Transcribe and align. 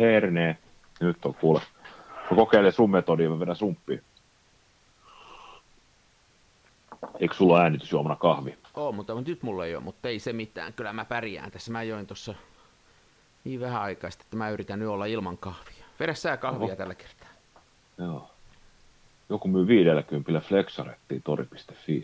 Herne. 0.00 0.58
Nyt 1.00 1.24
on 1.24 1.34
kuule. 1.34 1.60
Mä 2.30 2.36
kokeilen 2.36 2.72
sun 2.72 2.90
metodia, 2.90 3.30
mä 3.30 3.40
vedän 3.40 3.56
sumppiin. 3.56 4.02
Eikö 7.20 7.34
sulla 7.34 7.60
äänitysjuomana 7.60 8.16
kahvi? 8.16 8.58
Oo, 8.74 8.92
mutta, 8.92 9.14
nyt 9.14 9.42
mulla 9.42 9.66
ei 9.66 9.74
ole, 9.74 9.84
mutta 9.84 10.08
ei 10.08 10.18
se 10.18 10.32
mitään. 10.32 10.72
Kyllä 10.72 10.92
mä 10.92 11.04
pärjään 11.04 11.50
tässä. 11.50 11.72
Mä 11.72 11.82
join 11.82 12.06
tuossa 12.06 12.34
niin 13.44 13.60
vähän 13.60 13.82
aikaa 13.82 14.10
sitten, 14.10 14.26
että 14.26 14.36
mä 14.36 14.50
yritän 14.50 14.78
nyt 14.78 14.88
olla 14.88 15.06
ilman 15.06 15.38
kahvia. 15.38 15.84
Vedä 16.00 16.14
sä 16.14 16.36
kahvia 16.36 16.66
Oho. 16.66 16.76
tällä 16.76 16.94
kertaa. 16.94 17.28
Joo. 17.98 18.30
Joku 19.28 19.48
myy 19.48 19.66
50 19.66 20.48
flexarettiin 20.48 21.22
tori.fi. 21.22 22.02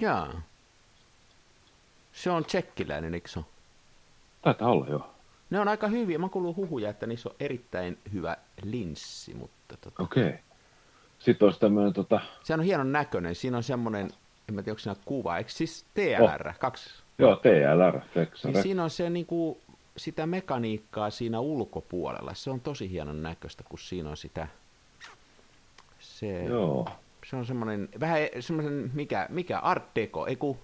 Jaa. 0.00 0.42
Se 2.12 2.30
on 2.30 2.44
tsekkiläinen, 2.44 3.14
eikö 3.14 3.28
se 3.28 3.38
ole? 3.38 3.46
Taitaa 4.42 4.68
olla 4.68 4.86
joo. 4.86 5.10
Ne 5.50 5.60
on 5.60 5.68
aika 5.68 5.88
hyviä. 5.88 6.18
Mä 6.18 6.28
kuulun 6.28 6.56
huhuja, 6.56 6.90
että 6.90 7.06
niissä 7.06 7.28
on 7.28 7.34
erittäin 7.40 7.98
hyvä 8.12 8.36
linssi, 8.62 9.34
mutta 9.34 9.76
tota, 9.76 10.02
Okei. 10.02 10.26
Okay. 10.26 10.38
Sitten 11.18 11.46
olisi 11.46 11.60
tämmöinen 11.60 11.92
tota, 11.92 12.20
sehän 12.44 12.60
on 12.60 12.66
hienon 12.66 12.92
näköinen. 12.92 13.34
Siinä 13.34 13.56
on 13.56 13.62
semmoinen, 13.62 14.10
en 14.48 14.54
mä 14.54 14.62
tiedä, 14.62 14.72
onko 14.72 14.78
siinä 14.78 14.96
kuva, 15.04 15.38
eikö 15.38 15.50
siis 15.50 15.84
TLR, 15.94 16.48
oh. 16.48 16.58
kaksi. 16.58 16.90
joo, 17.18 17.36
TLR 17.36 18.00
Niin 18.44 18.62
siinä 18.62 18.84
on 18.84 18.90
se 18.90 19.10
niinku, 19.10 19.60
sitä 19.96 20.26
mekaniikkaa 20.26 21.10
siinä 21.10 21.40
ulkopuolella. 21.40 22.34
Se 22.34 22.50
on 22.50 22.60
tosi 22.60 22.90
hienon 22.90 23.22
näköistä, 23.22 23.64
kun 23.68 23.78
siinä 23.78 24.10
on 24.10 24.16
sitä, 24.16 24.48
se, 25.98 26.44
Joo. 26.44 26.88
se 27.26 27.36
on 27.36 27.46
semmoinen, 27.46 27.88
vähän 28.00 28.20
semmoinen, 28.40 28.90
mikä, 28.94 29.26
mikä 29.28 29.58
art 29.58 29.84
deco, 29.94 30.26
ei 30.26 30.36
kun, 30.36 30.58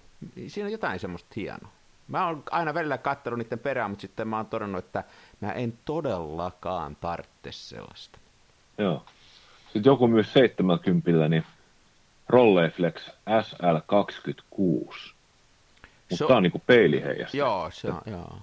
siinä 0.47 0.65
on 0.65 0.71
jotain 0.71 0.99
semmoista 0.99 1.33
hienoa. 1.35 1.76
Mä 2.07 2.27
oon 2.27 2.43
aina 2.51 2.73
välillä 2.73 2.97
katsellut 2.97 3.37
niiden 3.39 3.59
perään, 3.59 3.89
mutta 3.91 4.01
sitten 4.01 4.27
mä 4.27 4.37
oon 4.37 4.45
todennut, 4.45 4.85
että 4.85 5.03
mä 5.41 5.51
en 5.51 5.73
todellakaan 5.85 6.95
tarvitse 6.95 7.51
sellaista. 7.51 8.19
Joo. 8.77 9.05
Sitten 9.63 9.89
joku 9.89 10.07
myy 10.07 10.23
70, 10.23 11.29
niin 11.29 11.45
Rolleiflex 12.29 13.09
SL26. 13.41 15.13
Mutta 16.09 16.15
Se 16.15 16.23
on- 16.23 16.27
tää 16.27 16.37
on 16.37 16.43
niinku 16.43 16.61
peiliheijasta. 16.65 17.37
Joo, 17.37 17.69
se 17.73 17.91
on, 17.91 18.01
joo. 18.05 18.37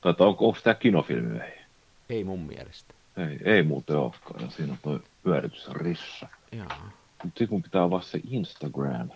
Tai 0.00 0.10
että 0.10 0.24
onko, 0.24 0.56
tää 0.62 0.74
kinofilmi 0.74 1.38
vai? 1.38 1.52
Ei 2.10 2.24
mun 2.24 2.40
mielestä. 2.40 2.94
Ei, 3.16 3.38
ei 3.44 3.62
muuten 3.62 3.96
olekaan. 3.96 4.40
Ja 4.44 4.50
siinä 4.50 4.72
on 4.72 4.78
toi 4.82 5.00
pyöritysrissa. 5.22 6.28
Joo. 6.52 6.66
Mutta 7.24 7.38
sit 7.38 7.50
mun 7.50 7.62
pitää 7.62 7.82
avaa 7.82 8.00
se 8.02 8.20
Instagram. 8.30 9.10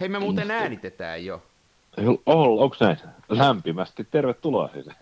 Hei, 0.00 0.08
me 0.08 0.18
muuten 0.18 0.50
äänitetään 0.50 1.24
jo. 1.24 1.42
Ei 1.98 2.06
ol- 2.06 2.16
ol, 2.26 2.58
onks 2.58 2.80
näin? 2.80 2.96
Lämpimästi 3.28 4.06
tervetuloa 4.10 4.68
siis. 4.72 4.86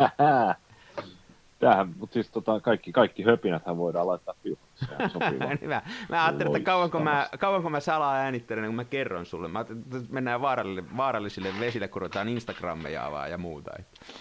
Tämähän, 1.58 1.94
mutta 1.98 2.14
siis 2.14 2.30
tota, 2.30 2.60
kaikki, 2.60 2.92
kaikki 2.92 3.22
höpinäthän 3.22 3.76
voidaan 3.76 4.06
laittaa 4.06 4.34
vaan. 4.44 5.58
Hyvä. 5.62 5.82
Mä 6.08 6.24
ajattelin, 6.24 6.56
että 6.56 6.66
kauanko 6.66 7.00
mä, 7.00 7.28
kauanko 7.38 7.70
mä 7.70 7.80
salaa 7.80 8.14
äänittelen, 8.14 8.66
kun 8.66 8.74
mä 8.74 8.84
kerron 8.84 9.26
sulle. 9.26 9.48
Mä 9.48 9.60
että 9.60 9.74
mennään 10.08 10.40
vaarallisille, 10.40 10.96
vaarallisille 10.96 11.48
vesille, 11.60 11.88
kun 11.88 12.02
ruvetaan 12.02 12.28
Instagrammeja 12.28 13.06
avaa 13.06 13.28
ja 13.28 13.38
muuta. 13.38 13.70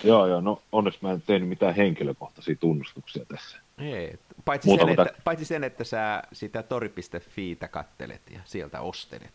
joo, 0.03 0.27
joo, 0.27 0.41
no 0.41 0.61
onneksi 0.71 0.99
mä 1.01 1.11
en 1.11 1.21
tehnyt 1.21 1.49
mitään 1.49 1.75
henkilökohtaisia 1.75 2.55
tunnustuksia 2.59 3.25
tässä. 3.25 3.59
Ei, 3.77 4.15
paitsi, 4.45 4.67
Muuta 4.67 4.85
sen, 4.85 4.95
kuin 4.95 5.07
että, 5.07 5.21
paitsi 5.23 5.45
sen, 5.45 5.63
että 5.63 5.83
sä 5.83 6.23
sitä 6.33 6.63
tori.fiitä 6.63 7.67
kattelet 7.67 8.21
ja 8.31 8.39
sieltä 8.45 8.81
ostelet. 8.81 9.33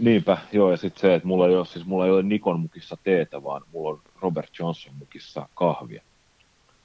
Niinpä, 0.00 0.38
joo, 0.52 0.70
ja 0.70 0.76
sitten 0.76 1.00
se, 1.00 1.14
että 1.14 1.28
mulla 1.28 1.46
ei 1.46 1.56
ole, 1.56 1.66
siis 1.66 1.86
mulla 1.86 2.04
ei 2.04 2.10
ole 2.10 2.22
Nikon 2.22 2.60
mukissa 2.60 2.96
teetä, 3.04 3.42
vaan 3.44 3.62
mulla 3.72 3.90
on 3.90 4.00
Robert 4.20 4.58
Johnson 4.58 4.94
mukissa 4.98 5.48
kahvia. 5.54 6.02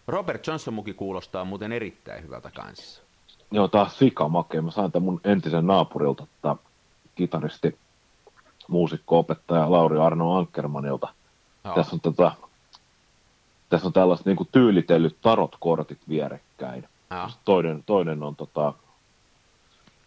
Robert 0.08 0.48
Johnson 0.48 0.74
muki 0.74 0.94
kuulostaa 0.94 1.46
muuten 1.46 1.72
erittäin 1.72 2.24
hyvältä 2.24 2.52
kanssa. 2.52 3.02
Joo, 3.52 3.68
taas 3.68 4.00
sikamakea. 4.00 4.62
Mä 4.62 4.72
sain 4.72 4.92
tämän 4.92 5.06
mun 5.06 5.22
entisen 5.24 5.68
naapurilta, 5.68 6.28
tota, 6.42 6.58
kitaristi, 7.16 7.78
muusikko-opettaja 8.68 9.72
Lauri 9.72 10.00
Arno 10.00 10.38
Ankermanilta. 10.38 11.08
Joo. 11.66 11.76
Tässä 11.76 11.96
on, 11.96 12.02
tota, 12.02 12.32
tässä 13.70 13.88
on 13.88 13.94
tällaiset 13.94 14.26
niin 14.26 14.38
tyylitellyt 14.52 15.18
tarot-kortit 15.22 16.00
vierekkäin. 16.10 16.88
Joo. 17.12 17.30
Toinen, 17.46 17.84
toinen 17.86 18.24
on, 18.24 18.36
tota, 18.36 18.74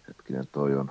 hetkinen, 0.08 0.48
toi 0.52 0.76
on 0.76 0.90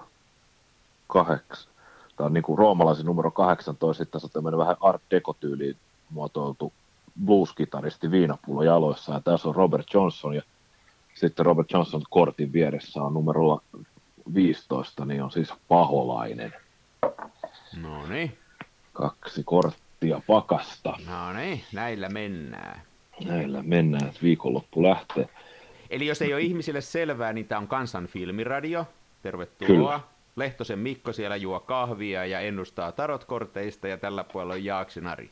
kaheks, 1.07 1.69
tämä 2.17 2.25
on 2.25 2.33
niin 2.33 2.43
kuin 2.43 2.57
roomalaisen 2.57 3.05
numero 3.05 3.31
18, 3.31 3.97
sitten 3.97 4.11
tässä 4.11 4.25
on 4.25 4.31
tämmöinen 4.31 4.57
vähän 4.57 4.75
art 4.79 5.01
deco-tyyliin 5.11 5.77
muotoiltu 6.09 6.73
blues-kitaristi 7.25 8.11
viinapullo 8.11 8.63
jaloissa, 8.63 9.13
ja 9.13 9.19
tässä 9.19 9.49
on 9.49 9.55
Robert 9.55 9.93
Johnson, 9.93 10.35
ja 10.35 10.41
sitten 11.13 11.45
Robert 11.45 11.71
Johnson 11.71 12.01
kortin 12.09 12.53
vieressä 12.53 13.03
on 13.03 13.13
numerolla 13.13 13.61
15, 14.33 15.05
niin 15.05 15.23
on 15.23 15.31
siis 15.31 15.53
paholainen. 15.67 16.53
No 17.81 18.07
niin, 18.07 18.37
Kaksi 18.93 19.43
korttia 19.43 20.21
pakasta. 20.27 20.93
no 21.07 21.33
niin, 21.33 21.63
näillä 21.73 22.09
mennään. 22.09 22.81
Näillä 23.25 23.63
mennään, 23.63 24.07
että 24.07 24.19
viikonloppu 24.23 24.83
lähtee. 24.83 25.29
Eli 25.89 26.07
jos 26.07 26.21
ei 26.21 26.33
ole 26.33 26.41
ihmisille 26.41 26.81
selvää, 26.81 27.33
niin 27.33 27.47
tämä 27.47 27.59
on 27.59 27.67
Kansan 27.67 28.07
filmiradio. 28.07 28.85
Tervetuloa. 29.23 29.67
Kyllä. 29.67 30.16
Lehtosen 30.37 30.79
Mikko 30.79 31.13
siellä 31.13 31.35
juo 31.35 31.59
kahvia 31.59 32.25
ja 32.25 32.39
ennustaa 32.39 32.91
tarotkorteista 32.91 33.87
ja 33.87 33.97
tällä 33.97 34.23
puolella 34.23 34.53
on 34.53 34.65
Jaaksi 34.65 35.01
Nari. 35.01 35.29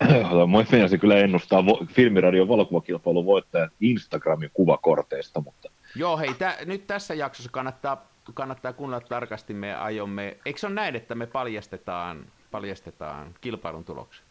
Mä 0.00 0.64
meinasin 0.72 1.00
kyllä 1.00 1.16
ennustaa 1.16 1.60
vo- 1.60 1.86
filmiradion 1.86 2.48
valokuvakilpailun 2.48 3.26
voittajan 3.26 3.70
Instagramin 3.80 4.50
kuvakorteista, 4.54 5.40
mutta 5.40 5.70
Joo, 5.96 6.18
hei, 6.18 6.34
tä, 6.34 6.56
nyt 6.64 6.86
tässä 6.86 7.14
jaksossa 7.14 7.50
kannattaa, 7.52 8.06
kannattaa 8.34 8.72
kuunnella 8.72 9.06
tarkasti. 9.08 9.54
Me 9.54 9.74
aiomme, 9.74 10.36
eikö 10.46 10.58
se 10.60 10.66
ole 10.66 10.74
näin, 10.74 10.96
että 10.96 11.14
me 11.14 11.26
paljastetaan, 11.26 12.26
paljastetaan 12.50 13.34
kilpailun 13.40 13.84
tuloksen? 13.84 14.24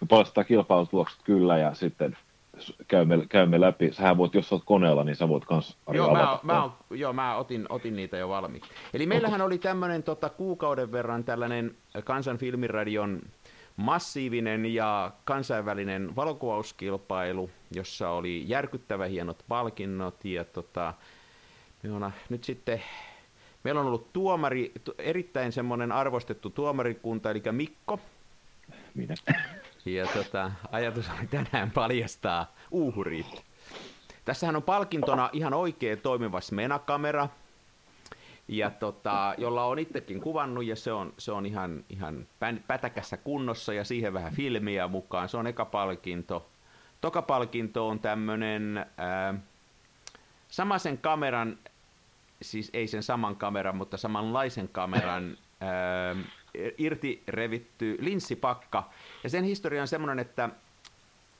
me 0.00 0.06
paljastetaan 0.06 0.46
kilpailutulokset 0.46 1.20
kyllä 1.24 1.58
ja 1.58 1.74
sitten 1.74 2.16
käymme, 2.88 3.26
käymme 3.28 3.60
läpi. 3.60 3.92
Sähän 3.92 4.16
voit, 4.16 4.34
jos 4.34 4.52
olet 4.52 4.64
koneella, 4.66 5.04
niin 5.04 5.16
sä 5.16 5.28
voit 5.28 5.44
kans 5.44 5.76
Ari, 5.86 5.98
Joo, 5.98 6.12
mä, 6.12 6.38
mä, 6.42 6.70
joo, 6.90 7.12
mä 7.12 7.36
otin, 7.36 7.66
otin 7.68 7.96
niitä 7.96 8.16
jo 8.16 8.28
valmiiksi. 8.28 8.70
Eli 8.94 9.06
meillähän 9.06 9.40
oli 9.40 9.58
tämmöinen 9.58 10.02
tota, 10.02 10.28
kuukauden 10.28 10.92
verran 10.92 11.24
tällainen 11.24 11.76
Kansan 12.04 12.38
filmiradion 12.38 13.22
massiivinen 13.76 14.66
ja 14.66 15.12
kansainvälinen 15.24 16.16
valokuvauskilpailu, 16.16 17.50
jossa 17.74 18.10
oli 18.10 18.44
järkyttävä 18.46 19.06
hienot 19.06 19.44
palkinnot 19.48 20.24
ja 20.24 20.44
tota, 20.44 20.94
me 21.82 21.92
on 21.92 22.12
nyt 22.28 22.44
sitten 22.44 22.82
Meillä 23.64 23.80
on 23.80 23.86
ollut 23.86 24.12
tuomari, 24.12 24.72
tu- 24.84 24.94
erittäin 24.98 25.52
semmoinen 25.52 25.92
arvostettu 25.92 26.50
tuomarikunta, 26.50 27.30
eli 27.30 27.42
Mikko. 27.52 28.00
Minä. 28.94 29.14
Ja 29.94 30.06
tota, 30.06 30.52
ajatus 30.72 31.10
oli 31.18 31.26
tänään 31.26 31.70
paljastaa 31.70 32.52
uuhurit. 32.70 33.44
Tässähän 34.24 34.56
on 34.56 34.62
palkintona 34.62 35.30
ihan 35.32 35.54
oikea 35.54 35.96
toimiva 35.96 36.40
Smena-kamera, 36.40 37.28
ja 38.48 38.70
tota, 38.70 39.34
jolla 39.38 39.64
on 39.64 39.78
itsekin 39.78 40.20
kuvannut, 40.20 40.64
ja 40.64 40.76
se 40.76 40.92
on, 40.92 41.14
se 41.18 41.32
on 41.32 41.46
ihan, 41.46 41.84
ihan 41.88 42.26
pätäkässä 42.66 43.16
kunnossa, 43.16 43.72
ja 43.72 43.84
siihen 43.84 44.12
vähän 44.12 44.32
filmiä 44.32 44.88
mukaan. 44.88 45.28
Se 45.28 45.36
on 45.36 45.46
eka 45.46 45.64
palkinto. 45.64 46.46
Toka 47.00 47.22
palkinto 47.22 47.88
on 47.88 48.00
tämmönen 48.00 48.86
ää, 48.96 49.34
samaisen 50.48 50.98
kameran, 50.98 51.58
siis 52.42 52.70
ei 52.72 52.86
sen 52.86 53.02
saman 53.02 53.36
kameran, 53.36 53.76
mutta 53.76 53.96
samanlaisen 53.96 54.68
kameran 54.68 55.36
ää, 55.60 56.16
irti 56.78 57.22
revitty 57.28 57.96
linssipakka. 58.00 58.90
Ja 59.24 59.30
sen 59.30 59.44
historia 59.44 59.82
on 59.82 59.88
semmoinen, 59.88 60.18
että 60.18 60.48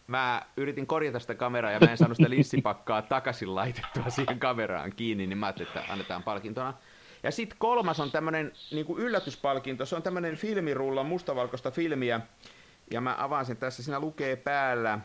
mä 0.07 0.43
yritin 0.57 0.87
korjata 0.87 1.19
sitä 1.19 1.35
kameraa 1.35 1.73
ja 1.73 1.81
mä 1.81 1.91
en 1.91 1.99
saanut 1.99 2.17
sitä 2.17 2.31
linssipakkaa 2.31 3.03
takaisin 3.03 3.55
laitettua 3.55 4.11
siihen 4.11 4.39
kameraan 4.39 4.93
kiinni, 4.93 5.27
niin 5.27 5.39
mä 5.39 5.47
ajattelin, 5.47 5.69
että 5.69 5.93
annetaan 5.93 6.23
palkintona. 6.23 6.75
Ja 7.23 7.31
sitten 7.31 7.59
kolmas 7.59 8.01
on 8.01 8.11
tämmöinen 8.11 8.53
niin 8.71 8.87
yllätyspalkinto, 8.99 9.87
se 9.87 9.97
on 9.97 10.03
tämmöinen 10.03 10.37
filmirulla, 10.37 11.03
mustavalkoista 11.03 11.71
filmiä, 11.71 12.21
ja 12.91 13.01
mä 13.01 13.15
avaan 13.19 13.47
sen 13.47 13.57
tässä, 13.57 13.83
siinä 13.83 14.01
lukee 14.01 14.37
päällä 14.37 14.99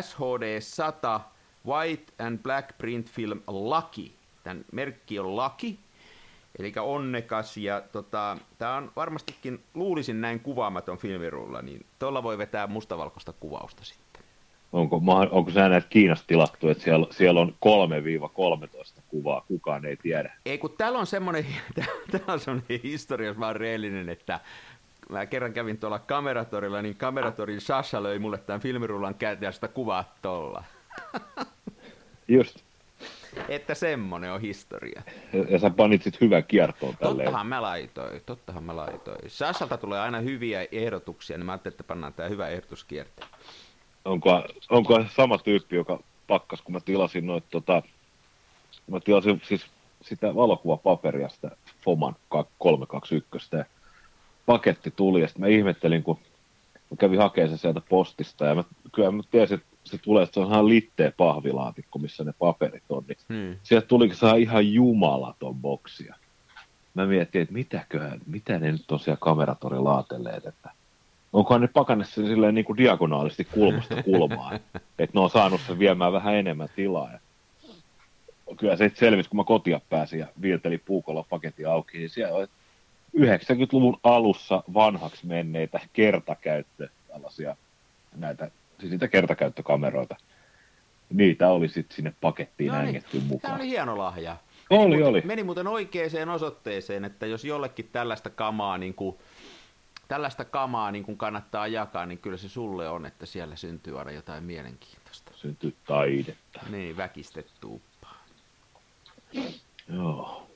SHD 0.00 0.60
100 0.60 1.20
White 1.66 2.12
and 2.18 2.38
Black 2.38 2.78
Print 2.78 3.10
Film 3.10 3.42
Lucky. 3.46 4.10
Tämän 4.44 4.64
merkki 4.72 5.18
on 5.18 5.36
Lucky, 5.36 5.78
eli 6.58 6.72
onnekas, 6.80 7.56
ja 7.56 7.80
tota, 7.92 8.36
tämä 8.58 8.76
on 8.76 8.92
varmastikin, 8.96 9.64
luulisin 9.74 10.20
näin 10.20 10.40
kuvaamaton 10.40 10.98
filmirulla, 10.98 11.62
niin 11.62 11.86
tuolla 11.98 12.22
voi 12.22 12.38
vetää 12.38 12.66
mustavalkoista 12.66 13.32
kuvausta 13.32 13.84
sitten. 13.84 14.22
Onko, 14.72 15.00
onko 15.30 15.50
sä 15.50 15.68
näet 15.68 15.86
Kiinasta 15.90 16.26
tilattu, 16.26 16.68
että 16.68 16.84
siellä, 16.84 17.06
siellä 17.10 17.40
on 17.40 17.54
3-13 18.98 19.02
kuvaa, 19.08 19.44
kukaan 19.48 19.84
ei 19.84 19.96
tiedä. 19.96 20.32
Ei 20.46 20.58
kun 20.58 20.74
täällä 20.78 20.98
on 20.98 21.06
semmoinen, 21.06 21.46
täällä 22.10 22.32
on 22.32 22.40
semmoinen 22.40 22.80
historia, 22.82 23.28
jos 23.28 23.36
mä 23.36 23.46
oon 23.46 23.56
reellinen, 23.56 24.08
että 24.08 24.40
mä 25.08 25.26
kerran 25.26 25.52
kävin 25.52 25.78
tuolla 25.78 25.98
kameratorilla, 25.98 26.82
niin 26.82 26.96
kameratorin 26.96 27.60
Sasha 27.60 28.02
löi 28.02 28.18
mulle 28.18 28.38
tämän 28.38 28.60
filmirullan 28.60 29.14
käteen 29.14 29.52
sitä 29.52 29.68
kuvaa 29.68 30.14
tolla. 30.22 30.64
Just. 32.28 32.67
Että 33.48 33.74
semmonen 33.74 34.32
on 34.32 34.40
historia. 34.40 35.02
Ja, 35.32 35.44
ja 35.48 35.58
sä 35.58 35.70
panit 35.70 36.02
sit 36.02 36.20
hyvän 36.20 36.44
kiertoon 36.44 36.96
tälleen. 36.96 37.24
Tottahan 37.26 37.46
mä 37.46 37.62
laitoin, 37.62 38.22
tottahan 38.26 38.64
mä 38.64 38.76
laitoin. 38.76 39.30
Sashalta 39.30 39.76
tulee 39.76 40.00
aina 40.00 40.20
hyviä 40.20 40.66
ehdotuksia, 40.72 41.38
niin 41.38 41.46
mä 41.46 41.52
ajattelin, 41.52 41.72
että 41.72 41.84
pannaan 41.84 42.12
tää 42.12 42.28
hyvä 42.28 42.48
ehdotuskierto. 42.48 43.26
Onko, 44.04 44.42
onko 44.70 45.04
sama 45.16 45.38
tyyppi, 45.38 45.76
joka 45.76 46.00
pakkas, 46.26 46.62
kun 46.62 46.72
mä 46.72 46.80
tilasin 46.80 47.26
noit 47.26 47.44
tota, 47.50 47.82
mä 48.90 49.00
tilasin 49.00 49.40
siis 49.44 49.66
sitä 50.02 50.34
valokuvapaperia, 50.34 51.28
sitä 51.28 51.50
Foman 51.84 52.16
321. 52.58 53.56
Ja 53.56 53.64
paketti 54.46 54.90
tuli, 54.90 55.20
ja 55.20 55.26
sitten 55.28 55.40
mä 55.40 55.48
ihmettelin, 55.48 56.02
kun 56.02 56.18
mä 56.90 56.96
kävin 56.98 57.18
hakemaan 57.18 57.48
sen 57.48 57.58
sieltä 57.58 57.80
postista, 57.88 58.44
ja 58.44 58.54
mä, 58.54 58.64
kyllä 58.94 59.10
mä 59.10 59.22
tiesin, 59.30 59.54
että 59.54 59.68
se 59.88 59.98
tulee, 59.98 60.22
että 60.22 60.34
se 60.34 60.40
on 60.40 60.46
ihan 60.46 60.68
litteä 60.68 61.12
pahvilaatikko, 61.16 61.98
missä 61.98 62.24
ne 62.24 62.32
paperit 62.38 62.82
on, 62.88 63.04
niin 63.08 63.18
hmm. 63.28 63.56
sieltä 63.62 63.86
tulikin 63.86 64.16
saa 64.16 64.34
ihan 64.34 64.72
jumalaton 64.72 65.54
boksia. 65.54 66.14
Mä 66.94 67.06
mietin, 67.06 67.42
että 67.42 67.54
mitäköhän, 67.54 68.20
mitä 68.26 68.58
ne 68.58 68.72
nyt 68.72 68.90
on 68.90 69.00
siellä 69.00 69.18
kameratori 69.20 69.78
laatelleet, 69.78 70.46
että 70.46 70.70
onkohan 71.32 71.60
ne 71.60 71.68
pakannut 71.68 72.08
sen 72.08 72.26
silleen 72.26 72.54
niin 72.54 72.64
kuin 72.64 72.76
diagonaalisti 72.76 73.44
kulmasta 73.44 74.02
kulmaan, 74.02 74.60
että 74.98 75.18
ne 75.18 75.20
on 75.20 75.30
saanut 75.30 75.60
sen 75.60 75.78
viemään 75.78 76.12
vähän 76.12 76.34
enemmän 76.34 76.68
tilaa. 76.76 77.12
Ja 77.12 77.18
kyllä 78.56 78.76
se 78.76 78.92
selvisi, 78.94 79.28
kun 79.28 79.36
mä 79.36 79.44
kotia 79.44 79.80
pääsin 79.90 80.20
ja 80.20 80.26
viiltelin 80.42 80.82
puukolla 80.84 81.24
paketti 81.30 81.64
auki, 81.64 81.98
niin 81.98 82.10
siellä 82.10 82.34
oli 82.34 82.46
90-luvun 83.16 83.98
alussa 84.02 84.62
vanhaksi 84.74 85.26
menneitä 85.26 85.80
kertakäyttö, 85.92 86.88
tällaisia 87.08 87.56
näitä, 88.16 88.50
siis 88.80 88.90
niitä 88.90 89.08
kertakäyttökameroita. 89.08 90.16
Niitä 91.10 91.48
oli 91.48 91.68
sitten 91.68 91.96
sinne 91.96 92.12
pakettiin 92.20 92.72
no 92.72 92.82
niin, 92.82 93.02
mukaan. 93.22 93.40
Tämä 93.40 93.56
oli 93.56 93.68
hieno 93.68 93.98
lahja. 93.98 94.36
Meni 94.70 94.82
oli, 94.82 94.88
muuten, 94.88 95.06
oli. 95.08 95.22
Meni 95.24 95.42
muuten 95.42 95.66
oikeaan 95.66 96.28
osoitteeseen, 96.28 97.04
että 97.04 97.26
jos 97.26 97.44
jollekin 97.44 97.88
tällaista 97.92 98.30
kamaa, 98.30 98.78
niin 98.78 98.94
kuin, 98.94 99.16
tällaista 100.08 100.44
kamaa 100.44 100.90
niin 100.90 101.04
kuin 101.04 101.18
kannattaa 101.18 101.66
jakaa, 101.66 102.06
niin 102.06 102.18
kyllä 102.18 102.36
se 102.36 102.48
sulle 102.48 102.88
on, 102.88 103.06
että 103.06 103.26
siellä 103.26 103.56
syntyy 103.56 103.98
aina 103.98 104.10
jotain 104.10 104.44
mielenkiintoista. 104.44 105.32
Syntyy 105.34 105.74
taidetta. 105.86 106.60
Niin, 106.70 106.96
väkistettu 106.96 107.82
Joo. 109.94 110.48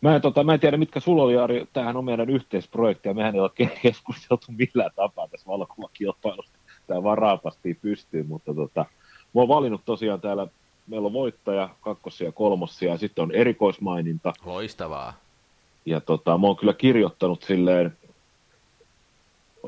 Mä 0.00 0.14
en, 0.14 0.22
tota, 0.22 0.44
mä 0.44 0.54
en 0.54 0.60
tiedä, 0.60 0.76
mitkä 0.76 1.00
sulla 1.00 1.22
oli, 1.22 1.38
Ari. 1.38 1.68
Tämähän 1.72 1.96
on 1.96 2.04
meidän 2.04 2.30
yhteisprojekti, 2.30 3.08
ja 3.08 3.14
mehän 3.14 3.34
ei 3.34 3.40
ole 3.40 3.50
keskusteltu 3.82 4.46
millään 4.48 4.90
tapaa 4.96 5.28
tässä 5.28 5.46
valokuvakilpailusta. 5.46 6.53
Tämä 6.86 7.02
vaan 7.02 7.18
raapastiin 7.18 7.78
pystyyn, 7.82 8.26
mutta 8.28 8.54
tota, 8.54 8.84
mä 9.34 9.40
oon 9.40 9.48
valinnut 9.48 9.84
tosiaan 9.84 10.20
täällä, 10.20 10.46
meillä 10.86 11.06
on 11.06 11.12
voittaja, 11.12 11.68
kakkosia 11.80 12.28
ja 12.28 12.32
kolmosia, 12.32 12.92
ja 12.92 12.98
sitten 12.98 13.22
on 13.22 13.32
erikoismaininta. 13.32 14.32
Loistavaa. 14.44 15.14
Ja 15.86 16.00
tota, 16.00 16.38
mä 16.38 16.46
oon 16.46 16.56
kyllä 16.56 16.72
kirjoittanut 16.72 17.42
silleen, 17.42 17.96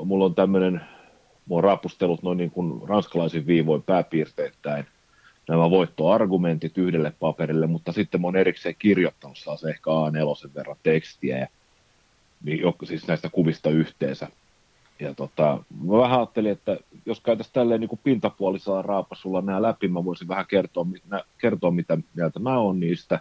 mulla 0.05 0.25
on 0.25 0.35
tämmöinen, 0.35 0.73
mä 1.49 1.55
oon 1.55 1.63
raapustellut 1.63 2.23
noin 2.23 2.37
niin 2.37 2.51
kuin 2.51 2.89
ranskalaisin 2.89 3.47
viivoin 3.47 3.83
pääpiirteittäin 3.83 4.85
nämä 5.47 5.69
voittoargumentit 5.69 6.77
yhdelle 6.77 7.13
paperille, 7.19 7.67
mutta 7.67 7.91
sitten 7.91 8.21
mä 8.21 8.27
oon 8.27 8.35
erikseen 8.35 8.75
kirjoittanut 8.79 9.37
se 9.37 9.69
ehkä 9.69 9.89
A4 9.89 10.55
verran 10.55 10.75
tekstiä, 10.83 11.37
ja, 11.37 11.47
siis 12.83 13.07
näistä 13.07 13.29
kuvista 13.29 13.69
yhteensä. 13.69 14.27
Ja 14.99 15.13
tota, 15.13 15.63
mä 15.83 15.97
vähän 15.97 16.19
ajattelin, 16.19 16.51
että 16.51 16.77
jos 17.05 17.21
käytäisiin 17.21 17.53
tälleen 17.53 17.81
niin 17.81 17.89
kuin 17.89 17.99
pintapuolisella 18.03 18.81
raapasulla 18.81 19.41
nämä 19.41 19.61
läpi, 19.61 19.87
mä 19.87 20.05
voisin 20.05 20.27
vähän 20.27 20.45
kertoa, 20.47 20.85
kertoa 21.37 21.71
mitä 21.71 21.97
mieltä 22.15 22.39
mä 22.39 22.57
oon 22.59 22.79
niistä. 22.79 23.19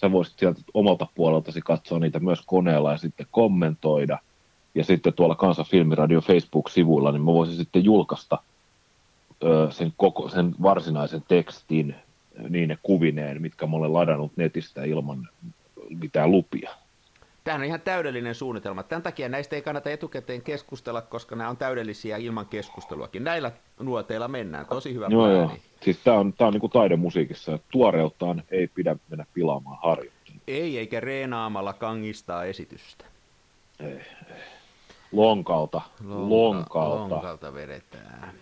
Sä 0.00 0.12
voisit 0.12 0.38
sieltä 0.38 0.60
omalta 0.74 1.06
puoleltasi 1.14 1.60
katsoa 1.60 1.98
niitä 1.98 2.20
myös 2.20 2.42
koneella 2.46 2.92
ja 2.92 2.98
sitten 2.98 3.26
kommentoida. 3.30 4.18
Ja 4.74 4.84
sitten 4.84 5.12
tuolla 5.12 5.34
Kansan 5.34 5.64
Filmiradio 5.64 6.20
Facebook-sivuilla, 6.20 7.12
niin 7.12 7.22
mä 7.22 7.32
voisin 7.32 7.56
sitten 7.56 7.84
julkaista– 7.84 8.38
sen, 9.70 9.92
koko, 9.96 10.28
sen 10.28 10.54
varsinaisen 10.62 11.22
tekstin 11.28 11.94
niin 12.48 12.68
ne 12.68 12.78
kuvineen, 12.82 13.42
mitkä 13.42 13.66
mä 13.66 13.76
olen 13.76 13.92
ladannut 13.92 14.32
netistä 14.36 14.84
ilman 14.84 15.28
mitään 16.00 16.30
lupia. 16.30 16.70
Tämähän 17.46 17.60
on 17.60 17.66
ihan 17.66 17.80
täydellinen 17.80 18.34
suunnitelma. 18.34 18.82
Tämän 18.82 19.02
takia 19.02 19.28
näistä 19.28 19.56
ei 19.56 19.62
kannata 19.62 19.90
etukäteen 19.90 20.42
keskustella, 20.42 21.02
koska 21.02 21.36
nämä 21.36 21.50
on 21.50 21.56
täydellisiä 21.56 22.16
ilman 22.16 22.46
keskusteluakin. 22.46 23.24
Näillä 23.24 23.52
nuoteilla 23.80 24.28
mennään. 24.28 24.66
Tosi 24.66 24.94
hyvä 24.94 25.06
joo, 25.10 25.30
joo. 25.30 25.50
Siis 25.82 25.98
tämä 26.04 26.18
on, 26.18 26.32
tämä 26.32 26.48
on 26.48 26.52
niin 26.52 26.60
kuin 26.60 26.72
taidemusiikissa. 26.72 27.58
Tuoreuttaan 27.72 28.42
ei 28.50 28.66
pidä 28.66 28.96
mennä 29.10 29.26
pilaamaan 29.34 29.78
harjoittelua. 29.82 30.40
Ei, 30.46 30.78
eikä 30.78 31.00
reenaamalla 31.00 31.72
kangistaa 31.72 32.44
esitystä. 32.44 33.04
Ei, 33.80 33.88
ei. 33.88 34.02
Lonkalta, 35.12 35.80
lonkalta. 36.00 36.30
Lonkalta, 36.30 37.14
lonkalta 37.14 37.54
vedetään. 37.54 38.32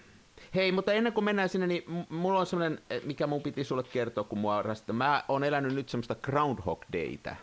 Hei, 0.54 0.72
mutta 0.72 0.92
ennen 0.92 1.12
kuin 1.12 1.24
mennään 1.24 1.48
sinne, 1.48 1.66
niin 1.66 1.84
mulla 2.08 2.40
on 2.40 2.46
semmoinen, 2.46 2.78
eh, 2.90 3.02
mikä 3.02 3.26
mun 3.26 3.42
piti 3.42 3.64
sulle 3.64 3.82
kertoa, 3.82 4.24
kun 4.24 4.38
mua 4.38 4.62
rasta. 4.62 4.92
Mä 4.92 5.24
oon 5.28 5.44
elänyt 5.44 5.74
nyt 5.74 5.88
semmoista 5.88 6.14
Groundhog 6.14 6.84
Daytä. 6.92 7.36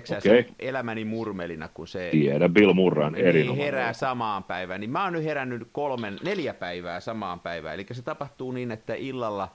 Tiedätkö 0.00 0.16
okay. 0.16 0.44
elämäni 0.58 1.04
murmelina, 1.04 1.68
kun 1.68 1.88
se... 1.88 2.08
Tiedä, 2.10 2.48
Bill 2.48 2.72
Murran 2.72 3.12
niin 3.12 3.56
herää 3.56 3.92
samaan 3.92 4.44
päivään. 4.44 4.80
Niin 4.80 4.90
mä 4.90 5.04
oon 5.04 5.12
nyt 5.12 5.24
herännyt 5.24 5.68
kolmen, 5.72 6.18
neljä 6.24 6.54
päivää 6.54 7.00
samaan 7.00 7.40
päivään. 7.40 7.74
Eli 7.74 7.86
se 7.92 8.02
tapahtuu 8.02 8.52
niin, 8.52 8.70
että 8.70 8.94
illalla 8.94 9.48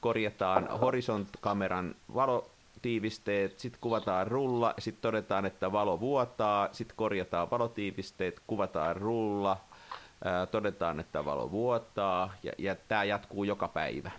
korjataan 0.00 0.68
Horizont-kameran 0.80 1.94
valotiivisteet, 2.14 3.58
sitten 3.58 3.80
kuvataan 3.80 4.26
rulla, 4.26 4.74
sitten 4.78 5.02
todetaan, 5.02 5.46
että 5.46 5.72
valo 5.72 6.00
vuotaa, 6.00 6.68
sitten 6.72 6.96
korjataan 6.96 7.50
valotiivisteet, 7.50 8.40
kuvataan 8.46 8.96
rulla, 8.96 9.56
todetaan, 10.50 11.00
että 11.00 11.24
valo 11.24 11.50
vuotaa, 11.50 12.34
ja, 12.42 12.52
ja 12.58 12.76
tämä 12.88 13.04
jatkuu 13.04 13.44
joka 13.44 13.68
päivä. 13.68 14.10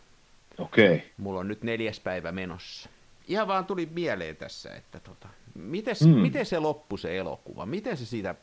Okei. 0.57 0.95
Okay. 0.95 0.99
Mulla 1.17 1.39
on 1.39 1.47
nyt 1.47 1.63
neljäs 1.63 1.99
päivä 1.99 2.31
menossa. 2.31 2.89
Ihan 3.27 3.47
vaan 3.47 3.65
tuli 3.65 3.89
mieleen 3.93 4.35
tässä, 4.35 4.75
että 4.75 4.99
tota, 4.99 5.29
mites, 5.55 6.01
mm. 6.01 6.09
miten 6.09 6.45
se 6.45 6.59
loppui 6.59 6.99
se 6.99 7.17
elokuva? 7.17 7.65
Miten 7.65 7.97
se 7.97 8.05
siitä, 8.05 8.35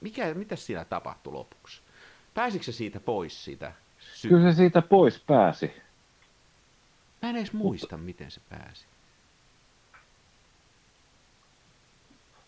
mikä, 0.00 0.34
mitä 0.34 0.56
siinä 0.56 0.84
tapahtui 0.84 1.32
lopuksi? 1.32 1.82
Pääsikö 2.34 2.64
se 2.64 2.72
siitä 2.72 3.00
pois 3.00 3.44
siitä? 3.44 3.72
Sy- 3.98 4.28
Kyllä 4.28 4.52
se 4.52 4.56
siitä 4.56 4.82
pois 4.82 5.20
pääsi. 5.26 5.72
Mä 7.22 7.30
en 7.30 7.36
edes 7.36 7.52
muista, 7.52 7.96
Mutta... 7.96 7.96
miten 7.96 8.30
se 8.30 8.40
pääsi. 8.48 8.84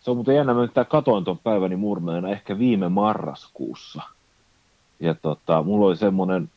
Se 0.01 0.11
on 0.11 0.17
muuten 0.17 0.37
jännä, 0.37 0.65
että 0.65 0.85
katoin 0.85 1.25
tuon 1.25 1.39
päiväni 1.39 1.77
murmeena 1.77 2.31
ehkä 2.31 2.59
viime 2.59 2.89
marraskuussa– 2.89 4.03
ja 5.01 5.15
tota, 5.15 5.63
mulla 5.63 5.87
oli 5.87 5.97
semmoinen, 5.97 6.51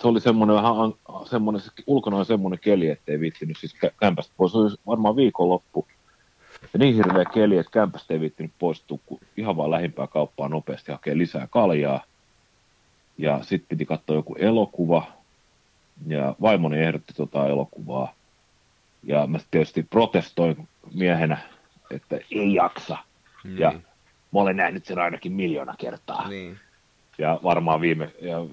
se 0.00 0.08
oli 0.08 0.20
semmoinen 0.20 0.56
vähän, 0.56 0.74
semmoinen, 1.24 1.62
ulkona 1.86 2.16
oli 2.16 2.24
semmoinen 2.24 2.58
keli, 2.62 2.88
ettei 2.88 3.20
viittinyt 3.20 3.56
siis 3.60 3.76
kämpästä 4.00 4.34
pois. 4.36 4.52
Se 4.52 4.58
oli 4.58 4.70
varmaan 4.86 5.16
viikonloppu. 5.16 5.86
Ja 6.72 6.78
niin 6.78 6.94
hirveä 6.94 7.24
keli, 7.24 7.58
että 7.58 7.72
kämpästä 7.72 8.14
ei 8.14 8.20
viittinyt 8.20 8.52
poistua, 8.58 8.98
kun 9.06 9.20
ihan 9.36 9.56
vaan 9.56 9.70
lähimpää 9.70 10.06
kauppaa 10.06 10.48
nopeasti 10.48 10.92
hakee 10.92 11.18
lisää 11.18 11.46
kaljaa. 11.50 12.04
Ja 13.18 13.38
sitten 13.42 13.68
piti 13.68 13.86
katsoa 13.86 14.16
joku 14.16 14.34
elokuva. 14.38 15.06
Ja 16.06 16.34
vaimoni 16.40 16.78
ehdotti 16.78 17.14
tota 17.14 17.46
elokuvaa. 17.46 18.14
Ja 19.02 19.26
mä 19.26 19.38
tietysti 19.50 19.82
protestoin 19.82 20.68
miehenä, 20.94 21.38
että 21.90 22.18
ei 22.30 22.54
jaksa. 22.54 22.98
Niin. 23.44 23.58
Ja 23.58 23.72
mä 24.32 24.40
olen 24.40 24.56
nähnyt 24.56 24.84
sen 24.84 24.98
ainakin 24.98 25.32
miljoona 25.32 25.74
kertaa. 25.78 26.28
Niin. 26.28 26.58
Ja 27.18 27.40
varmaan 27.42 27.80
viime, 27.80 28.10
ja 28.20 28.46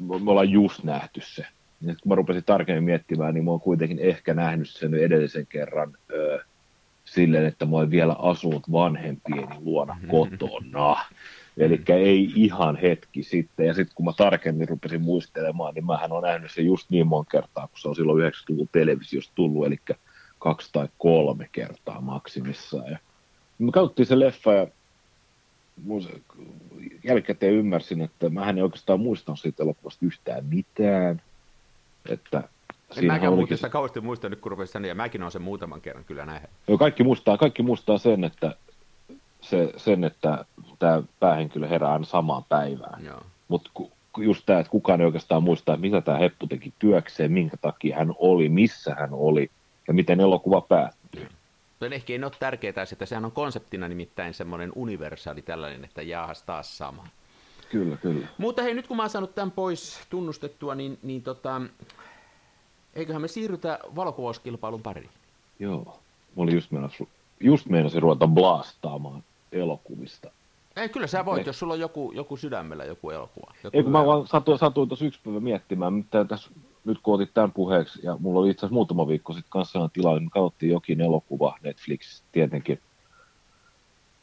me 0.00 0.30
ollaan 0.30 0.50
just 0.50 0.84
nähty 0.84 1.20
se. 1.24 1.46
Ja 1.80 1.94
kun 2.02 2.08
mä 2.08 2.14
rupesin 2.14 2.44
tarkemmin 2.44 2.84
miettimään, 2.84 3.34
niin 3.34 3.44
mä 3.44 3.50
oon 3.50 3.60
kuitenkin 3.60 3.98
ehkä 3.98 4.34
nähnyt 4.34 4.68
sen 4.70 4.94
edellisen 4.94 5.46
kerran 5.46 5.96
ö, 6.12 6.44
silleen, 7.04 7.46
että 7.46 7.66
mä 7.66 7.76
oon 7.76 7.90
vielä 7.90 8.12
asunut 8.12 8.72
vanhempieni 8.72 9.54
luona 9.60 9.96
kotona. 10.08 10.96
Eli 11.56 11.82
ei 11.88 12.32
ihan 12.34 12.76
hetki 12.76 13.22
sitten. 13.22 13.66
Ja 13.66 13.74
sitten 13.74 13.94
kun 13.94 14.04
mä 14.04 14.12
tarkemmin 14.16 14.68
rupesin 14.68 15.02
muistelemaan, 15.02 15.74
niin 15.74 15.86
mähän 15.86 16.12
on 16.12 16.22
nähnyt 16.22 16.50
sen 16.50 16.66
just 16.66 16.90
niin 16.90 17.06
monta 17.06 17.30
kertaa, 17.30 17.66
kun 17.66 17.78
se 17.78 17.88
on 17.88 17.96
silloin 17.96 18.32
90-luvun 18.32 18.68
televisiosta 18.72 19.32
tullut, 19.34 19.66
eli 19.66 19.78
kaksi 20.38 20.68
tai 20.72 20.88
kolme 20.98 21.48
kertaa 21.52 22.00
maksimissaan. 22.00 22.90
Ja 22.90 22.98
me 23.58 23.72
katsottiin 23.72 24.06
se 24.06 24.18
leffa 24.18 24.52
ja 24.52 24.66
jälkikäteen 27.04 27.54
ymmärsin, 27.54 28.00
että 28.00 28.28
mä 28.28 28.48
en 28.50 28.62
oikeastaan 28.62 29.00
muistanut 29.00 29.40
siitä 29.40 29.62
elokuvasta 29.62 30.06
yhtään 30.06 30.44
mitään. 30.44 31.22
Että 32.08 32.48
en 32.96 33.04
mäkään 33.04 33.32
muuten 33.32 33.58
sitä 33.58 33.68
kauheasti 33.68 34.00
muista 34.00 34.28
nyt, 34.28 34.40
kun 34.40 34.50
rupesin 34.50 34.84
ja 34.84 34.94
mäkin 34.94 35.22
olen 35.22 35.32
sen 35.32 35.42
muutaman 35.42 35.80
kerran 35.80 36.04
kyllä 36.04 36.26
nähnyt. 36.26 36.50
Joo, 36.68 36.78
kaikki 36.78 37.04
muistaa, 37.04 37.38
kaikki 37.38 37.62
muistaa 37.62 37.98
sen, 37.98 38.24
että, 38.24 38.54
se, 39.40 39.72
sen, 39.76 40.04
että 40.04 40.44
tämä 40.78 41.02
päähenkilö 41.20 41.68
herää 41.68 41.92
aina 41.92 42.04
samaan 42.04 42.44
päivään. 42.48 43.02
Mutta 43.48 43.70
just 44.18 44.46
tämä, 44.46 44.58
että 44.60 44.70
kukaan 44.70 45.00
ei 45.00 45.06
oikeastaan 45.06 45.42
muista, 45.42 45.74
että 45.74 45.80
mitä 45.80 46.00
tämä 46.00 46.18
Heppu 46.18 46.46
teki 46.46 46.72
työkseen, 46.78 47.32
minkä 47.32 47.56
takia 47.56 47.96
hän 47.96 48.14
oli, 48.18 48.48
missä 48.48 48.94
hän 48.94 49.10
oli 49.12 49.50
ja 49.88 49.94
miten 49.94 50.20
elokuva 50.20 50.60
päättyi. 50.60 50.99
Se 51.80 51.86
ehkä 51.94 52.12
ei 52.12 52.24
ole 52.24 52.32
tärkeää, 52.40 52.82
että 52.92 53.06
sehän 53.06 53.24
on 53.24 53.32
konseptina 53.32 53.88
nimittäin 53.88 54.34
semmoinen 54.34 54.72
universaali 54.74 55.42
tällainen, 55.42 55.84
että 55.84 56.02
jaahas 56.02 56.42
taas 56.42 56.78
sama. 56.78 57.06
Kyllä, 57.70 57.96
kyllä. 57.96 58.26
Mutta 58.38 58.62
hei, 58.62 58.74
nyt 58.74 58.86
kun 58.86 58.96
mä 58.96 59.02
oon 59.02 59.10
saanut 59.10 59.34
tämän 59.34 59.50
pois 59.50 60.00
tunnustettua, 60.10 60.74
niin, 60.74 60.98
niin 61.02 61.22
tota, 61.22 61.60
eiköhän 62.94 63.22
me 63.22 63.28
siirrytä 63.28 63.78
valokuvauskilpailun 63.96 64.82
pariin. 64.82 65.10
Joo. 65.58 66.00
Mä 66.36 66.42
olin 66.42 66.54
just 66.54 66.70
meinasin, 66.70 67.08
just 67.40 67.66
meinasin 67.66 68.02
ruveta 68.02 68.26
blastaamaan 68.26 69.24
elokuvista. 69.52 70.30
Ei, 70.76 70.88
kyllä 70.88 71.06
sä 71.06 71.24
voit, 71.24 71.38
Ei. 71.38 71.46
jos 71.46 71.58
sulla 71.58 71.74
on 71.74 71.80
joku, 71.80 72.12
joku 72.14 72.36
sydämellä 72.36 72.84
joku 72.84 73.10
elokuva. 73.10 73.54
Joku 73.64 73.76
Ei, 73.76 73.82
kun 73.82 73.92
mä 73.92 74.06
vaan 74.06 74.26
satuin, 74.26 74.58
satuin 74.58 74.88
tuossa 74.88 75.04
yksi 75.04 75.20
päivä 75.24 75.40
miettimään, 75.40 75.92
mitä 75.92 76.24
tässä 76.24 76.50
nyt 76.84 76.98
kun 77.02 77.14
otit 77.14 77.34
tämän 77.34 77.52
puheeksi, 77.52 78.00
ja 78.02 78.16
mulla 78.20 78.40
oli 78.40 78.50
itse 78.50 78.60
asiassa 78.60 78.74
muutama 78.74 79.08
viikko 79.08 79.32
sitten 79.32 79.50
kanssa 79.50 79.90
tilanne, 79.92 80.20
me 80.20 80.30
katsottiin 80.30 80.72
jokin 80.72 81.00
elokuva 81.00 81.58
Netflix 81.62 82.22
tietenkin, 82.32 82.80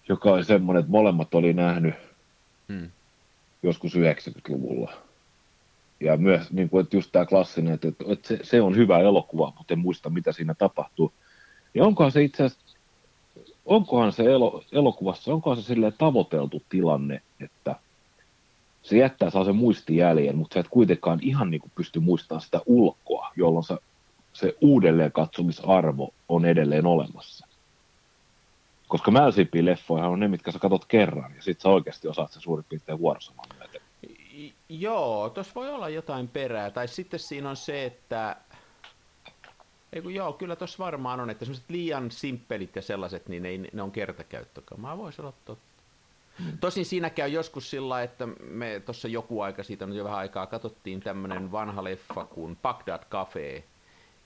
joka 0.10 0.32
oli 0.32 0.44
semmoinen, 0.44 0.80
että 0.80 0.92
molemmat 0.92 1.36
oli 1.36 1.54
nähnyt 1.54 1.96
hmm. 2.70 2.90
joskus 3.64 3.96
90-luvulla. 3.96 4.94
Ja 6.00 6.18
myös 6.18 6.52
niin 6.52 6.70
kuin, 6.70 6.84
että 6.84 6.98
just 6.98 7.12
tämä 7.12 7.26
klassinen, 7.26 7.74
että, 7.74 7.88
että 8.08 8.28
se, 8.28 8.40
se, 8.44 8.62
on 8.62 8.76
hyvä 8.76 9.00
elokuva, 9.00 9.54
mutta 9.58 9.74
en 9.74 9.80
muista, 9.80 10.10
mitä 10.10 10.32
siinä 10.32 10.54
tapahtuu. 10.54 11.14
Ja 11.74 11.86
onkohan 11.86 12.12
se 12.12 12.24
itse 12.24 12.44
asiassa, 12.44 12.78
onkohan 13.66 14.12
se 14.12 14.24
elo, 14.24 14.64
elokuvassa, 14.72 15.34
onkohan 15.34 15.58
se 15.58 15.64
silleen 15.64 15.94
tavoiteltu 15.98 16.64
tilanne, 16.70 17.22
että 17.40 17.76
se 18.90 18.98
jättää 18.98 19.30
saa 19.30 19.46
sen 19.46 19.56
muistijäljen, 19.56 20.38
mutta 20.38 20.54
sä 20.54 20.60
et 20.60 20.68
kuitenkaan 20.70 21.20
ihan 21.22 21.52
niin 21.52 21.62
kuin 21.62 21.72
pysty 21.76 22.00
muistamaan 22.00 22.42
sitä 22.42 22.62
ulkoa, 22.66 23.32
jolloin 23.36 23.64
se, 23.64 23.78
se 24.34 24.56
uudelleen 24.62 25.12
katsomisarvo 25.12 26.14
on 26.30 26.46
edelleen 26.46 26.86
olemassa. 26.86 27.48
Koska 28.88 29.12
mälsimpiä 29.12 29.66
leffoja 29.66 30.08
on 30.08 30.20
ne, 30.20 30.28
mitkä 30.28 30.52
sä 30.52 30.60
katot 30.60 30.86
kerran, 30.86 31.36
ja 31.36 31.42
sit 31.42 31.62
sä 31.62 31.70
oikeasti 31.70 32.08
osaat 32.08 32.32
sen 32.32 32.42
suurin 32.42 32.66
piirtein 32.70 33.00
vuorosaman 33.00 33.46
myöten. 33.58 33.82
Joo, 34.70 35.30
tuossa 35.30 35.52
voi 35.56 35.70
olla 35.70 35.90
jotain 35.90 36.28
perää. 36.28 36.72
Tai 36.72 36.88
sitten 36.88 37.20
siinä 37.20 37.50
on 37.50 37.56
se, 37.56 37.86
että... 37.86 38.36
Ei 39.94 40.02
kun 40.02 40.14
joo, 40.14 40.34
kyllä 40.34 40.56
tuossa 40.56 40.84
varmaan 40.84 41.20
on, 41.20 41.30
että 41.30 41.46
semmoiset 41.46 41.70
liian 41.70 42.12
simppelit 42.12 42.76
ja 42.76 42.82
sellaiset, 42.82 43.30
niin 43.30 43.46
ei, 43.46 43.58
ne 43.58 43.82
on 43.82 43.92
kertakäyttökamaa. 43.92 44.98
Voisi 44.98 45.22
olla 45.22 45.34
totta. 45.46 45.67
Hmm. 46.44 46.58
Tosin 46.60 46.86
siinä 46.86 47.10
käy 47.10 47.30
joskus 47.30 47.70
sillä, 47.70 48.04
että 48.04 48.28
me 48.50 48.82
tuossa 48.86 49.08
joku 49.08 49.42
aika 49.42 49.64
siitä 49.64 49.86
on 49.86 49.94
jo 49.94 50.04
vähän 50.04 50.20
aikaa 50.20 50.48
katsottiin 50.48 51.00
tämmöinen 51.00 51.52
vanha 51.52 51.84
leffa 51.84 52.26
kuin 52.26 52.58
Bagdad 52.62 53.04
Cafe. 53.10 53.64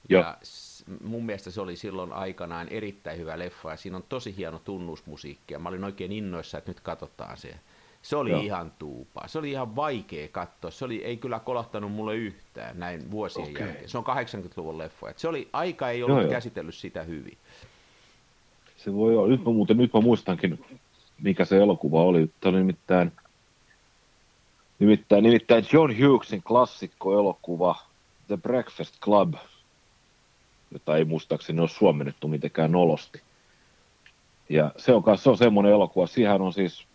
Ja 0.10 0.20
Joo. 0.20 0.98
mun 1.04 1.26
mielestä 1.26 1.52
se 1.52 1.62
oli 1.62 1.76
silloin 1.76 2.14
aikanaan 2.14 2.68
erittäin 2.68 3.20
hyvä 3.20 3.40
leffa 3.40 3.72
ja 3.72 3.78
siinä 3.78 3.98
on 3.98 4.04
tosi 4.10 4.38
hieno 4.38 4.60
tunnusmusiikki 4.60 5.54
ja 5.54 5.60
mä 5.60 5.70
olin 5.70 5.84
oikein 5.84 6.12
innoissa, 6.12 6.58
että 6.58 6.70
nyt 6.72 6.80
katsotaan 6.80 7.38
se. 7.38 7.56
Se 8.02 8.16
oli 8.16 8.30
Joo. 8.30 8.42
ihan 8.42 8.72
tuupaa. 8.80 9.28
Se 9.28 9.40
oli 9.40 9.52
ihan 9.52 9.76
vaikea 9.76 10.28
katsoa. 10.28 10.72
Se 10.72 10.86
oli, 10.86 11.04
ei 11.04 11.18
kyllä 11.18 11.40
kolahtanut 11.40 11.92
mulle 11.92 12.16
yhtään 12.16 12.80
näin 12.80 13.12
vuosien 13.12 13.50
okay. 13.50 13.62
jälkeen. 13.62 13.90
Se 13.90 13.98
on 13.98 14.04
80-luvun 14.04 14.78
leffa. 14.78 15.10
Et 15.10 15.20
se 15.20 15.28
oli, 15.28 15.50
aika 15.54 15.90
ei 15.90 16.04
ollut 16.04 16.22
Joo, 16.22 16.32
käsitellyt 16.32 16.76
sitä 16.76 17.04
hyvin. 17.04 17.38
Se 18.78 18.94
voi 18.94 19.18
olla. 19.18 19.28
Nyt 19.28 19.46
mä, 19.46 19.52
muuten, 19.52 19.78
nyt 19.78 19.94
mä 19.94 20.02
muistankin, 20.02 20.66
mikä 21.22 21.46
se 21.46 21.58
elokuva 21.58 22.04
oli. 22.04 22.32
Tämä 22.42 22.50
oli 22.50 22.58
nimittäin, 22.58 23.12
nimittäin, 24.80 25.24
nimittäin 25.24 25.66
John 25.74 25.92
Hughesin 25.92 26.44
klassikko-elokuva 26.44 27.76
The 28.28 28.38
Breakfast 28.38 29.00
Club, 29.02 29.34
jota 30.72 30.98
ei 30.98 31.06
muistaakseni 31.06 31.60
ole 31.60 31.70
suomennettu 31.70 32.28
mitenkään 32.28 32.72
nolosti. 32.72 33.22
Ja 34.50 34.72
se 34.78 34.94
on, 34.94 35.04
se 35.18 35.30
on 35.30 35.38
semmoinen 35.38 35.72
elokuva, 35.72 36.08
siihen 36.08 36.42
on 36.42 36.54
siis 36.54 36.86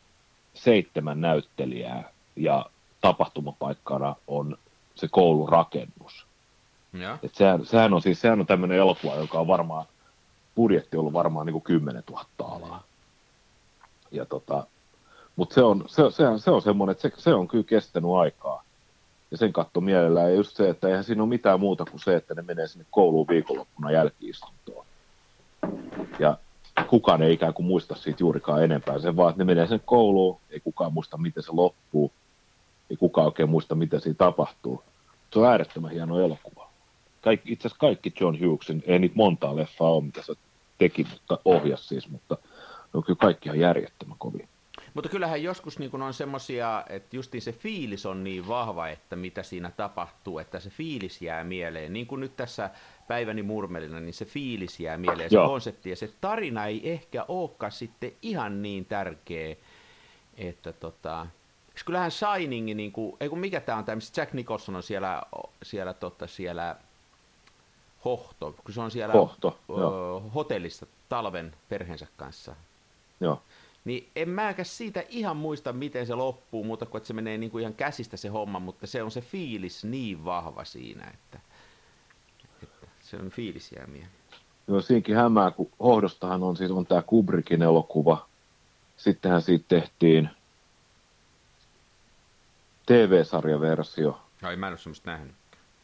seitsemän 0.55 1.21
näyttelijää 1.21 2.11
ja 2.37 2.67
tapahtumapaikkana 3.01 4.17
on 4.27 4.59
se 4.95 5.09
koulurakennus. 5.11 6.27
Ja. 6.93 7.19
Et 7.23 7.35
sehän, 7.35 7.67
sehän, 7.67 7.95
on 7.95 8.03
siis 8.03 8.21
sehän 8.21 8.41
on 8.41 8.47
tämmöinen 8.47 8.79
elokuva, 8.79 9.15
joka 9.15 9.41
on 9.41 9.47
varmaan, 9.47 9.87
budjetti 10.55 10.97
ollut 10.97 11.13
varmaan 11.13 11.47
niin 11.47 11.53
kuin 11.53 11.63
10 11.63 12.03
000 12.11 12.27
alaa. 12.39 12.83
Ja 14.11 14.25
tota, 14.25 14.67
mutta 15.37 15.55
se 15.55 15.63
on, 15.63 15.85
se, 15.87 16.03
sehän, 16.11 16.41
se 16.41 16.51
on 16.51 16.63
semmoinen, 16.63 16.93
että 16.93 17.09
se, 17.09 17.15
se 17.17 17.35
on 17.35 17.49
kyllä 17.49 17.65
kestänyt 17.65 18.11
aikaa. 18.11 18.63
Ja 19.31 19.37
sen 19.37 19.53
katto 19.53 19.81
mielellään. 19.81 20.31
Ja 20.31 20.37
just 20.37 20.57
se, 20.57 20.69
että 20.69 20.89
eihän 20.89 21.05
siinä 21.05 21.23
ole 21.23 21.29
mitään 21.29 21.61
muuta 21.61 21.85
kuin 21.85 22.01
se, 22.01 22.17
että 22.17 22.35
ne 22.35 22.43
menee 22.43 22.67
sinne 22.67 22.87
kouluun 22.91 23.29
viikonloppuna 23.29 23.91
jälkiistuntoon. 23.91 24.87
Ja 26.19 26.37
kukaan 26.89 27.23
ei 27.23 27.33
ikään 27.33 27.55
kuin 27.55 27.67
muista 27.67 27.95
siitä 27.95 28.23
juurikaan 28.23 28.65
enempää. 28.65 28.99
Se 28.99 29.17
vaan, 29.17 29.31
että 29.31 29.41
ne 29.41 29.45
menee 29.45 29.67
sen 29.67 29.81
kouluun, 29.85 30.41
ei 30.51 30.61
kukaan 30.61 30.93
muista, 30.93 31.17
miten 31.17 31.43
se 31.43 31.53
loppuu. 31.53 32.13
Ei 32.91 32.97
kukaan 32.97 33.27
oikein 33.27 33.51
muista, 33.51 33.75
mitä 33.75 34.01
siinä 34.01 34.17
tapahtuu. 34.19 34.83
Se 35.33 35.39
on 35.39 35.47
äärettömän 35.47 35.91
hieno 35.91 36.21
elokuva. 36.21 36.71
Kaik, 37.23 37.41
itse 37.45 37.69
asiassa 37.69 37.81
kaikki 37.81 38.13
John 38.21 38.39
Hughesin, 38.41 38.83
ei 38.87 38.99
niitä 38.99 39.17
montaa 39.17 39.57
leffaa 39.57 39.91
ole, 39.91 40.05
mitä 40.05 40.23
se 40.23 40.35
teki, 40.79 41.07
mutta 41.11 41.39
ohjas 41.45 41.89
siis, 41.89 42.09
mutta 42.09 42.39
on 42.97 43.05
kyllä 43.05 43.19
kaikki 43.21 43.49
ihan 43.49 43.61
järjettömän 43.61 44.19
kovin. 44.19 44.49
Mutta 44.95 45.11
kyllähän 45.11 45.43
joskus 45.43 45.79
niin 45.79 46.03
on 46.03 46.15
semmoisia, 46.15 46.85
että 46.89 47.17
justiin 47.17 47.43
se 47.43 47.53
fiilis 47.53 48.07
on 48.07 48.25
niin 48.25 48.49
vahva, 48.49 48.89
että 48.89 49.17
mitä 49.17 49.43
siinä 49.43 49.71
tapahtuu, 49.77 50.39
että 50.39 50.61
se 50.61 50.71
fiilis 50.71 51.23
jää 51.23 51.45
mieleen. 51.45 51.93
Niin 51.93 52.07
kuin 52.07 52.21
nyt 52.21 52.37
tässä 52.37 52.71
Päiväni 53.09 53.43
murmelina, 53.43 54.01
niin 54.01 54.15
se 54.15 54.25
fiilis 54.25 54.81
jää 54.81 54.97
mieleen, 54.97 55.31
se 55.31 55.37
Joo. 55.37 55.49
konsepti 55.49 55.91
ja 55.91 55.97
se 55.97 56.11
tarina 56.21 56.67
ei 56.67 56.93
ehkä 56.93 57.25
olekaan 57.29 57.73
sitten 57.73 58.13
ihan 58.23 58.63
niin 58.63 58.85
tärkeä, 58.85 59.57
että 60.37 60.73
tota, 60.73 61.27
kyllähän 61.85 62.11
Shining, 62.11 62.75
niin 62.75 62.93
kuin, 62.93 63.17
ei 63.21 63.29
kun 63.29 63.39
mikä 63.39 63.61
tämä 63.61 63.79
on, 63.79 63.85
tämä, 63.85 64.01
Jack 64.17 64.33
Nicholson 64.33 64.77
on 64.77 64.83
siellä, 64.83 65.23
siellä, 65.63 65.95
tota, 65.95 66.27
siellä 66.27 66.77
Hohto, 68.05 68.55
kun 68.65 68.75
se 68.75 68.81
on 68.81 68.91
siellä 68.91 69.15
Hohto, 69.15 69.59
ö, 69.71 70.31
hotellissa 70.35 70.87
talven 71.09 71.55
perheensä 71.69 72.07
kanssa. 72.17 72.57
Joo. 73.21 73.43
Niin 73.85 74.09
en 74.17 74.29
mäkäs 74.29 74.77
siitä 74.77 75.05
ihan 75.09 75.37
muista, 75.37 75.73
miten 75.73 76.07
se 76.07 76.15
loppuu, 76.15 76.65
mutta 76.65 76.87
kun 76.87 76.99
että 76.99 77.07
se 77.07 77.15
menee 77.15 77.39
niin 77.39 77.51
kuin 77.51 77.63
ihan 77.63 77.75
käsistä 77.75 78.17
se 78.17 78.29
homma, 78.29 78.59
mutta 78.59 78.87
se 78.87 79.03
on 79.03 79.11
se 79.11 79.21
fiilis 79.21 79.85
niin 79.85 80.25
vahva 80.25 80.65
siinä, 80.65 81.11
että 81.15 81.41
se 83.01 83.17
on 83.17 83.31
fiilisjäämiä. 83.31 84.07
Joo, 84.69 84.81
siinkin 84.81 85.17
hämää, 85.17 85.51
kun 85.51 85.71
Hohdostahan 85.81 86.43
on 86.43 86.57
siis 86.57 86.71
on 86.71 86.87
tämä 86.87 87.03
Kubrickin 87.03 87.63
elokuva. 87.63 88.27
Sittenhän 88.97 89.43
siitä 89.43 89.65
tehtiin 89.69 90.31
TV-sarjaversio. 92.87 94.21
Ai, 94.43 94.57
mä 94.57 94.67
en 94.67 94.73
ole 94.73 94.79
semmoista 94.79 95.11
nähnyt. 95.11 95.35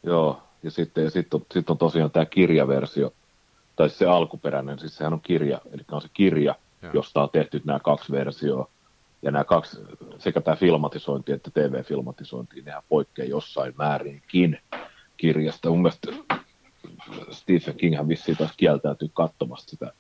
Joo, 0.03 0.43
ja 0.63 0.71
sitten, 0.71 1.05
ja 1.05 1.11
sitten, 1.11 1.41
on, 1.41 1.47
sitten 1.53 1.73
on 1.73 1.79
tosiaan 1.79 2.11
tämä 2.11 2.27
kirjaversio, 2.27 3.13
tai 3.77 3.91
se 3.91 4.07
alkuperäinen, 4.07 4.79
siis 4.79 4.97
sehän 4.97 5.13
on 5.13 5.21
kirja, 5.21 5.61
eli 5.73 5.83
on 5.91 6.03
se 6.03 6.09
kirja, 6.15 6.55
Joo. 6.83 6.93
josta 6.95 7.23
on 7.23 7.31
tehty 7.31 7.63
nämä 7.65 7.79
kaksi 7.79 8.13
versioa. 8.13 8.69
Ja 9.23 9.31
nämä 9.31 9.45
kaksi, 9.45 9.79
sekä 10.19 10.41
tämä 10.41 10.57
filmatisointi 10.57 11.33
että 11.33 11.51
TV-filmatisointi, 11.51 12.63
nehän 12.63 12.83
poikkeaa 12.89 13.29
jossain 13.29 13.75
määrinkin 13.79 14.61
kirjasta. 15.17 15.69
Mun 15.69 15.83
mielestä 15.83 16.13
Stephen 17.31 17.77
Kinghän 17.77 18.09
vissiin 18.09 18.37
taas 18.37 18.53
kieltäytyy 18.57 19.11
katsomasta 19.15 19.71
sitä 19.71 19.93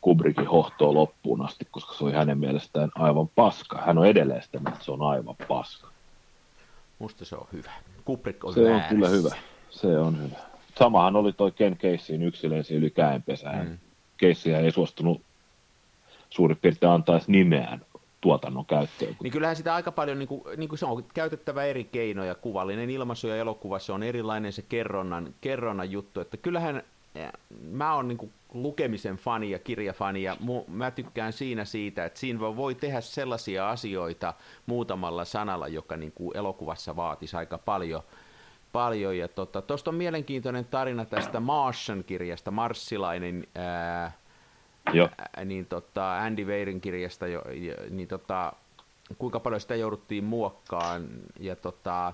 Kubrickin 0.00 0.46
hohtoa 0.46 0.94
loppuun 0.94 1.44
asti, 1.44 1.68
koska 1.70 1.94
se 1.94 2.04
oli 2.04 2.12
hänen 2.12 2.38
mielestään 2.38 2.90
aivan 2.94 3.28
paska. 3.28 3.82
Hän 3.86 3.98
on 3.98 4.06
edelleen 4.06 4.42
sitä, 4.42 4.58
että 4.68 4.84
se 4.84 4.90
on 4.92 5.02
aivan 5.02 5.36
paska. 5.48 5.88
Musta 6.98 7.24
se 7.24 7.36
on 7.36 7.46
hyvä. 7.52 7.70
Kubrick 8.04 8.44
on 8.44 8.54
Se 8.54 8.62
väärässä. 8.62 8.84
on 8.84 8.94
kyllä 8.94 9.08
hyvä. 9.08 9.34
Se 9.70 9.98
on 9.98 10.22
hyvä. 10.22 10.36
Samahan 10.78 11.16
oli 11.16 11.32
toi 11.32 11.52
Ken 11.52 11.76
Caseyin 11.76 12.22
yksilöisi 12.22 12.74
yli 12.74 12.90
käenpesään. 12.90 13.68
Mm. 13.68 13.78
Casey 14.20 14.54
ei 14.54 14.70
suostunut 14.70 15.22
suurin 16.34 16.56
piirtein 16.56 16.92
antaa 16.92 17.20
nimeään 17.26 17.80
tuotannon 18.20 18.66
käyttöön. 18.66 19.16
Niin 19.22 19.32
kyllähän 19.32 19.56
sitä 19.56 19.74
aika 19.74 19.92
paljon, 19.92 20.18
niin 20.18 20.28
kuin, 20.28 20.42
niin 20.56 20.68
kuin 20.68 20.78
se 20.78 20.86
on 20.86 21.04
käytettävä 21.14 21.64
eri 21.64 21.84
keinoja. 21.84 22.34
Kuvallinen 22.34 22.90
ilmaisu 22.90 23.26
ja 23.26 23.36
elokuvassa 23.36 23.94
on 23.94 24.02
erilainen 24.02 24.52
se 24.52 24.62
kerronnan, 24.62 25.34
kerronnan 25.40 25.90
juttu. 25.90 26.20
Että 26.20 26.36
kyllähän 26.36 26.82
mä 27.70 27.94
oon 27.94 28.08
niin 28.08 28.32
lukemisen 28.52 29.16
fani 29.16 29.50
ja 29.50 29.58
kirjafani 29.58 30.22
ja 30.22 30.36
mu, 30.40 30.64
mä 30.68 30.90
tykkään 30.90 31.32
siinä 31.32 31.64
siitä, 31.64 32.04
että 32.04 32.20
siinä 32.20 32.40
voi 32.40 32.74
tehdä 32.74 33.00
sellaisia 33.00 33.70
asioita 33.70 34.34
muutamalla 34.66 35.24
sanalla, 35.24 35.68
joka 35.68 35.96
niin 35.96 36.12
kuin 36.12 36.36
elokuvassa 36.36 36.96
vaatisi 36.96 37.36
aika 37.36 37.58
paljon. 37.58 38.02
paljon. 38.72 39.18
Ja 39.18 39.28
tuosta 39.28 39.62
tota, 39.62 39.90
on 39.90 39.94
mielenkiintoinen 39.94 40.64
tarina 40.64 41.04
tästä 41.04 41.40
Martian-kirjasta, 41.40 42.50
Marssilainen 42.50 43.46
ää, 43.54 44.12
Joo. 44.92 45.08
niin 45.44 45.66
tota, 45.66 46.18
Andy 46.18 46.44
Weirin 46.44 46.80
kirjasta, 46.80 47.26
jo, 47.26 47.42
niin 47.90 48.08
tota, 48.08 48.52
kuinka 49.18 49.40
paljon 49.40 49.60
sitä 49.60 49.74
jouduttiin 49.74 50.24
muokkaan 50.24 51.08
ja 51.40 51.56
tota, 51.56 52.12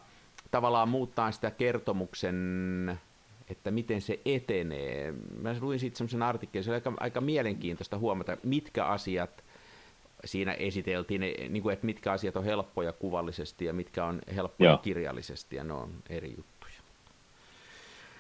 tavallaan 0.50 0.89
muuttaa 0.89 1.33
sitä 1.33 1.50
kertomuksen, 1.50 2.99
että 3.50 3.71
miten 3.71 4.00
se 4.00 4.21
etenee. 4.25 5.15
Mä 5.43 5.57
luin 5.61 5.79
siitä 5.79 5.99
semmoisen 5.99 6.23
artikkelin, 6.23 6.65
se 6.65 6.71
oli 6.71 6.75
aika, 6.75 6.93
aika 7.00 7.21
mielenkiintoista 7.21 7.99
huomata, 7.99 8.37
mitkä 8.43 8.85
asiat 8.85 9.45
siinä 10.25 10.53
esiteltiin, 10.53 11.21
niin 11.21 11.62
kuin, 11.62 11.73
että 11.73 11.87
mitkä 11.87 12.12
asiat 12.12 12.37
on 12.37 12.45
helppoja 12.45 12.93
kuvallisesti 12.93 13.65
ja 13.65 13.73
mitkä 13.73 14.05
on 14.05 14.21
helppoja 14.35 14.71
Joo. 14.71 14.79
kirjallisesti, 14.79 15.57
ja 15.57 15.65
ne 15.65 15.73
on 15.73 15.91
eri 16.11 16.35
juttuja. 16.37 16.73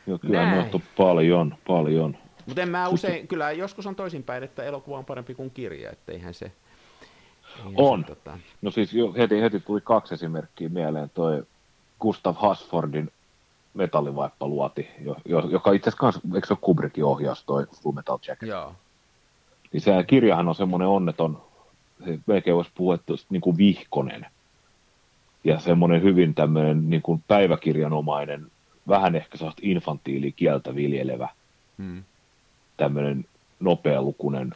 Joo, 0.06 0.18
kyllä 0.18 0.44
Näin. 0.44 0.74
on 0.74 0.82
paljon, 0.96 1.54
paljon. 1.66 2.16
Mutta 2.50 2.66
mä 2.66 2.88
usein, 2.88 3.28
kyllä 3.28 3.52
joskus 3.52 3.86
on 3.86 3.96
toisinpäin, 3.96 4.42
että 4.42 4.64
elokuva 4.64 4.98
on 4.98 5.04
parempi 5.04 5.34
kuin 5.34 5.50
kirja, 5.50 5.90
että 5.90 6.12
eihän 6.12 6.34
se... 6.34 6.52
Eihän 7.56 7.74
on. 7.76 8.00
Se, 8.00 8.06
tota... 8.06 8.38
No 8.62 8.70
siis 8.70 8.92
jo, 8.92 9.12
heti, 9.12 9.40
heti 9.40 9.60
tuli 9.60 9.80
kaksi 9.80 10.14
esimerkkiä 10.14 10.68
mieleen, 10.68 11.10
toi 11.14 11.42
Gustav 12.00 12.34
Hasfordin 12.38 13.10
metallivaippaluoti, 13.74 14.88
jo, 15.00 15.16
jo, 15.24 15.40
joka 15.50 15.72
itse 15.72 15.90
asiassa, 15.90 16.20
eikö 16.34 16.46
se 16.46 16.52
ole 16.52 16.58
Kubrickin 16.60 17.04
ohjaus, 17.04 17.44
toi 17.44 17.66
Full 17.82 17.92
Metal 17.92 18.18
Jacket? 18.26 18.48
Joo. 18.48 18.74
Niin 19.72 19.80
se 19.80 19.92
kirjahan 20.06 20.48
on 20.48 20.54
semmoinen 20.54 20.88
onneton, 20.88 21.42
se 22.04 22.18
melkein 22.26 22.56
voisi 22.56 22.70
puhua, 22.74 22.94
että 22.94 23.12
niin 23.30 23.40
kuin 23.40 23.56
vihkonen. 23.56 24.26
Ja 25.44 25.60
semmoinen 25.60 26.02
hyvin 26.02 26.34
tämmöinen 26.34 26.90
niin 26.90 27.02
kuin 27.02 27.24
päiväkirjanomainen, 27.28 28.46
vähän 28.88 29.16
ehkä 29.16 29.38
sellaista 29.38 29.62
infantiilikieltä 29.64 30.74
viljelevä 30.74 31.28
hmm 31.78 32.02
tämmöinen 32.80 33.24
nopealukunen 33.60 34.54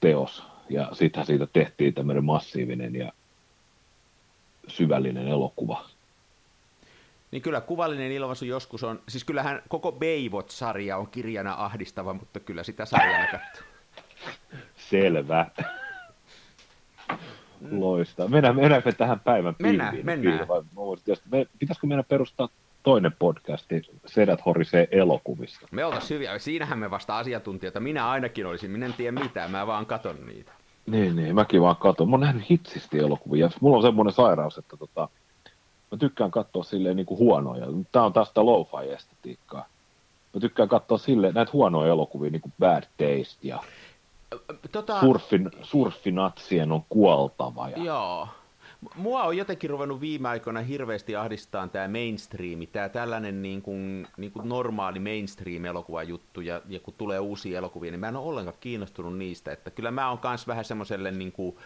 teos. 0.00 0.42
Ja 0.68 0.88
sittenhän 0.92 1.26
siitä 1.26 1.46
tehtiin 1.52 1.94
tämmöinen 1.94 2.24
massiivinen 2.24 2.94
ja 2.94 3.12
syvällinen 4.68 5.28
elokuva. 5.28 5.84
Niin 7.30 7.42
kyllä 7.42 7.60
kuvallinen 7.60 8.12
ilmaisu 8.12 8.44
joskus 8.44 8.84
on, 8.84 9.00
siis 9.08 9.24
kyllähän 9.24 9.62
koko 9.68 9.92
Baywatch-sarja 9.92 10.96
on 10.96 11.06
kirjana 11.06 11.54
ahdistava, 11.58 12.12
mutta 12.12 12.40
kyllä 12.40 12.62
sitä 12.62 12.84
sarjaa 12.84 13.26
katsoa. 13.26 13.66
Selvä. 14.90 15.46
Loista. 17.70 18.28
Mennään, 18.28 18.56
mennäänkö 18.56 18.92
tähän 18.92 19.20
päivän 19.20 19.56
mennään, 19.58 19.94
pilviin? 19.94 20.06
Mennään. 20.06 20.46
Me, 21.30 21.46
pitäisikö 21.58 21.86
meidän 21.86 22.04
perustaa 22.08 22.48
toinen 22.82 23.12
podcasti, 23.18 23.82
Sedät 24.06 24.46
horisee 24.46 24.88
elokuvista. 24.90 25.66
Me 25.70 25.84
oltaisiin 25.84 26.14
hyviä. 26.14 26.38
Siinähän 26.38 26.78
me 26.78 26.90
vasta 26.90 27.18
asiantuntijoita. 27.18 27.80
Minä 27.80 28.08
ainakin 28.08 28.46
olisin. 28.46 28.70
Minä 28.70 28.86
en 28.86 28.92
tiedä 28.92 29.20
mitään, 29.20 29.50
mä 29.50 29.66
vaan 29.66 29.86
katon 29.86 30.26
niitä. 30.26 30.52
Niin, 30.86 31.16
niin, 31.16 31.34
mäkin 31.34 31.62
vaan 31.62 31.76
katon. 31.76 32.10
Mä 32.10 32.14
oon 32.14 32.20
nähnyt 32.20 32.50
hitsisti 32.50 32.98
elokuvia. 32.98 33.50
Mulla 33.60 33.76
on 33.76 33.82
semmoinen 33.82 34.14
sairaus, 34.14 34.58
että 34.58 34.76
tota, 34.76 35.08
mä 35.90 35.98
tykkään 35.98 36.30
katsoa 36.30 36.62
silleen 36.62 36.96
niin 36.96 37.06
kuin 37.06 37.18
huonoja. 37.18 37.66
Tää 37.92 38.02
on 38.02 38.12
tästä 38.12 38.44
lo-fi-estetiikkaa. 38.44 39.66
Mä 40.34 40.40
tykkään 40.40 40.68
katsoa 40.68 40.98
silleen 40.98 41.34
näitä 41.34 41.52
huonoja 41.52 41.92
elokuvia, 41.92 42.30
niin 42.30 42.40
kuin 42.40 42.52
Bad 42.60 42.82
Taste 42.82 43.38
ja 43.42 43.62
tota... 44.72 45.00
surfin, 45.00 45.50
surfinatsien 45.62 46.72
on 46.72 46.82
kuoltava. 46.88 47.68
Ja... 47.68 47.84
Joo, 47.84 48.28
Mua 48.96 49.22
on 49.22 49.36
jotenkin 49.36 49.70
ruvennut 49.70 50.00
viime 50.00 50.28
aikoina 50.28 50.60
hirveästi 50.60 51.16
ahdistaa 51.16 51.68
tämä 51.68 51.88
mainstreami, 51.88 52.66
tämä 52.66 52.88
tällainen 52.88 53.42
niin 53.42 53.62
kuin, 53.62 54.06
niin 54.16 54.32
kuin 54.32 54.48
normaali 54.48 54.98
mainstream-elokuvajuttu, 54.98 56.40
ja, 56.40 56.62
ja 56.68 56.80
kun 56.80 56.94
tulee 56.98 57.18
uusia 57.18 57.58
elokuvia, 57.58 57.90
niin 57.90 58.00
mä 58.00 58.08
en 58.08 58.16
ole 58.16 58.28
ollenkaan 58.28 58.56
kiinnostunut 58.60 59.18
niistä, 59.18 59.52
että 59.52 59.70
kyllä 59.70 59.90
mä 59.90 60.08
oon 60.08 60.18
myös 60.24 60.46
vähän 60.46 60.64
semmoiselle 60.64 61.10
niin 61.10 61.32
kuin 61.32 61.56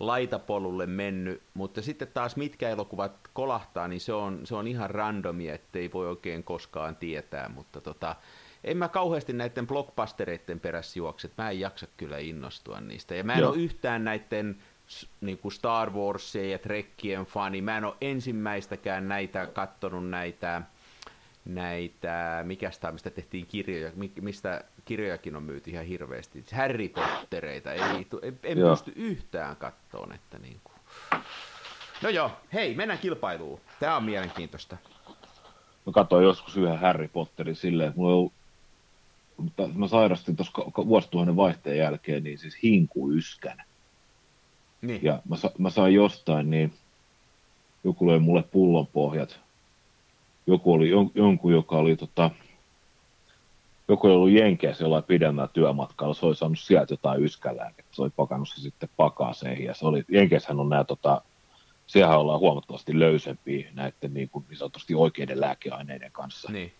laitapolulle 0.00 0.86
mennyt, 0.86 1.42
mutta 1.54 1.82
sitten 1.82 2.08
taas 2.08 2.36
mitkä 2.36 2.68
elokuvat 2.68 3.12
kolahtaa, 3.32 3.88
niin 3.88 4.00
se 4.00 4.12
on, 4.12 4.40
se 4.44 4.54
on 4.54 4.66
ihan 4.66 4.90
randomia, 4.90 5.54
ettei 5.54 5.92
voi 5.92 6.08
oikein 6.08 6.44
koskaan 6.44 6.96
tietää, 6.96 7.48
mutta 7.48 7.80
tota, 7.80 8.16
en 8.64 8.76
mä 8.76 8.88
kauheasti 8.88 9.32
näiden 9.32 9.66
blockbustereiden 9.66 10.60
perässä 10.60 10.98
juokse, 10.98 11.30
mä 11.38 11.50
en 11.50 11.60
jaksa 11.60 11.86
kyllä 11.96 12.18
innostua 12.18 12.80
niistä, 12.80 13.14
ja 13.14 13.24
mä 13.24 13.34
en 13.34 13.40
Joo. 13.40 13.50
ole 13.50 13.58
yhtään 13.58 14.04
näiden 14.04 14.62
niin 15.20 15.38
kuin 15.38 15.52
Star 15.52 15.90
Warsien 15.90 16.50
ja 16.50 16.58
Trekkien 16.58 17.24
fani. 17.24 17.62
Mä 17.62 17.78
en 17.78 17.84
ole 17.84 17.94
ensimmäistäkään 18.00 19.08
näitä 19.08 19.46
kattonut 19.46 20.08
näitä, 20.08 20.62
näitä 21.44 22.42
mikä 22.46 22.70
tämä, 22.80 22.92
mistä 22.92 23.10
tehtiin 23.10 23.46
kirjoja, 23.46 23.92
mistä 24.20 24.64
kirjojakin 24.84 25.36
on 25.36 25.42
myyty 25.42 25.70
ihan 25.70 25.84
hirveästi. 25.84 26.44
Harry 26.52 26.88
Pottereita, 26.88 27.72
ei, 27.72 27.80
en, 28.22 28.38
en 28.42 28.58
pysty 28.70 28.92
yhtään 28.96 29.56
kattoon, 29.56 30.12
että 30.12 30.38
niin 30.38 30.60
kuin. 30.64 30.76
No 32.02 32.08
joo, 32.08 32.30
hei, 32.52 32.74
mennään 32.74 32.98
kilpailuun. 32.98 33.60
Tämä 33.80 33.96
on 33.96 34.04
mielenkiintoista. 34.04 34.76
Mä 35.86 35.92
katsoin 35.92 36.24
joskus 36.24 36.56
yhden 36.56 36.78
Harry 36.78 37.08
Potterin 37.08 37.56
silleen, 37.56 37.88
että 37.88 38.00
mulla 38.00 38.16
on 38.16 38.30
mutta 39.36 39.68
mä 39.68 39.88
sairastin 39.88 40.36
tuossa 40.36 40.52
vuosituhannen 40.76 41.36
vaihteen 41.36 41.78
jälkeen, 41.78 42.24
niin 42.24 42.38
siis 42.38 42.62
hinkuyskän. 42.62 43.62
Niin. 44.82 45.00
Ja 45.02 45.22
mä, 45.28 45.36
mä 45.58 45.70
sain 45.70 45.94
jostain, 45.94 46.50
niin 46.50 46.72
joku 47.84 48.06
löi 48.06 48.18
mulle 48.18 48.42
pullonpohjat. 48.42 49.40
Joku 50.46 50.72
oli 50.72 50.90
jon, 50.90 51.10
jonkun, 51.14 51.52
joka 51.52 51.76
oli 51.76 51.96
tota, 51.96 52.30
joku 53.88 54.06
oli 54.06 54.14
ollut 54.14 54.30
Jenkeissä 54.30 54.84
jollain 54.84 55.04
pidemmällä 55.04 55.48
työmatkalla, 55.52 56.14
se 56.14 56.26
oli 56.26 56.36
saanut 56.36 56.58
sieltä 56.58 56.92
jotain 56.92 57.24
yskälääkettä, 57.24 57.94
se 57.96 58.02
oli 58.02 58.10
pakannut 58.16 58.48
se 58.48 58.60
sitten 58.60 58.88
pakaseen, 58.96 59.64
ja 59.64 59.74
se 59.74 59.86
oli, 59.86 60.04
Jenkeissähän 60.08 60.60
on 60.60 60.68
nämä, 60.68 60.84
tota, 60.84 61.22
siellä 61.86 62.18
ollaan 62.18 62.40
huomattavasti 62.40 62.98
löysempiä 62.98 63.70
näiden 63.74 64.14
niin, 64.14 64.28
kuin, 64.28 64.44
niin 64.48 64.58
sanotusti 64.58 64.94
oikeiden 64.94 65.40
lääkeaineiden 65.40 66.12
kanssa. 66.12 66.52
Niin. 66.52 66.72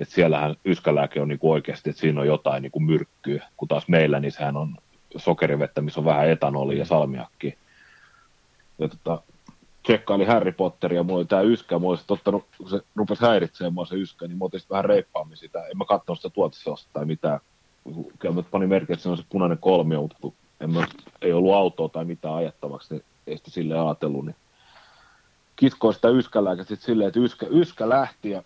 Et 0.00 0.08
siellähän 0.08 0.56
yskälääke 0.64 1.20
on 1.20 1.28
niin 1.28 1.38
kuin 1.38 1.52
oikeasti, 1.52 1.90
että 1.90 2.00
siinä 2.00 2.20
on 2.20 2.26
jotain 2.26 2.62
niin 2.62 2.72
kuin 2.72 2.82
myrkkyä, 2.82 3.48
kun 3.56 3.68
taas 3.68 3.88
meillä, 3.88 4.20
niin 4.20 4.32
sehän 4.32 4.56
on 4.56 4.76
sokerivettä, 5.16 5.80
missä 5.80 6.00
on 6.00 6.04
vähän 6.04 6.28
etanolia 6.28 6.78
ja 6.78 6.84
salmiakki. 6.84 7.58
Ja 8.78 8.88
tota, 8.88 9.22
tsekkaili 9.82 10.24
Harry 10.24 10.52
Potteria, 10.52 10.98
ja 10.98 11.02
mulla 11.02 11.18
oli 11.18 11.24
tää 11.24 11.40
yskä, 11.40 11.78
mulla 11.78 11.92
olisi 11.92 12.04
ottanut, 12.08 12.44
kun 12.58 12.70
se 12.70 12.80
rupesi 12.96 13.24
häiritsemään 13.24 13.74
mua 13.74 13.86
se 13.86 13.96
yskä, 13.96 14.26
niin 14.26 14.38
mä 14.38 14.44
otin 14.44 14.60
vähän 14.70 14.84
reippaammin 14.84 15.36
sitä. 15.36 15.66
En 15.66 15.78
mä 15.78 15.84
katsonut 15.84 16.18
sitä 16.18 16.30
tuoteseosta 16.30 16.90
tai 16.92 17.04
mitään. 17.04 17.40
Kyllä 18.18 18.34
mä 18.34 18.42
panin 18.42 18.68
merkki, 18.68 18.92
että 18.92 19.02
se 19.02 19.08
on 19.08 19.16
se 19.16 19.24
punainen 19.28 19.58
kolmio, 19.58 20.02
mutta 20.02 20.16
kun 20.20 20.34
en 20.60 20.70
mä, 20.70 20.86
ei 21.22 21.32
ollut 21.32 21.54
autoa 21.54 21.88
tai 21.88 22.04
mitään 22.04 22.34
ajattavaksi, 22.34 22.94
niin 22.94 23.04
ei 23.26 23.36
sitä 23.36 23.50
silleen 23.50 23.80
ajatellut, 23.80 24.26
niin 24.26 24.36
kiskoi 25.56 25.94
sitä 25.94 26.08
yskälääkä 26.08 26.62
sitten 26.64 26.86
silleen, 26.86 27.08
että 27.08 27.20
yskä, 27.20 27.46
yskä 27.50 27.88
lähti 27.88 28.30
ja 28.30 28.42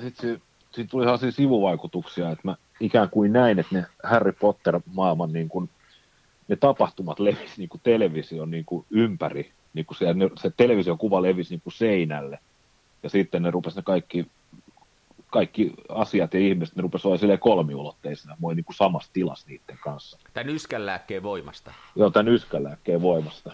sitten 0.00 0.42
siitä 0.70 0.90
tuli 0.90 1.04
sellaisia 1.04 1.32
sivuvaikutuksia, 1.32 2.30
että 2.30 2.48
mä 2.48 2.56
ikään 2.80 3.10
kuin 3.10 3.32
näin, 3.32 3.58
että 3.58 3.74
ne 3.74 3.86
Harry 4.04 4.32
Potter-maailman 4.32 5.32
niin 5.32 5.48
kuin 5.48 5.70
ne 6.48 6.56
tapahtumat 6.56 7.20
levisi 7.20 7.54
niin 7.56 7.68
kuin 7.68 7.80
television 7.84 8.50
niin 8.50 8.64
kuin 8.64 8.86
ympäri, 8.90 9.52
niin 9.74 9.86
kuin 9.86 9.96
se, 9.96 10.06
se 10.40 10.52
television 10.56 10.98
kuva 10.98 11.22
levisi 11.22 11.50
niin 11.50 11.60
kuin 11.60 11.72
seinälle. 11.72 12.38
Ja 13.02 13.10
sitten 13.10 13.42
ne 13.42 13.50
rupesi 13.50 13.76
ne 13.76 13.82
kaikki, 13.82 14.26
kaikki 15.30 15.72
asiat 15.88 16.34
ja 16.34 16.40
ihmiset, 16.40 16.76
ne 16.76 16.82
rupesi 16.82 17.08
olla 17.08 17.18
silleen 17.18 17.38
kolmiulotteisena, 17.38 18.36
moi 18.38 18.54
niin 18.54 18.64
kuin 18.64 18.76
samassa 18.76 19.10
tilassa 19.12 19.46
niiden 19.48 19.78
kanssa. 19.84 20.18
Tämän 20.34 20.54
yskänlääkkeen 20.54 21.22
voimasta. 21.22 21.72
Joo, 21.96 22.10
tämän 22.10 22.32
yskänlääkkeen 22.32 23.02
voimasta. 23.02 23.52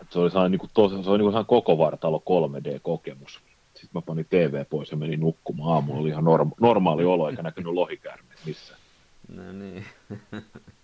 Et 0.00 0.12
se 0.12 0.18
oli 0.18 0.30
sellainen, 0.30 0.52
niin 0.52 0.60
kuin 0.60 0.70
tos, 0.74 1.04
se 1.04 1.10
oli 1.10 1.18
niin 1.18 1.32
kuin 1.32 1.46
koko 1.46 1.78
vartalo 1.78 2.22
3D-kokemus. 2.26 3.40
Sitten 3.74 3.90
mä 3.94 4.02
panin 4.02 4.26
TV 4.30 4.64
pois 4.70 4.90
ja 4.90 4.96
menin 4.96 5.20
nukkumaan. 5.20 5.72
Aamulla 5.74 6.00
oli 6.00 6.08
ihan 6.08 6.24
norma- 6.24 6.54
normaali 6.60 7.04
olo, 7.04 7.30
eikä 7.30 7.42
näkynyt 7.42 7.72
lohikäärmeet 7.72 8.40
missään. 8.46 8.80
No 9.28 9.52
niin. 9.52 9.84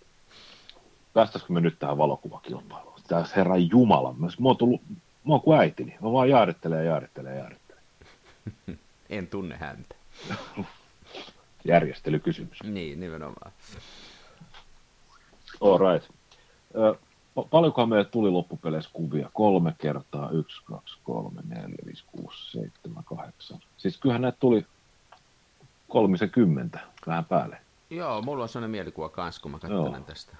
päästäisikö 1.15 1.53
me 1.53 1.61
nyt 1.61 1.79
tähän 1.79 1.99
valokuvakilpailuun? 1.99 3.01
Tässä 3.09 3.37
herran 3.37 3.71
Jumala, 3.71 4.15
mä 4.19 4.27
oon 4.45 4.57
tullut, 4.57 4.81
mä 5.25 5.33
oon 5.33 5.41
kuin 5.41 5.59
äitini, 5.59 5.97
mä 6.01 6.13
vaan 6.13 6.29
jaarittelen 6.31 6.79
ja 6.79 6.85
jaarittelen 6.85 7.33
ja 7.33 7.39
jaarittelen. 7.39 7.83
en 9.11 9.27
tunne 9.27 9.57
häntä. 9.57 9.95
Järjestelykysymys. 11.65 12.63
Niin, 12.63 13.01
nimenomaan. 13.01 13.53
All 15.61 15.79
right. 15.79 16.11
paljonkohan 17.51 17.89
meille 17.89 18.05
tuli 18.05 18.31
loppupeleissä 18.31 18.91
kuvia? 18.93 19.31
Kolme 19.33 19.75
kertaa, 19.79 20.31
yksi, 20.31 20.63
kaksi, 20.65 20.99
kolme, 21.05 21.41
neljä, 21.49 21.77
viisi, 21.87 22.05
kuusi, 22.07 22.51
seitsemän, 22.51 23.05
kahdeksan. 23.05 23.59
Siis 23.77 23.99
kyllähän 23.99 24.23
näitä 24.23 24.39
tuli 24.41 24.67
kolmisen 25.89 26.31
kymmentä 26.31 26.81
vähän 27.07 27.25
päälle. 27.25 27.61
Joo, 27.91 28.23
mulla 28.23 28.43
on 28.43 28.49
sellainen 28.49 28.71
mielikuva 28.71 29.09
kanssa, 29.09 29.43
kun 29.43 29.51
mä 29.51 29.59
katselen 29.59 30.05
tästä 30.05 30.37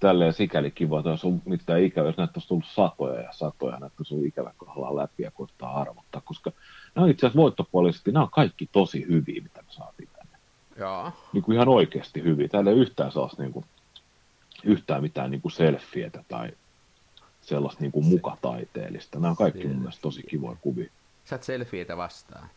tälleen 0.00 0.32
sikäli 0.32 0.70
kiva, 0.70 0.98
että 0.98 1.10
olisi 1.10 1.26
ollut 1.26 1.46
mitään 1.46 1.82
ikävä, 1.82 2.08
jos 2.08 2.16
näitä 2.16 2.32
olisi 2.36 2.48
tullut 2.48 2.66
satoja 2.66 3.20
ja 3.20 3.32
satoja, 3.32 3.78
näitä 3.78 3.94
olisi 3.98 4.14
ollut 4.14 4.26
ikävä 4.26 4.52
kohdalla 4.56 5.02
läpi 5.02 5.22
ja 5.22 5.30
koittaa 5.30 5.80
arvottaa, 5.80 6.22
koska 6.24 6.52
nämä 6.94 7.04
on 7.04 7.10
itse 7.10 7.26
asiassa 7.26 7.42
voittopuolisesti, 7.42 8.12
nämä 8.12 8.22
on 8.22 8.30
kaikki 8.30 8.68
tosi 8.72 9.06
hyviä, 9.08 9.42
mitä 9.42 9.62
me 9.62 9.72
saatiin 9.72 10.08
tänne. 10.16 10.38
Joo. 10.76 11.12
Niin 11.32 11.42
kuin 11.44 11.54
ihan 11.54 11.68
oikeasti 11.68 12.22
hyviä. 12.22 12.48
Täällä 12.48 12.70
ei 12.70 12.76
yhtään 12.76 13.12
saa 13.12 13.30
niin 13.38 13.52
kuin, 13.52 13.64
yhtään 14.64 15.02
mitään 15.02 15.30
niin 15.30 15.40
kuin 15.40 15.52
selfietä 15.52 16.24
tai 16.28 16.50
sellaista 17.40 17.80
niin 17.80 17.92
kuin 17.92 18.06
mukataiteellista. 18.06 19.18
Nämä 19.18 19.30
on 19.30 19.36
kaikki 19.36 19.68
mun 19.68 19.78
mielestä 19.78 20.02
tosi 20.02 20.22
kivoja 20.22 20.56
kuvia. 20.60 20.90
Sä 21.24 21.34
oot 21.34 21.42
selfieitä 21.42 21.96
vastaan. 21.96 22.48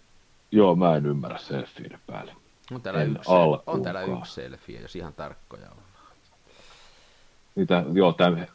Joo, 0.51 0.75
mä 0.75 0.95
en 0.95 1.05
ymmärrä 1.05 1.37
selfieiden 1.37 1.99
päälle. 2.07 2.35
On 2.71 2.81
täällä, 2.81 3.01
En 3.01 3.11
yksi, 3.11 3.31
alkuunkaan. 3.31 3.77
on 3.77 3.83
täällä 3.83 4.01
yksi 4.01 4.33
selfie, 4.33 4.81
jos 4.81 4.95
ihan 4.95 5.13
tarkkoja 5.13 5.69
ollaan. 5.71 5.87
Niitä, 7.57 7.83
joo, 7.93 8.13
tämä, 8.13 8.45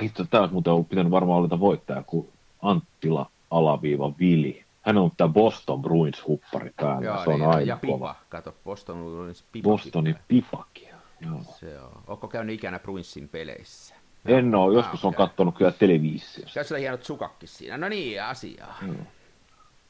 itse 0.00 0.24
tämä 0.30 0.40
olisi 0.40 0.52
muuten 0.52 0.72
ollut 0.72 0.88
pitänyt 0.88 1.12
varmaan 1.12 1.38
olla 1.38 1.60
voittaja 1.60 2.02
kuin 2.02 2.28
Anttila 2.62 3.30
alaviiva 3.50 4.12
Vili. 4.18 4.64
Hän 4.82 4.98
on 4.98 5.10
tämä 5.16 5.28
Boston 5.28 5.82
Bruins 5.82 6.26
huppari 6.26 6.72
päällä, 6.76 7.06
Joo, 7.06 7.24
se 7.24 7.30
on 7.30 7.40
niin, 7.40 7.48
aina 7.48 7.60
ja 7.60 7.78
kova. 7.86 8.14
pipa. 8.14 8.24
Kato, 8.28 8.54
Boston 8.64 8.96
Bruins 8.96 9.44
pipa. 9.52 9.68
Bostonin 9.68 10.16
pipakia. 10.28 10.96
Joo. 11.20 11.40
Se 11.60 11.80
on. 11.80 12.02
Onko 12.06 12.28
käynyt 12.28 12.54
ikänä 12.54 12.78
Bruinsin 12.78 13.28
peleissä? 13.28 13.94
En 14.26 14.54
ole, 14.54 14.74
joskus 14.74 15.04
on 15.04 15.14
katsonut 15.14 15.56
kyllä 15.56 15.70
televisiossa. 15.70 16.54
Käy 16.54 16.64
sulla 16.64 16.78
hienot 16.78 17.04
sukakki 17.04 17.46
siinä. 17.46 17.78
No 17.78 17.88
niin, 17.88 18.22
asiaa. 18.22 18.78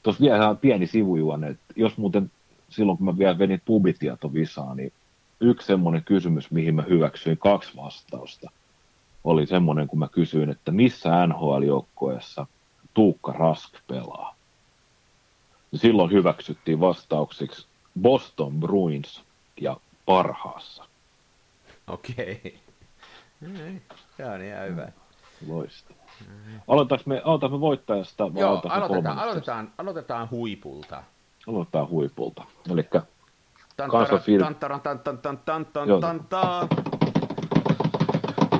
Tuossa 0.02 0.22
vielä 0.22 0.36
ihan 0.36 0.58
pieni 0.58 0.86
sivujuone, 0.86 1.48
että 1.48 1.74
jos 1.76 1.98
muuten 1.98 2.30
silloin 2.68 2.98
kun 2.98 3.04
mä 3.04 3.18
vielä 3.18 3.38
venin 3.38 3.62
pubitietovisaa, 3.64 4.74
niin 4.74 4.92
yksi 5.40 5.66
semmoinen 5.66 6.04
kysymys, 6.04 6.50
mihin 6.50 6.74
mä 6.74 6.82
hyväksyin 6.82 7.38
kaksi 7.38 7.76
vastausta, 7.76 8.50
oli 9.24 9.46
semmoinen, 9.46 9.88
kun 9.88 9.98
mä 9.98 10.08
kysyin, 10.08 10.50
että 10.50 10.72
missä 10.72 11.26
NHL-joukkueessa 11.26 12.46
Tuukka 12.94 13.32
Rask 13.32 13.74
pelaa. 13.86 14.34
Ja 15.72 15.78
silloin 15.78 16.10
hyväksyttiin 16.10 16.80
vastauksiksi 16.80 17.66
Boston 18.00 18.60
Bruins 18.60 19.24
ja 19.60 19.76
parhaassa. 20.06 20.84
Okei. 21.86 22.60
Okay. 23.42 23.80
Tämä 24.16 24.32
on 24.32 24.42
ihan 24.42 24.68
hyvä. 24.68 24.92
Loistavaa. 25.46 26.06
Aloitetaanko 26.68 27.04
me, 27.06 27.22
aloitamme 27.24 27.60
voittajasta 27.60 28.34
vai 28.34 28.40
Joo, 28.40 28.62
aloitetaan, 28.68 29.18
aloitetaan, 29.18 29.72
aloitetaan 29.78 30.30
huipulta. 30.30 31.02
Aloitetaan 31.46 31.88
huipulta. 31.88 32.44
Eli 32.70 32.88
Tan, 33.76 33.90
Kansan 33.90 34.20
film- 34.20 34.44
tan, 34.44 34.54
taran, 34.54 34.80
tan, 34.80 34.98
tan, 34.98 35.18
tan, 35.18 35.38
tan, 35.38 35.66
tan, 35.66 35.88
Joo. 35.88 36.00
tan, 36.00 36.20
tan. 36.28 36.68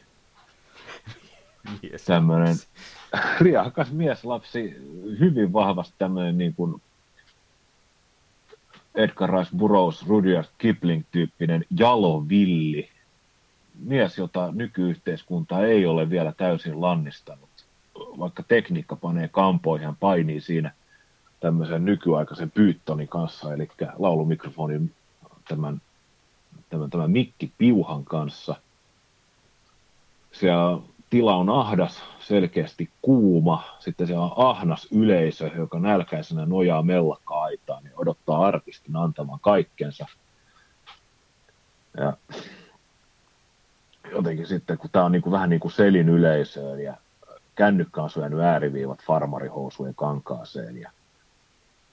Mies. 1.81 2.05
tämmöinen 2.05 2.55
riahakas 3.41 3.91
mieslapsi, 3.91 4.75
hyvin 5.19 5.53
vahvasti 5.53 5.95
tämmöinen 5.97 6.37
niin 6.37 6.53
kuin 6.55 6.81
Edgar 8.95 9.29
Rice 9.29 9.57
Burroughs, 9.57 10.07
Rudyard 10.07 10.47
Kipling-tyyppinen 10.57 11.65
jalovilli, 11.79 12.89
mies, 13.79 14.17
jota 14.17 14.51
nykyyhteiskunta 14.51 15.65
ei 15.65 15.85
ole 15.85 16.09
vielä 16.09 16.31
täysin 16.31 16.81
lannistanut. 16.81 17.49
Vaikka 17.95 18.43
tekniikka 18.43 18.95
panee 18.95 19.27
kampoihin, 19.27 19.85
hän 19.85 19.95
painii 19.95 20.41
siinä 20.41 20.71
tämmöisen 21.39 21.85
nykyaikaisen 21.85 22.51
pyyttonin 22.51 23.07
kanssa, 23.07 23.53
eli 23.53 23.69
laulumikrofonin 23.97 24.93
tämän, 25.47 25.81
tämän, 26.69 26.89
tämän 26.89 27.11
mikki 27.11 27.51
piuhan 27.57 28.05
kanssa. 28.05 28.55
Siellä 30.31 30.81
tila 31.09 31.35
on 31.35 31.49
ahdas, 31.49 32.03
selkeästi 32.19 32.89
kuuma, 33.01 33.63
sitten 33.79 34.07
siellä 34.07 34.23
on 34.23 34.33
ahnas 34.35 34.87
yleisö, 34.91 35.51
joka 35.55 35.79
nälkäisenä 35.79 36.45
nojaa 36.45 36.81
mellakka-aitaan 36.81 37.83
ja 37.85 37.91
odottaa 37.95 38.45
artistin 38.45 38.95
antamaan 38.95 39.39
kaikkensa. 39.39 40.05
Ja 41.97 42.13
jotenkin 44.11 44.47
sitten, 44.47 44.77
kun 44.77 44.89
tämä 44.89 45.05
on 45.05 45.11
niin 45.11 45.21
kuin, 45.21 45.31
vähän 45.31 45.49
niin 45.49 45.59
kuin 45.59 45.71
selin 45.71 46.09
yleisöön 46.09 46.79
ja 46.79 46.93
kännykkä 47.55 48.01
on 48.01 48.09
syönyt 48.09 48.39
ääriviivat 48.39 49.03
farmarihousujen 49.03 49.95
kankaaseen 49.95 50.77
ja 50.77 50.91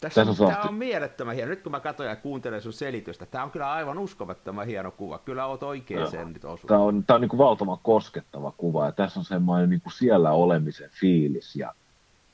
Tässä 0.01 0.25
Tässä 0.25 0.45
on, 0.45 0.53
tämä 0.53 0.63
on 0.63 0.75
mielettömän 0.75 1.35
hieno. 1.35 1.51
Nyt 1.51 1.63
kun 1.63 1.73
mä 1.73 1.81
katson 1.81 2.07
ja 2.07 2.17
kuuntelen 2.17 2.63
sun 2.63 2.73
selitystä, 2.73 3.27
tämä 3.27 3.45
on 3.45 3.51
kyllä 3.51 3.73
aivan 3.73 3.99
uskomattoman 3.99 4.67
hieno 4.67 4.91
kuva. 4.91 5.19
Kyllä 5.19 5.47
oot 5.47 5.63
oikein 5.63 6.01
Joo. 6.01 6.11
sen 6.11 6.33
nyt 6.33 6.45
osunut. 6.45 6.69
tämä 6.69 6.81
on, 6.81 7.05
tämä 7.05 7.15
on 7.15 7.21
niin 7.21 7.29
kuin 7.29 7.39
valtavan 7.39 7.79
koskettava 7.83 8.53
kuva 8.57 8.87
ja 8.87 8.93
tässä 8.93 9.21
on 9.21 9.25
semmoinen 9.25 9.71
niin 9.71 9.81
kuin 9.81 9.93
siellä 9.93 10.31
olemisen 10.31 10.91
fiilis 10.91 11.57
ja 11.57 11.75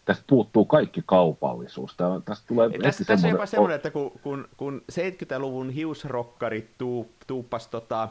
tästä 0.05 0.25
puuttuu 0.27 0.65
kaikki 0.65 1.03
kaupallisuus. 1.07 1.97
Tämä, 1.97 2.21
tästä 2.25 2.45
tulee 2.49 2.71
Ei, 2.73 2.79
tässä, 2.79 3.05
tässä 3.05 3.27
on 3.27 3.31
jopa 3.31 3.47
semmoinen, 3.47 3.77
että 3.77 3.91
kun, 3.91 4.13
kun, 4.23 4.49
kun 4.57 4.83
70-luvun 4.93 5.71
hiusrokkarit 5.71 6.71
tuu, 6.79 7.11
tuuppas 7.27 7.69
tota, 7.69 8.09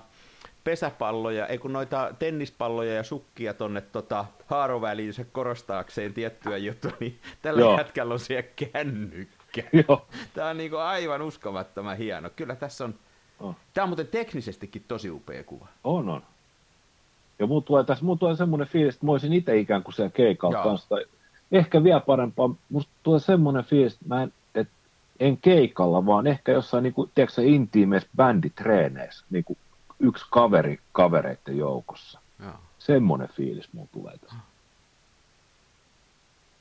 pesäpalloja, 0.63 1.47
ei 1.47 1.57
kun 1.57 1.73
noita 1.73 2.13
tennispalloja 2.19 2.93
ja 2.93 3.03
sukkia 3.03 3.53
tonne 3.53 3.81
tota, 3.81 4.25
haaroväliinsä 4.45 5.25
korostaakseen 5.31 6.13
tiettyä 6.13 6.57
juttua, 6.57 6.91
niin 6.99 7.19
tällä 7.41 7.61
Joo. 7.61 7.77
jätkällä 7.77 8.13
on 8.13 8.19
siellä 8.19 8.49
kännykkä. 8.73 9.63
Joo, 9.87 10.07
Tämä 10.33 10.49
on 10.49 10.57
niinku 10.57 10.77
aivan 10.77 11.21
uskomattoman 11.21 11.97
hieno. 11.97 12.29
Kyllä 12.35 12.55
tässä 12.55 12.83
on, 12.83 12.95
on. 13.39 13.55
tämä 13.73 13.83
on 13.83 13.89
muuten 13.89 14.07
teknisestikin 14.07 14.83
tosi 14.87 15.09
upea 15.09 15.43
kuva. 15.43 15.67
On, 15.83 16.09
on. 16.09 16.21
Ja 17.39 17.47
mulla 17.47 17.61
tulee 17.61 17.83
tässä 17.83 18.05
mulla 18.05 18.19
tulee 18.19 18.35
semmoinen 18.35 18.67
fiilis, 18.67 18.95
että 18.95 19.05
mä 19.05 19.11
olisin 19.11 19.33
itse 19.33 19.57
ikään 19.57 19.83
kuin 19.83 19.93
siellä 19.93 20.11
keikalla 20.11 20.57
Joo. 20.57 20.63
kanssa. 20.63 20.89
Tai 20.89 21.05
ehkä 21.51 21.83
vielä 21.83 21.99
parempaa, 21.99 22.55
musta 22.69 22.91
tulee 23.03 23.19
semmoinen 23.19 23.63
fiilis, 23.63 23.93
että 23.93 24.05
mä 24.07 24.23
en, 24.23 24.33
et, 24.55 24.67
en 25.19 25.37
keikalla, 25.37 26.05
vaan 26.05 26.27
ehkä 26.27 26.51
jossain 26.51 26.83
niin 26.83 26.93
kuin, 26.93 27.11
tiedätkö, 27.15 27.33
sä, 27.35 27.41
intiimeissä 27.41 28.09
bänditreeneissä, 28.15 29.25
niin 29.29 29.43
kuin 29.43 29.57
yksi 30.03 30.25
kaveri 30.29 30.79
kavereiden 30.91 31.57
joukossa. 31.57 32.19
Joo. 32.39 32.53
Semmoinen 32.79 33.29
fiilis 33.29 33.73
mulla 33.73 33.89
tulee 33.91 34.17
tässä. 34.17 34.37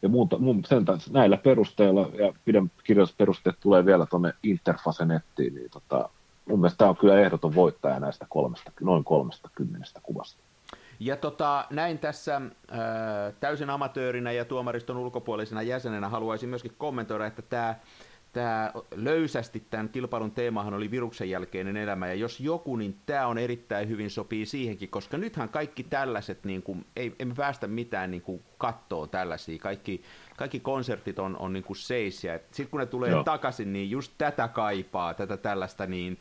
Ja 0.03 0.09
muuta, 0.09 0.39
mun, 0.39 0.65
sen, 0.65 0.85
taas- 0.85 1.11
näillä 1.11 1.37
perusteilla 1.37 2.09
ja 2.19 2.33
pidän 2.45 2.71
kirjoitusperusteet 2.85 3.57
tulee 3.61 3.87
vielä 3.87 4.07
tuonne 4.07 4.33
Interface-nettiin, 4.43 5.55
niin 5.55 5.71
tota, 5.71 6.09
mun 6.49 6.61
mielestä 6.61 6.79
tämä 6.79 6.91
on 6.91 6.97
kyllä 6.97 7.21
ehdoton 7.21 7.55
voittaja 7.55 8.01
näistä 8.01 8.27
kolmesta, 8.29 8.73
noin 8.81 9.05
kolmesta 9.05 9.51
kymmenestä 9.55 10.01
kuvasta. 10.03 10.43
Ja 11.01 11.17
tota, 11.17 11.67
näin 11.71 11.99
tässä 11.99 12.37
äh, 12.37 12.81
täysin 13.41 13.71
amatöörinä 13.71 14.33
ja 14.33 14.45
tuomariston 14.45 14.97
ulkopuolisena 14.97 15.63
jäsenenä 15.63 16.09
haluaisin 16.09 16.49
myöskin 16.49 16.75
kommentoida, 16.79 17.27
että 17.27 17.43
tämä 17.43 17.75
tämä 18.33 18.73
löysästi 18.95 19.63
tämän 19.71 19.89
kilpailun 19.89 20.31
teemahan 20.31 20.75
oli 20.75 20.91
viruksen 20.91 21.31
jälkeinen 21.31 21.77
elämä, 21.77 22.07
ja 22.07 22.15
jos 22.15 22.41
joku, 22.41 22.77
niin 22.77 22.99
tämä 23.07 23.27
on 23.27 23.39
erittäin 23.39 23.89
hyvin 23.89 24.11
sopii 24.11 24.47
siihenkin, 24.47 24.89
koska 24.89 25.19
nythän 25.19 25.49
kaikki 25.49 25.83
tällaiset, 25.83 26.45
niin 26.45 26.63
kuin, 26.63 26.87
ei, 26.97 27.15
emme 27.19 27.35
päästä 27.35 27.67
mitään 27.67 28.11
niin 28.11 28.23
kuin, 28.23 28.43
kattoon 28.59 29.09
tällaisia, 29.09 29.59
kaikki, 29.59 30.03
kaikki 30.37 30.61
konsertit 30.61 31.19
on, 31.19 31.37
on 31.37 31.53
niin 31.53 31.65
kuin 31.65 31.77
seis, 31.77 32.25
ja 32.25 32.39
sitten 32.51 32.71
kun 32.71 32.81
ne 32.81 32.87
tulee 32.87 33.11
Joo. 33.11 33.25
Takaisin, 33.25 33.73
niin 33.73 33.91
just 33.91 34.13
tätä 34.19 34.49
kaipaa, 34.49 35.15
tätä 35.15 35.37
tällaista, 35.37 35.87
niin, 35.87 36.19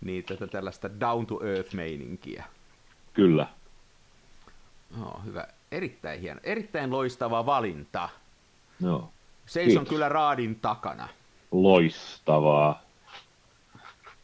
niin 0.00 0.24
tätä 0.24 0.46
tällaista 0.46 0.90
down 1.00 1.26
to 1.26 1.40
earth 1.44 1.74
meininkiä. 1.74 2.44
Kyllä. 3.14 3.46
Oh, 5.02 5.24
hyvä. 5.24 5.46
Erittäin 5.72 6.20
hieno. 6.20 6.40
Erittäin 6.44 6.90
loistava 6.90 7.46
valinta. 7.46 8.08
Joo. 8.80 9.12
Seison 9.46 9.70
Kiitos. 9.70 9.88
kyllä 9.88 10.08
raadin 10.08 10.60
takana. 10.60 11.08
Loistavaa. 11.50 12.82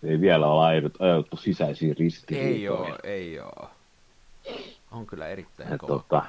Ei 0.03 0.21
vielä 0.21 0.47
ole 0.47 0.93
ajauduttu 0.99 1.37
sisäisiin 1.37 1.97
ristiriitoihin. 1.97 2.55
Ei 2.55 2.69
ole, 2.69 2.99
ei 3.05 3.41
ole. 3.41 3.69
On 4.91 5.07
kyllä 5.07 5.29
erittäin 5.29 5.71
Ja 5.71 5.79
kova. 5.79 5.93
tota, 5.93 6.23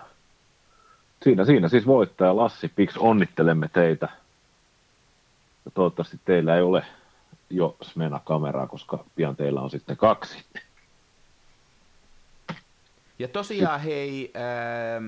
siinä, 1.23 1.45
siinä 1.45 1.69
siis 1.69 1.87
voittaja 1.87 2.35
Lassi 2.35 2.67
Pix, 2.75 2.97
onnittelemme 2.97 3.67
teitä. 3.73 4.09
Ja 5.65 5.71
toivottavasti 5.71 6.19
teillä 6.25 6.55
ei 6.55 6.61
ole 6.61 6.85
jo 7.49 7.75
Smena-kameraa, 7.81 8.67
koska 8.67 9.03
pian 9.15 9.35
teillä 9.35 9.61
on 9.61 9.69
sitten 9.69 9.97
kaksi. 9.97 10.45
Ja 13.19 13.27
tosiaan 13.27 13.79
hei, 13.79 14.33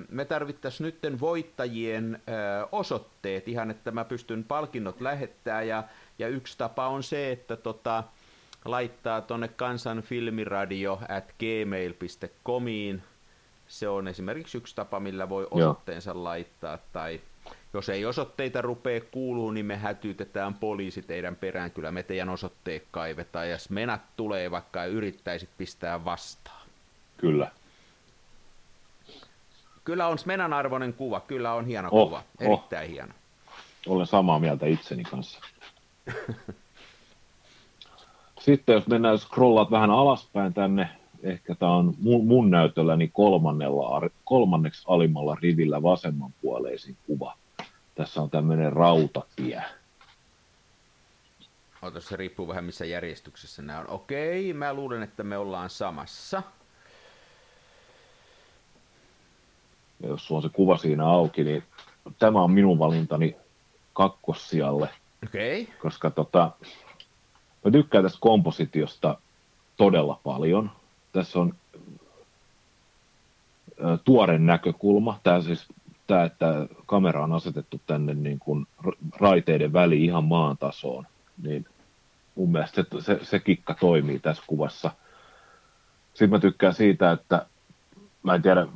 me 0.10 0.26
tarvittaisiin 0.26 0.86
nytten 0.86 1.19
voittajien 1.19 2.22
osoitteet 2.72 3.48
ihan, 3.48 3.72
että 3.72 3.91
mä 3.91 4.06
pystyn 4.06 4.43
palkinnot 4.43 5.02
lähettää 5.02 5.62
ja, 5.62 5.84
ja 6.19 6.28
yksi 6.28 6.58
tapa 6.58 6.88
on 6.88 7.04
se, 7.04 7.32
että 7.32 7.56
tota, 7.56 8.04
laittaa 8.65 9.22
tonne 9.22 9.48
kansanfilmiradio 9.48 11.00
at 11.10 11.34
gmail.comiin. 11.39 13.04
Se 13.67 13.89
on 13.89 14.08
esimerkiksi 14.08 14.58
yksi 14.58 14.76
tapa, 14.76 15.00
millä 15.00 15.30
voi 15.30 15.48
osoitteensa 15.52 16.24
laittaa 16.24 16.78
tai 16.93 17.22
jos 17.74 17.89
ei 17.89 18.06
osoitteita 18.06 18.62
rupee 18.62 19.02
kuuluu, 19.02 19.52
niin 19.52 19.65
me 19.65 19.78
hätyytetään 19.78 20.54
poliisi 20.54 21.02
teidän 21.02 21.36
perään. 21.36 21.72
Kyllä 21.72 21.91
me 21.91 22.04
teidän 22.04 22.30
osoitteet 22.30 22.84
kaivetaan 22.91 23.45
ja 23.48 23.52
jos 23.52 23.69
menat 23.69 24.02
tulee 24.17 24.52
vaikka 24.52 24.86
yrittäisit 24.86 25.50
pistää 25.58 26.06
vastaan. 26.06 26.67
Kyllä. 27.17 27.52
Kyllä 29.89 30.08
on 30.08 30.19
Smenan 30.19 30.54
arvoinen 30.54 30.93
kuva, 30.93 31.19
kyllä 31.19 31.54
on 31.54 31.65
hieno 31.65 31.89
Oh, 31.91 32.08
kuva, 32.08 32.17
oh. 32.17 32.23
erittäin 32.39 32.89
hieno. 32.89 33.13
Olen 33.88 34.08
samaa 34.08 34.39
mieltä 34.39 34.65
itseni 34.65 35.04
kanssa. 35.04 35.39
Sitten 38.39 38.73
jos 38.73 38.88
mennään, 38.88 39.12
jos 39.12 39.21
scrollaat 39.23 39.71
vähän 39.71 39.91
alaspäin 39.91 40.54
tänne, 40.54 40.89
ehkä 41.23 41.56
tämä 41.56 41.75
on 41.75 41.93
mun, 41.99 42.28
mun 42.28 42.52
näytölläni 42.52 43.08
kolmannella, 43.08 44.10
kolmanneksi 44.23 44.84
alimmalla 44.88 45.38
rivillä 45.41 45.82
vasemmanpuoleisin 45.82 46.97
kuva. 47.08 47.38
Tässä 47.95 48.21
on 48.21 48.30
tämmöinen 48.30 48.73
rautatie. 48.73 49.63
Ota, 51.82 52.02
se 52.02 52.15
riippuu 52.15 52.47
vähän 52.47 52.65
missä 52.65 52.86
järjestyksessä 52.86 53.62
nämä 53.62 53.80
on. 53.80 53.89
Okei, 53.89 54.54
mä 54.54 54.73
luulen, 54.73 55.04
että 55.04 55.23
me 55.23 55.38
ollaan 55.38 55.69
samassa. 55.69 56.43
Ja 60.00 60.10
jos 60.10 60.28
sulla 60.28 60.40
on 60.40 60.44
se 60.44 60.50
kuva 60.50 60.78
siinä 60.78 61.06
auki, 61.06 61.44
niin 61.44 61.64
tämä 62.20 62.42
on 62.42 62.52
minun 62.52 62.80
valintani 62.80 63.36
kakkossijalle, 63.94 64.90
Okei, 65.24 65.70
koska 65.82 66.10
tota, 66.10 66.52
mä 67.66 67.72
tykkään 67.72 68.04
tästä 68.04 68.18
kompositiosta 68.22 69.18
todella 69.78 70.20
paljon. 70.24 70.72
Tässä 71.12 71.40
on 71.40 71.54
ö, 73.80 73.98
tuore 74.04 74.38
näkökulma. 74.40 75.20
Tämä 75.24 75.42
siis 75.42 75.68
tämä, 76.08 76.24
että 76.24 76.68
kamera 76.86 77.24
on 77.24 77.34
asetettu 77.34 77.82
tänne 77.88 78.14
niin 78.14 78.40
kuin 78.40 78.68
raiteiden 79.20 79.74
väliin 79.74 80.04
ihan 80.04 80.24
maan 80.24 80.58
tasoon, 80.58 81.08
niin 81.44 81.66
mun 82.36 82.52
mielestä 82.52 82.84
se, 82.84 83.02
se, 83.02 83.20
se 83.26 83.40
kikka 83.40 83.74
toimii 83.74 84.20
tässä 84.20 84.44
kuvassa. 84.48 84.92
Sitten 86.10 86.30
mä 86.30 86.40
tykkään 86.40 86.74
siitä, 86.74 87.12
että 87.12 87.46
mä 88.24 88.36
en 88.36 88.42
tiedä, 88.42 88.68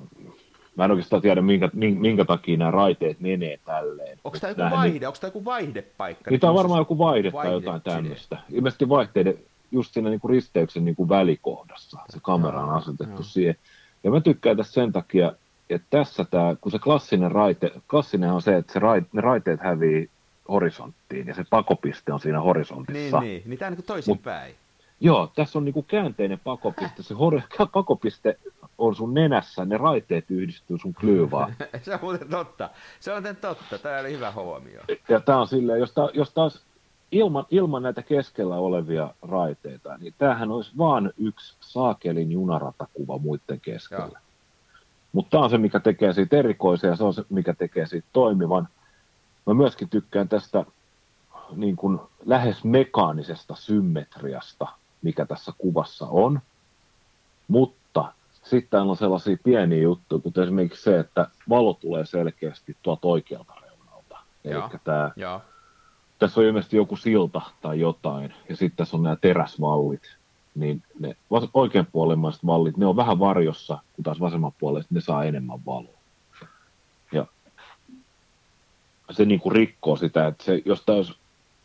mä 0.76 0.86
en 0.86 0.92
oikeastaan 0.92 1.22
tiedä, 1.22 1.42
minkä, 1.42 1.70
min- 1.74 2.00
minkä 2.00 2.26
takia 2.26 2.58
nämä 2.58 2.72
raiteet 2.72 3.20
menee 3.20 3.60
tälleen. 3.66 4.18
onko 4.24 4.38
tämä 4.40 4.52
joku 4.52 4.62
Nämähän 4.62 4.80
vaihde, 4.80 5.08
onko 5.08 5.18
tämä 5.22 5.30
joku 5.30 5.46
vaihdepaikka? 5.46 6.32
niin 6.32 6.40
tämä 6.40 6.52
on 6.52 6.56
Niin 6.56 6.64
varmaan 6.64 6.82
joku 6.82 6.98
vaihde 6.98 7.32
tai 7.32 7.38
vaihde 7.38 7.54
jotain 7.54 7.82
tämmöistä. 7.82 8.38
Ilmeisesti 8.50 8.90
vaihteiden 8.90 9.38
just 9.72 9.94
siinä 9.94 10.10
niin 10.10 10.20
kuin 10.20 10.32
risteyksen 10.32 10.86
niin 10.86 10.96
kuin 10.96 11.10
välikohdassa. 11.10 12.00
Se 12.10 12.20
kamera 12.22 12.64
on 12.64 12.70
asetettu 12.70 13.14
joo. 13.14 13.24
siihen. 13.24 13.56
Ja 14.04 14.12
mä 14.12 14.22
tykkään 14.22 14.58
tästä 14.58 14.74
sen 14.74 14.92
takia, 14.92 15.32
että 15.70 15.88
tässä 15.90 16.26
tämä, 16.26 16.56
kun 16.62 16.72
se 16.72 16.80
klassinen 16.80 17.32
raite, 17.32 17.72
klassinen 17.90 18.32
on 18.32 18.42
se, 18.42 18.58
että 18.58 18.74
se 18.74 18.80
raite, 18.80 19.08
ne 19.14 19.22
raiteet 19.22 19.60
hävii 19.62 20.10
horisonttiin 20.50 21.28
ja 21.28 21.36
se 21.36 21.44
pakopiste 21.50 22.14
on 22.14 22.20
siinä 22.20 22.40
horisontissa. 22.40 23.20
Niin, 23.20 23.30
niin, 23.30 23.44
niin 23.46 23.60
tämä 23.60 23.68
on 23.68 23.74
niin 23.74 23.86
toisinpäin. 23.86 24.56
Joo, 25.00 25.32
tässä 25.36 25.60
on 25.60 25.66
niinku 25.66 25.82
käänteinen 25.84 26.40
pakopiste. 26.44 27.04
Se 27.04 27.14
hor- 27.14 27.68
pakopiste 27.74 28.38
on 28.78 28.96
sun 28.96 29.14
nenässä, 29.14 29.66
ne 29.66 29.78
raiteet 29.78 30.32
yhdistyy 30.32 30.78
sun 30.78 30.94
klyyvaan. 30.94 31.56
se 31.84 31.94
on 31.94 32.00
muuten 32.02 32.30
totta. 32.30 32.70
Se 33.00 33.12
on 33.12 33.18
muuten 33.18 33.36
totta, 33.36 33.78
tämä 33.78 34.00
oli 34.00 34.12
hyvä 34.12 34.32
huomio. 34.32 34.82
Ja 35.10 35.20
tämä 35.20 35.42
on 35.42 35.48
silleen, 35.48 35.80
jos, 35.80 35.92
tää, 35.92 36.10
jos 36.14 36.34
taas 36.34 36.64
ilman, 37.12 37.46
ilman 37.52 37.84
näitä 37.84 38.02
keskellä 38.02 38.56
olevia 38.56 39.14
raiteita, 39.22 39.98
niin 39.98 40.14
tämähän 40.18 40.52
olisi 40.52 40.72
vaan 40.78 41.14
yksi 41.18 41.56
saakelin 41.60 42.32
junaratakuva 42.32 43.18
muiden 43.18 43.60
keskellä. 43.62 44.06
Joo. 44.06 44.18
Mutta 45.14 45.30
tämä 45.30 45.44
on 45.44 45.50
se, 45.50 45.58
mikä 45.58 45.80
tekee 45.80 46.14
siitä 46.14 46.38
erikoisen 46.38 46.88
ja 46.88 46.96
se 46.96 47.04
on 47.04 47.14
se, 47.14 47.24
mikä 47.30 47.54
tekee 47.54 47.86
siitä 47.86 48.08
toimivan. 48.14 48.68
Mä 49.46 49.54
myöskin 49.54 49.90
tykkään 49.90 50.30
tästä 50.30 50.66
niin 51.56 51.76
kuin 51.76 52.00
lähes 52.26 52.64
mekaanisesta 52.64 53.56
symmetriasta, 53.56 54.68
mikä 55.02 55.26
tässä 55.26 55.52
kuvassa 55.58 56.08
on. 56.08 56.40
Mutta 57.48 58.14
sitten 58.43 58.82
on 58.82 58.97
sellaisia 58.97 59.38
pieniä 59.43 59.82
juttuja, 59.82 60.21
kuten 60.21 60.43
esimerkiksi 60.43 60.84
se, 60.84 60.99
että 60.99 61.27
valo 61.49 61.73
tulee 61.73 62.06
selkeästi 62.06 62.77
tuolta 62.82 63.08
oikealta 63.08 63.53
reunalta. 63.62 64.17
Eli 64.43 64.53
Joo. 64.53 64.69
tämä 64.84 65.12
Joo, 65.15 65.41
tässä 66.19 66.41
on 66.41 66.47
ilmeisesti 66.47 66.77
joku 66.77 66.95
silta 66.95 67.41
tai 67.62 67.79
jotain, 67.79 68.34
ja 68.49 68.56
sitten 68.56 68.77
tässä 68.77 68.97
on 68.97 69.03
nämä 69.03 69.15
teräsvallit, 69.15 70.17
niin 70.56 70.84
ne 70.99 71.15
oikeanpuolimaiset 71.53 72.45
vallit, 72.45 72.77
ne 72.77 72.86
on 72.86 72.95
vähän 72.95 73.19
varjossa, 73.19 73.77
kun 73.95 74.03
taas 74.03 74.19
vasemmanpuoleiset 74.19 74.91
ne 74.91 75.01
saa 75.01 75.23
enemmän 75.23 75.65
valoa. 75.65 75.97
Ja 77.12 77.25
se 79.12 79.25
niin 79.25 79.39
kuin 79.39 79.56
rikkoo 79.56 79.95
sitä, 79.95 80.27
että 80.27 80.43
se, 80.43 80.62
jos, 80.65 80.84
olisi, 80.88 81.13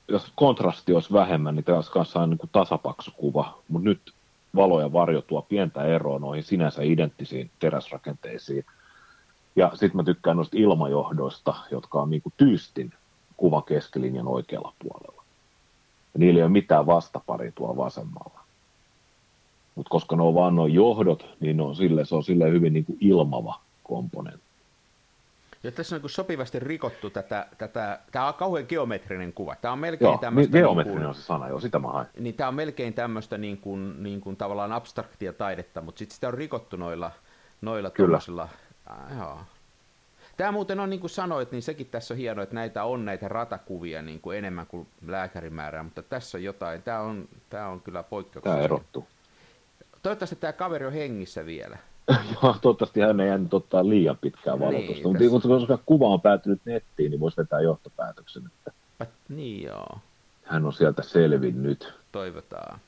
jos 0.09 0.33
kontrasti 0.35 0.95
olisi 0.95 1.13
vähemmän, 1.13 1.55
niin 1.55 1.65
tässä 1.65 1.93
kanssa 1.93 2.21
on 2.21 2.31
niin 2.31 2.39
kuin 2.39 2.51
tasapaksu 2.53 3.11
kuva, 3.17 3.59
mutta 3.69 3.89
nyt 3.89 4.13
valo 4.57 4.81
ja 4.81 4.93
varjo 4.93 5.23
tuo 5.23 5.43
pientä 5.43 5.85
eroa 5.85 6.19
noihin 6.19 6.45
sinänsä 6.45 6.83
identtisiin 6.83 7.51
teräsrakenteisiin. 7.59 8.65
Ja 9.57 9.71
sitten 9.75 9.97
mä 9.97 10.05
tykkään 10.05 10.37
noista 10.37 10.57
ilmajohdoista, 10.59 11.55
jotka 11.71 12.03
on 12.03 12.11
niin 12.11 12.23
kuin 12.23 12.33
tyystin 12.37 12.93
kuvan 13.37 13.63
keskilinjan 13.63 14.29
oikealla 14.29 14.73
puolella. 14.79 15.25
Ja 16.15 16.21
niillä 16.21 16.39
ei 16.39 16.43
ole 16.43 16.51
mitään 16.51 16.87
vastaparia 16.87 17.53
tuolla 17.53 17.77
vasemmalla. 17.77 18.41
Mutta 19.75 19.91
koska 19.91 20.17
ne 20.17 20.23
on 20.23 20.35
vaan 20.35 20.57
nuo 20.57 20.67
johdot, 20.67 21.27
niin 21.41 21.57
ne 21.57 21.63
on 21.63 21.77
sille, 21.77 22.05
se 22.05 22.15
on 22.15 22.25
sille 22.25 22.51
hyvin 22.51 22.73
niin 22.73 22.85
kuin 22.85 22.99
ilmava 23.01 23.61
komponentti. 23.85 24.48
Ja 25.63 25.73
tässä 25.73 25.97
on 25.97 26.03
niin 26.03 26.11
sopivasti 26.11 26.59
rikottu 26.59 27.11
tätä, 27.11 27.47
tätä, 27.59 27.99
tämä 28.13 28.29
on 28.29 28.35
kauhean 28.35 28.67
geometrinen 28.69 29.33
kuva. 29.33 29.57
Tämä 29.57 29.73
on 29.73 29.79
melkein 29.79 30.09
Joo, 30.09 30.19
tämmöistä... 30.19 30.53
niin, 30.53 30.63
geometrinen 30.63 31.01
niin 31.01 31.09
on 31.09 31.15
se 31.15 31.23
sana, 31.23 31.49
joo, 31.49 31.61
sitä 31.61 31.79
mä 31.79 31.89
haen. 31.89 32.07
niin 32.19 32.35
tämä 32.35 32.49
on 32.49 32.55
melkein 32.55 32.95
tämmöistä 32.95 33.39
niin 33.39 33.59
kuin, 33.59 34.03
niin 34.03 34.21
kuin 34.21 34.37
tavallaan 34.37 34.73
abstraktia 34.73 35.33
taidetta, 35.33 35.81
mutta 35.81 35.99
sitten 35.99 36.15
sitä 36.15 36.29
on 36.29 36.35
rikottu 36.35 36.77
noilla, 36.77 37.11
noilla 37.61 37.91
Kyllä. 37.91 38.21
Äh, 38.91 39.19
joo. 39.19 39.39
Tämä 40.37 40.53
muuten 40.53 40.81
on, 40.81 40.91
niin 40.91 41.01
kuin 41.01 41.11
sanoit, 41.11 41.53
niin 41.53 41.63
sekin 41.63 41.87
tässä 41.87 42.15
on 42.15 42.19
hienoa, 42.19 42.43
että 42.43 42.55
näitä 42.55 42.85
on 42.85 43.05
näitä 43.05 43.29
ratakuvia 43.29 44.03
niin 44.03 44.21
kuin 44.21 44.39
enemmän 44.39 44.67
kuin 44.67 44.89
lääkärimäärää, 45.07 45.83
mutta 45.83 46.03
tässä 46.03 46.39
on 46.39 46.45
jotain, 46.45 46.83
tämä 46.83 47.01
on, 47.01 47.29
tämä 47.51 47.69
on 47.69 47.81
kyllä 47.81 48.03
Tämä 48.03 48.09
poikkeuksellinen. 48.11 48.65
erottuu. 48.65 49.07
Toivottavasti 50.03 50.37
tämä 50.37 50.53
kaveri 50.53 50.87
on 50.87 50.93
hengissä 50.93 51.47
vielä. 51.47 51.79
Joo, 52.43 52.57
Toivottavasti 52.63 53.01
hän 53.01 53.21
ei 53.21 53.29
jäänyt 53.29 53.55
ottaa 53.55 53.89
liian 53.89 54.19
pitkää 54.21 54.55
Niin, 54.55 54.61
valotusta. 54.61 54.93
tässä- 55.13 55.31
Mutta 55.31 55.49
koska 55.49 55.79
kuva 55.87 56.09
on 56.09 56.21
päätynyt 56.21 56.61
nettiin, 56.65 57.11
niin 57.11 57.21
voisi 57.21 57.37
vetää 57.37 57.61
johtopäätöksen, 57.61 58.43
että 58.47 58.71
But, 58.99 59.09
niin 59.29 59.63
joo, 59.63 59.99
hän 60.45 60.67
on 60.67 60.73
sieltä 60.73 61.03
selvinnyt. 61.03 61.95
toivotaan. 62.13 62.79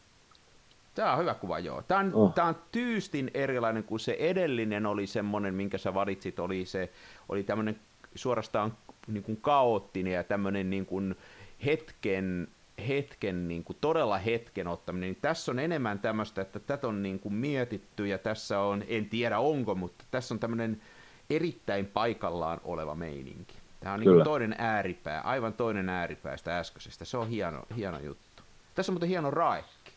Tämä 0.95 1.13
on 1.13 1.19
hyvä 1.19 1.35
kuva, 1.35 1.59
joo. 1.59 1.83
Tämä 1.83 2.01
on, 2.01 2.11
Oh. 2.15 2.35
tämä 2.35 2.49
on 2.49 2.57
tyystin 2.73 3.31
erilainen 3.35 3.85
kuin 3.85 4.01
se 4.01 4.17
edellinen 4.19 4.87
oli 4.87 5.07
semmoinen, 5.07 5.55
minkä 5.55 5.79
sä 5.79 5.95
valitsit, 5.95 6.39
oli 6.39 6.65
se, 6.67 6.93
oli 7.29 7.43
tämmöinen 7.43 7.81
suorastaan 8.15 8.73
niin 9.07 9.23
kuin 9.23 9.39
kaoottinen 9.41 10.13
ja 10.13 10.25
tämmöinen 10.25 10.71
niin 10.71 10.87
kuin 10.87 11.17
hetken, 11.65 12.49
hetken 12.89 13.49
niin 13.49 13.65
kuin 13.65 13.77
todella 13.81 14.19
hetken 14.19 14.69
ottaminen. 14.69 15.09
Niin 15.09 15.19
tässä 15.23 15.53
on 15.53 15.59
enemmän 15.59 15.99
tämmöistä, 15.99 16.43
että 16.43 16.59
tätä 16.59 16.89
on 16.89 17.03
niin 17.03 17.19
kuin 17.19 17.35
mietitty 17.35 18.07
ja 18.07 18.19
tässä 18.19 18.61
on, 18.61 18.85
en 18.89 19.07
tiedä 19.07 19.39
onko, 19.39 19.75
mutta 19.75 20.05
tässä 20.11 20.35
on 20.35 20.39
tämmöinen 20.39 20.83
erittäin 21.31 21.87
paikallaan 21.87 22.61
oleva 22.65 22.95
meininki. 22.95 23.55
Tämä 23.81 23.95
on 23.95 24.01
niin 24.01 24.11
kuin 24.11 24.25
toinen 24.25 24.55
ääripää, 24.59 25.21
aivan 25.21 25.53
toinen 25.53 25.89
ääripää 25.89 26.37
sitä 26.37 26.59
äskeisestä. 26.59 27.05
Se 27.05 27.17
on 27.17 27.29
hieno, 27.29 27.63
hieno 27.77 27.99
juttu. 27.99 28.43
Tässä 28.75 28.93
on 28.93 28.95
muuten 28.95 29.09
hieno 29.09 29.31
raekki. 29.31 29.93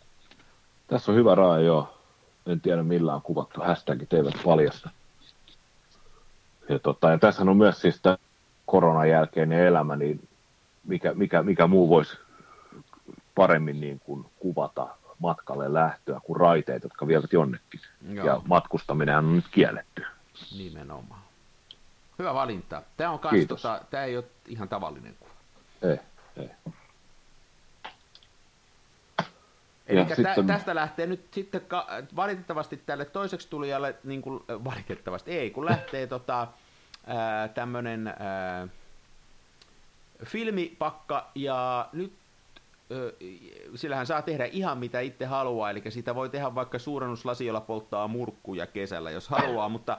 Tässä 0.88 1.12
on 1.12 1.17
hyvä 1.17 1.36
raaja, 1.36 1.65
joo. 1.65 1.98
En 2.46 2.62
tiedä 2.62 2.84
millä 2.84 3.15
on 3.15 3.22
kuvattu, 3.22 3.62
hashtagit 3.62 4.13
eivät 4.13 4.34
paljasta. 4.46 4.89
Ja, 6.69 6.80
tota, 6.80 7.10
ja 7.10 7.17
tässä 7.17 7.41
on 7.41 7.58
myös 7.58 7.82
siis 7.82 8.02
tämä 8.02 8.17
koronan 8.65 9.10
jälkeinen 9.10 9.60
elämä, 9.60 9.96
niin 9.96 10.28
mikä, 10.84 11.13
mikä, 11.13 11.43
mikä 11.43 11.67
muu 11.67 11.89
voisi 11.89 12.17
paremmin 13.36 13.82
niin 13.82 14.00
kuin 14.00 14.26
kuvata 14.39 14.88
matkalle 15.19 15.74
lähtöä 15.74 16.19
kuin 16.24 16.39
raiteet, 16.39 16.84
jotka 16.84 17.08
vievät 17.08 17.34
jonnekin. 17.34 17.80
Joo. 18.10 18.28
Ja 18.28 18.41
matkustaminen 18.48 19.17
on 19.17 19.36
nyt 19.36 19.46
kielletty. 19.52 20.06
Nimenomaan. 20.58 21.22
Hyvä 22.19 22.34
valinta. 22.34 22.82
Tämä, 22.98 23.12
on 23.12 23.19
kans, 23.19 23.46
tota, 23.48 23.82
tämä 23.89 24.04
ei 24.04 24.17
ole 24.17 24.26
ihan 24.48 24.69
tavallinen 24.69 25.15
kuva. 25.19 25.32
Ei, 25.82 26.00
ei. 26.38 26.50
Eli 29.88 30.06
tä, 30.06 30.15
sitten... 30.15 30.48
tästä 30.48 30.76
lähtee 30.76 31.08
nyt 31.08 31.28
sitten 31.32 31.62
ka- 31.62 31.88
valitettavasti 32.15 32.78
tälle 32.78 33.06
toiseksi 33.06 33.50
tulijalle, 33.50 33.96
niin 34.04 34.22
kuin, 34.22 34.43
valitettavasti 34.63 35.32
ei, 35.32 35.52
kun 35.52 35.65
lähtee 35.65 36.08
tota, 36.17 36.48
tämmöinen 37.54 38.13
filmipakka, 40.26 41.32
ja 41.36 41.89
nyt 41.93 42.13
sillähän 43.76 44.08
saa 44.08 44.22
tehdä 44.22 44.46
ihan 44.46 44.78
mitä 44.78 45.00
itse 45.00 45.26
haluaa, 45.26 45.69
eli 45.69 45.84
siitä 45.89 46.15
voi 46.15 46.30
tehdä 46.30 46.56
vaikka 46.56 46.80
suurennuslasi, 46.80 47.46
jolla 47.46 47.62
polttaa 47.62 48.08
murkkuja 48.08 48.67
kesällä, 48.67 49.12
jos 49.12 49.30
haluaa, 49.30 49.69
mutta 49.69 49.98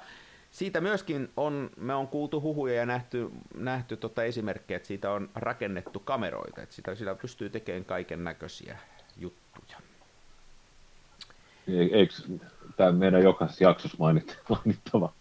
siitä 0.50 0.80
myöskin 0.80 1.28
on, 1.36 1.70
me 1.76 1.94
on 1.94 2.08
kuultu 2.08 2.40
huhuja 2.40 2.74
ja 2.74 2.86
nähty, 2.86 3.30
nähty 3.54 3.96
tota 3.96 4.24
esimerkkejä, 4.24 4.76
että 4.76 4.86
siitä 4.86 5.10
on 5.10 5.30
rakennettu 5.34 6.00
kameroita, 6.00 6.62
että 6.62 6.74
sitä, 6.74 6.94
sitä 6.94 7.14
pystyy 7.14 7.50
tekemään 7.50 7.84
kaiken 7.84 8.24
näköisiä 8.24 8.78
juttuja. 9.16 9.78
Eikö 11.92 12.14
tämä 12.76 12.92
meidän 12.92 13.22
jokaisessa 13.22 13.64
jaksossa 13.64 13.98
mainittava 14.48 15.12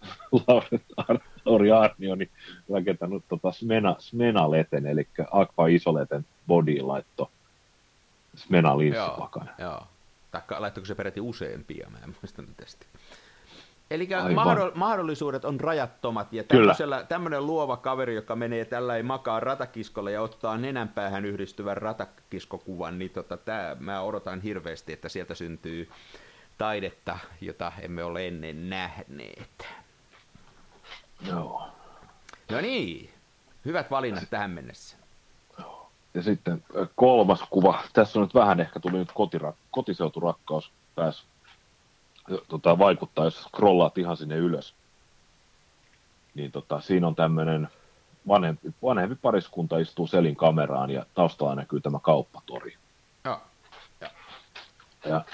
Lauri 1.45 1.71
Arnioni 1.71 2.29
rakentanut 2.73 3.23
tota 3.29 3.51
Smena, 3.51 3.95
Smena-leten, 3.99 4.87
eli 4.87 5.07
Aqua 5.31 5.67
Isoleten 5.67 6.25
body 6.47 6.81
laitto 6.81 7.31
Smena 8.35 8.77
linssipakan. 8.77 9.49
Joo, 9.59 9.71
joo. 9.71 9.87
Tai 10.31 10.41
laittoiko 10.59 10.85
se 10.85 10.95
peräti 10.95 11.21
useampia, 11.21 11.89
mä 11.89 11.97
en 12.03 12.15
muista 12.21 12.41
nyt 12.41 12.57
tästä. 12.57 12.85
Eli 13.91 14.09
mahdollisuudet 14.75 15.45
on 15.45 15.59
rajattomat, 15.59 16.33
ja 16.33 16.43
tämmöinen 17.07 17.45
luova 17.45 17.77
kaveri, 17.77 18.15
joka 18.15 18.35
menee 18.35 18.65
tällä 18.65 18.95
ei 18.95 19.03
makaa 19.03 19.39
ratakiskolla 19.39 20.11
ja 20.11 20.21
ottaa 20.21 20.57
nenänpäähän 20.57 21.25
yhdistyvän 21.25 21.77
ratakiskokuvan, 21.77 22.99
niin 22.99 23.11
tota, 23.11 23.37
tää, 23.37 23.75
mä 23.79 24.01
odotan 24.01 24.41
hirveästi, 24.41 24.93
että 24.93 25.09
sieltä 25.09 25.35
syntyy 25.35 25.89
taidetta, 26.57 27.19
jota 27.41 27.71
emme 27.81 28.03
ole 28.03 28.27
ennen 28.27 28.69
nähneet. 28.69 29.67
Joo. 31.27 31.67
No 32.51 32.61
niin, 32.61 33.13
hyvät 33.65 33.91
valinnat 33.91 34.29
tähän 34.29 34.51
mennessä. 34.51 34.97
Ja 36.13 36.23
sitten 36.23 36.63
kolmas 36.95 37.43
kuva. 37.49 37.83
Tässä 37.93 38.19
on 38.19 38.23
nyt 38.23 38.33
vähän 38.33 38.59
ehkä 38.59 38.79
tuli 38.79 38.97
nyt 38.97 39.11
kotirak- 39.11 39.55
kotiseuturakkaus 39.71 40.71
pääs 40.95 41.25
tota, 42.47 42.77
vaikuttaa, 42.77 43.25
jos 43.25 43.41
scrollaat 43.41 43.97
ihan 43.97 44.17
sinne 44.17 44.35
ylös. 44.35 44.73
Niin 46.35 46.51
tota, 46.51 46.81
siinä 46.81 47.07
on 47.07 47.15
tämmöinen 47.15 47.67
vanhempi, 48.27 48.73
vanhempi 48.83 49.15
pariskunta 49.15 49.77
istuu 49.77 50.07
selin 50.07 50.35
kameraan 50.35 50.89
ja 50.89 51.05
taustalla 51.13 51.55
näkyy 51.55 51.81
tämä 51.81 51.99
kauppatori. 51.99 52.75
Ja, 53.23 53.41
ja. 54.01 54.09
ja 55.05 55.25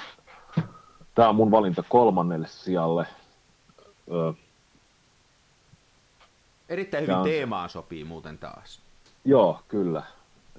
tämä 1.15 1.29
on 1.29 1.35
mun 1.35 1.51
valinta 1.51 1.83
kolmannelle 1.89 2.47
sijalle. 2.47 3.07
Öö, 4.11 4.33
Erittäin 6.69 7.03
hyvin 7.03 7.15
on... 7.15 7.23
teemaan 7.23 7.69
sopii 7.69 8.03
muuten 8.03 8.37
taas. 8.37 8.81
Joo, 9.25 9.59
kyllä. 9.67 10.03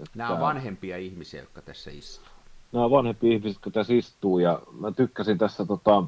Että... 0.03 0.19
Nämä 0.19 0.31
on 0.31 0.41
vanhempia 0.41 0.97
ihmisiä, 0.97 1.41
jotka 1.41 1.63
tässä 1.63 1.91
istuu. 1.91 2.29
Nämä 2.73 2.85
on 2.85 2.91
vanhempia 2.91 3.33
ihmisiä, 3.33 3.51
jotka 3.51 3.71
tässä 3.71 3.95
istuu, 3.95 4.39
ja 4.39 4.63
mä 4.81 4.93
tykkäsin 4.93 5.39
tässä, 5.39 5.67
tota, 5.67 6.05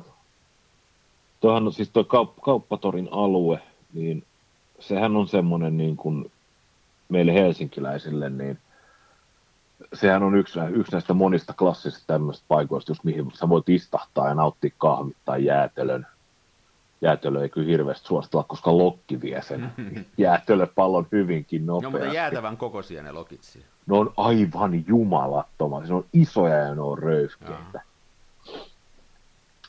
tuohan 1.41 1.67
on 1.67 1.73
siis 1.73 1.91
tuo 1.91 2.03
kaup- 2.03 2.41
kauppatorin 2.43 3.09
alue, 3.11 3.63
niin 3.93 4.25
sehän 4.81 5.17
on 5.17 5.29
semmoinen 5.29 5.77
niin 5.77 5.97
kuin 5.97 6.33
meille 7.09 7.35
helsinkiläisille, 7.35 8.31
niin 8.31 8.59
sehän 9.95 10.23
on 10.23 10.35
yksi, 10.35 10.59
yksi 10.71 10.93
näistä 10.93 11.15
monista 11.15 11.53
klassisista 11.53 12.07
tämmöistä 12.07 12.45
paikoista, 12.49 12.91
just 12.91 13.05
mihin 13.05 13.31
sä 13.35 13.49
voit 13.49 13.69
istahtaa 13.69 14.29
ja 14.29 14.35
nauttia 14.35 14.71
kahvit 14.79 15.17
tai 15.25 15.45
jäätelön 15.45 16.07
jäätelö 17.03 17.43
ei 17.43 17.49
kyllä 17.49 17.67
hirveästi 17.67 18.07
suositella, 18.07 18.45
koska 18.45 18.79
lokki 18.79 19.21
vie 19.21 19.43
sen 19.43 19.73
jäätelöpallon 20.19 21.07
hyvinkin 21.13 21.67
nopeasti. 21.67 21.99
No, 21.99 22.05
mutta 22.05 22.17
jäätävän 22.17 22.57
kokoisia 22.57 23.03
ne 23.03 23.13
lokit 23.13 23.43
siellä. 23.43 23.69
Ne 23.87 23.97
on 23.97 24.13
aivan 24.17 24.87
jumalattomat. 24.87 25.87
Se 25.87 25.95
on 25.95 26.05
isoja 26.13 26.57
ja 26.57 26.75
ne 26.75 26.81
on 26.81 26.99
röyhkeitä. 26.99 27.83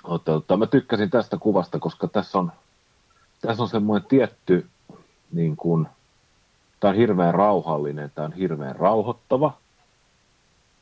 Mutta, 0.08 0.58
mä 0.58 0.65
tykkäsin 0.65 1.10
tästä 1.10 1.38
kuvasta, 1.38 1.80
koska 1.80 2.08
tässä 2.08 2.39
on, 2.39 2.52
tässä 3.41 3.63
on 3.63 3.69
semmoinen 3.69 4.08
tietty, 4.08 4.67
niin 5.32 5.56
kuin, 5.56 5.88
tämä 6.80 6.89
on 6.89 6.98
hirveän 6.98 7.34
rauhallinen, 7.34 8.12
tämä 8.15 8.26
on 8.26 8.34
hirveän 8.34 8.76
rauhoittava. 8.76 9.58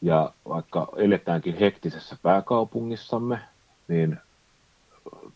Ja 0.02 0.34
vaikka 0.50 0.88
eletäänkin 0.96 1.58
hektisessä 1.58 2.18
pääkaupungissamme, 2.22 3.40
niin 3.88 4.20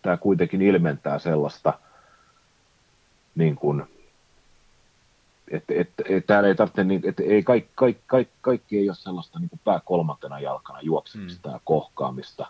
tämä 0.06 0.18
kuitenkin 0.18 0.62
ilmentää 0.62 1.20
sellaista, 1.20 1.80
niin 3.36 3.56
kuin, 3.56 3.84
että 5.52 5.74
et, 5.78 5.90
et, 6.10 6.26
täällä 6.26 6.50
ei 6.50 6.56
tarvitse, 6.56 6.84
niin, 6.84 7.02
että 7.06 7.24
ei 7.24 7.44
kaikki, 7.44 7.72
kaikki, 7.76 8.04
kaikki, 8.08 8.34
kaikki 8.42 8.78
ei 8.78 8.90
ole 8.90 8.96
sellaista 8.96 9.40
niin 9.40 9.50
kuin 9.50 9.60
pää 9.64 9.82
kolmantena 9.86 10.40
jalkana 10.40 10.82
juoksemista 10.82 11.50
mm. 11.50 11.54
ja 11.54 11.60
kohkaamista, 11.64 12.48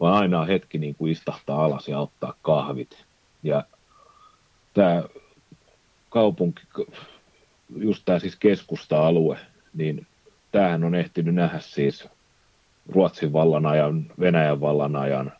vaan 0.00 0.14
aina 0.14 0.40
on 0.40 0.46
hetki 0.46 0.78
niin 0.78 0.94
kuin 0.94 1.12
istahtaa 1.12 1.64
alas 1.64 1.88
ja 1.88 1.98
ottaa 1.98 2.34
kahvit. 2.42 3.04
Ja 3.42 3.64
tämä 4.74 5.02
kaupunki, 6.10 6.62
just 7.76 8.02
tämä 8.04 8.18
siis 8.18 8.36
keskusta-alue, 8.36 9.38
niin 9.74 10.06
tämähän 10.52 10.84
on 10.84 10.94
ehtinyt 10.94 11.34
nähdä 11.34 11.60
siis 11.60 12.08
Ruotsin 12.88 13.32
vallan 13.32 13.66
ajan, 13.66 14.06
Venäjän 14.20 14.60
vallan 14.60 14.96
ajan, 14.96 15.32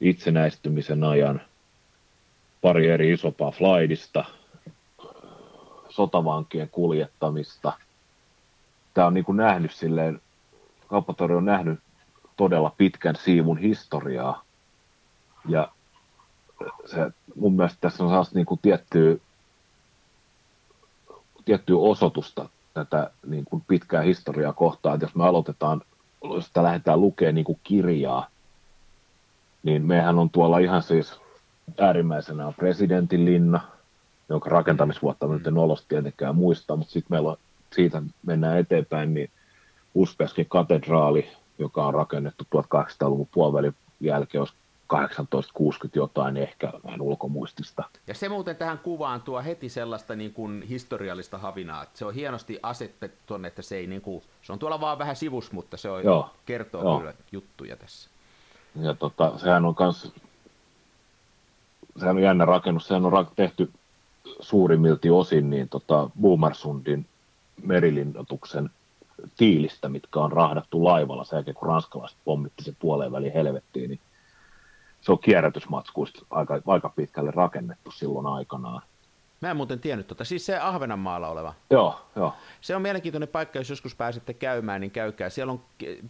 itsenäistymisen 0.00 1.04
ajan 1.04 1.40
pari 2.62 2.88
eri 2.88 3.12
isompaa 3.12 3.50
flightista, 3.50 4.24
sotavankien 5.88 6.68
kuljettamista. 6.68 7.72
Tämä 8.94 9.06
on 9.06 9.14
niin 9.14 9.24
kuin 9.24 9.36
nähnyt 9.36 9.72
silleen, 9.72 10.20
kauppatori 10.86 11.34
on 11.34 11.44
nähnyt 11.44 11.80
todella 12.36 12.74
pitkän 12.78 13.16
siivun 13.16 13.58
historiaa. 13.58 14.44
Ja 15.48 15.68
se, 16.86 17.10
mun 17.34 17.56
mielestä 17.56 17.78
tässä 17.80 18.04
on 18.04 18.10
sellaista 18.10 18.34
niin 18.34 18.46
kuin 18.46 18.60
tiettyä, 18.62 19.16
tiettyä 21.44 21.76
osoitusta 21.76 22.48
tätä 22.74 23.10
niin 23.26 23.44
kuin 23.44 23.64
pitkää 23.68 24.02
historiaa 24.02 24.52
kohtaan, 24.52 24.94
että 24.94 25.04
jos 25.04 25.14
me 25.14 25.24
aloitetaan, 25.24 25.82
jos 26.24 26.46
sitä 26.46 26.62
lähdetään 26.62 27.00
lukemaan 27.00 27.34
niin 27.34 27.44
kuin 27.44 27.60
kirjaa, 27.64 28.28
niin 29.66 29.86
mehän 29.86 30.18
on 30.18 30.30
tuolla 30.30 30.58
ihan 30.58 30.82
siis 30.82 31.20
äärimmäisenä 31.78 32.46
on 32.46 32.54
presidentin 32.54 33.24
linna, 33.24 33.60
jonka 34.28 34.50
rakentamisvuotta 34.50 35.26
nyt 35.26 35.46
en 35.46 35.58
olosta 35.58 35.88
tietenkään 35.88 36.36
muista, 36.36 36.76
mutta 36.76 36.92
sitten 36.92 37.14
meillä 37.14 37.30
on, 37.30 37.36
siitä 37.72 38.02
mennään 38.26 38.58
eteenpäin, 38.58 39.14
niin 39.14 39.30
Uspeskin 39.94 40.46
katedraali, 40.48 41.28
joka 41.58 41.86
on 41.86 41.94
rakennettu 41.94 42.44
1800-luvun 42.56 43.28
puolivälin 43.32 43.74
jälkeen, 44.00 44.40
olisi 44.40 44.54
1860 44.88 45.98
jotain 45.98 46.36
ehkä 46.36 46.72
vähän 46.84 47.00
ulkomuistista. 47.00 47.84
Ja 48.06 48.14
se 48.14 48.28
muuten 48.28 48.56
tähän 48.56 48.78
kuvaan 48.78 49.22
tuo 49.22 49.42
heti 49.42 49.68
sellaista 49.68 50.16
niin 50.16 50.32
kuin 50.32 50.62
historiallista 50.62 51.38
havinaa, 51.38 51.82
että 51.82 51.98
se 51.98 52.04
on 52.04 52.14
hienosti 52.14 52.58
asetettu 52.62 53.18
tuonne, 53.26 53.48
että 53.48 53.62
se 53.62 53.76
ei 53.76 53.86
niin 53.86 54.00
kuin, 54.00 54.22
se 54.42 54.52
on 54.52 54.58
tuolla 54.58 54.80
vaan 54.80 54.98
vähän 54.98 55.16
sivus, 55.16 55.52
mutta 55.52 55.76
se 55.76 55.90
on, 55.90 56.04
Joo. 56.04 56.30
kertoo 56.46 56.82
Joo. 56.82 56.98
kyllä 56.98 57.14
juttuja 57.32 57.76
tässä. 57.76 58.15
Ja 58.80 58.94
tota, 58.94 59.38
sehän 59.38 59.64
on 59.64 59.74
kans, 59.74 60.12
sehän 61.98 62.16
on 62.16 62.22
jännä 62.22 62.44
rakennus, 62.44 62.88
sehän 62.88 63.04
on 63.04 63.26
tehty 63.36 63.70
suurimmilti 64.40 65.10
osin 65.10 65.50
niin 65.50 65.68
tota 65.68 66.10
Boomersundin 66.20 67.06
merilinnoituksen 67.62 68.70
tiilistä, 69.36 69.88
mitkä 69.88 70.20
on 70.20 70.32
rahdattu 70.32 70.84
laivalla 70.84 71.24
sen 71.24 71.36
jälkeen, 71.36 71.54
kun 71.54 71.68
ranskalaiset 71.68 72.18
pommitti 72.24 72.64
se 72.64 72.74
puoleen 72.78 73.12
väliin 73.12 73.32
helvettiin, 73.32 73.90
niin 73.90 74.00
se 75.00 75.12
on 75.12 75.18
kierrätysmatskuista 75.18 76.26
aika, 76.30 76.60
aika 76.66 76.88
pitkälle 76.88 77.30
rakennettu 77.30 77.90
silloin 77.90 78.26
aikanaan. 78.26 78.82
Mä 79.40 79.50
en 79.50 79.56
muuten 79.56 79.80
tiennyt 79.80 80.06
tota. 80.06 80.24
Siis 80.24 80.46
se 80.46 80.58
Ahvenanmaalla 80.58 81.28
oleva. 81.28 81.54
Joo, 81.70 82.00
joo. 82.16 82.34
Se 82.60 82.76
on 82.76 82.82
mielenkiintoinen 82.82 83.28
paikka, 83.28 83.58
jos 83.58 83.70
joskus 83.70 83.94
pääsette 83.94 84.34
käymään, 84.34 84.80
niin 84.80 84.90
käykää. 84.90 85.30
Siellä 85.30 85.52
on 85.52 85.60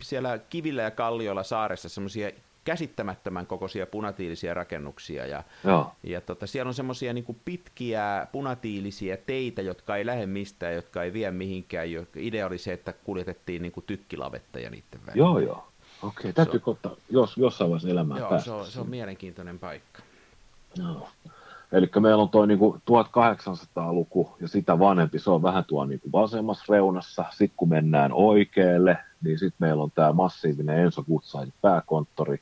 siellä 0.03 0.39
kivillä 0.39 0.83
ja 0.83 0.91
kallioilla 0.91 1.43
saaressa 1.43 1.89
semmoisia 1.89 2.31
käsittämättömän 2.67 3.47
kokoisia 3.47 3.87
punatiilisia 3.87 4.55
rakennuksia. 4.55 5.27
Ja, 5.27 5.43
Joo. 5.64 5.93
ja 6.03 6.21
tota, 6.21 6.47
siellä 6.47 6.69
on 6.69 6.75
semmoisia 6.75 7.12
niin 7.12 7.41
pitkiä 7.45 8.27
punatiilisia 8.33 9.17
teitä, 9.17 9.62
jotka 9.62 9.97
ei 9.97 10.07
lähde 10.07 10.27
mistään, 10.27 10.75
jotka 10.75 11.03
ei 11.03 11.12
vie 11.12 11.31
mihinkään. 11.31 11.89
Idea 12.17 12.47
oli 12.47 12.59
se, 12.59 12.73
että 12.73 12.93
kuljetettiin 12.93 13.62
niin 13.62 13.73
kuin 13.73 13.85
tykkilavetta 13.87 14.59
ja 14.59 14.71
niiden 14.71 15.01
välillä. 15.07 15.27
Joo, 15.27 15.39
joo. 15.39 15.69
Okei, 16.03 16.33
täytyy 16.33 16.61
ottaa 16.67 16.97
jos, 17.11 17.37
jossain 17.37 17.71
vaiheessa 17.71 17.89
elämää 17.89 18.19
Joo, 18.19 18.29
päästä. 18.29 18.45
se 18.45 18.51
on, 18.51 18.67
se 18.67 18.81
on 18.81 18.91
mielenkiintoinen 18.91 19.59
paikka. 19.59 20.03
Joo. 20.77 21.09
Eli 21.73 21.91
meillä 22.01 22.23
on 22.23 22.29
tuo 22.29 22.47
niinku 22.47 22.79
1800-luku 22.91 24.37
ja 24.41 24.49
sitä 24.49 24.79
vanhempi, 24.79 25.19
se 25.19 25.31
on 25.31 25.43
vähän 25.43 25.64
tuo 25.64 25.85
niinku 25.85 26.12
vasemmassa 26.12 26.64
reunassa. 26.69 27.25
Sitten 27.31 27.57
kun 27.57 27.69
mennään 27.69 28.12
oikealle, 28.12 28.99
niin 29.23 29.39
sitten 29.39 29.69
meillä 29.69 29.83
on 29.83 29.91
tämä 29.91 30.12
massiivinen 30.12 30.79
Enso 30.79 31.03
Gutsain 31.03 31.53
pääkonttori, 31.62 32.41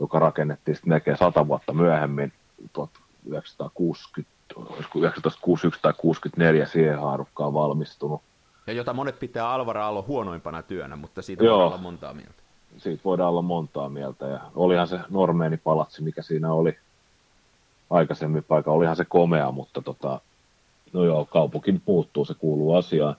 joka 0.00 0.18
rakennettiin 0.18 0.74
sitten 0.74 0.88
melkein 0.88 1.16
sata 1.16 1.48
vuotta 1.48 1.72
myöhemmin, 1.72 2.32
1960, 2.72 4.32
1961 4.54 5.80
tai 5.82 5.92
64 5.96 6.66
siihen 6.66 6.98
haarukkaan 6.98 7.54
valmistunut. 7.54 8.22
Ja 8.66 8.72
jota 8.72 8.92
monet 8.92 9.18
pitää 9.18 9.50
Alvara 9.50 9.84
Aallon 9.84 10.06
huonoimpana 10.06 10.62
työnä, 10.62 10.96
mutta 10.96 11.22
siitä 11.22 11.44
Joo. 11.44 11.58
voi 11.58 11.66
olla 11.66 11.76
montaa 11.76 12.14
mieltä. 12.14 12.42
Siitä 12.78 13.04
voidaan 13.04 13.30
olla 13.30 13.42
montaa 13.42 13.88
mieltä. 13.88 14.26
Ja 14.26 14.40
olihan 14.54 14.88
se 14.88 15.00
normeeni 15.10 15.56
palatsi, 15.56 16.02
mikä 16.02 16.22
siinä 16.22 16.52
oli 16.52 16.78
aikaisemmin 17.90 18.44
paikka, 18.44 18.70
olihan 18.70 18.96
se 18.96 19.04
komea, 19.04 19.52
mutta 19.52 19.82
tota, 19.82 20.20
no 20.92 21.04
joo, 21.04 21.24
kaupunki 21.24 21.80
muuttuu, 21.86 22.24
se 22.24 22.34
kuuluu 22.34 22.74
asiaan. 22.74 23.16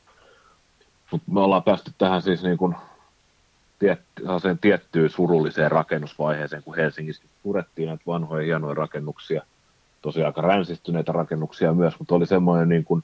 Mutta 1.12 1.32
me 1.32 1.42
ollaan 1.42 1.64
päästy 1.64 1.92
tähän 1.98 2.22
siis 2.22 2.44
niin 2.44 2.58
kuin 2.58 2.76
tiet, 3.80 4.02
tiettyyn 4.62 5.10
surulliseen 5.10 5.72
rakennusvaiheeseen, 5.72 6.64
kun 6.64 6.76
Helsingissä 6.76 7.24
purettiin 7.44 7.88
näitä 7.88 8.04
vanhoja 8.08 8.46
hienoja 8.46 8.74
rakennuksia, 8.74 9.42
tosiaan 10.02 10.28
aika 10.28 10.42
ränsistyneitä 10.42 11.12
rakennuksia 11.12 11.74
myös, 11.74 12.00
mutta 12.00 12.16
oli 12.16 12.26
semmoinen 12.26 12.70
niin 12.70 12.84
kuin 12.84 13.04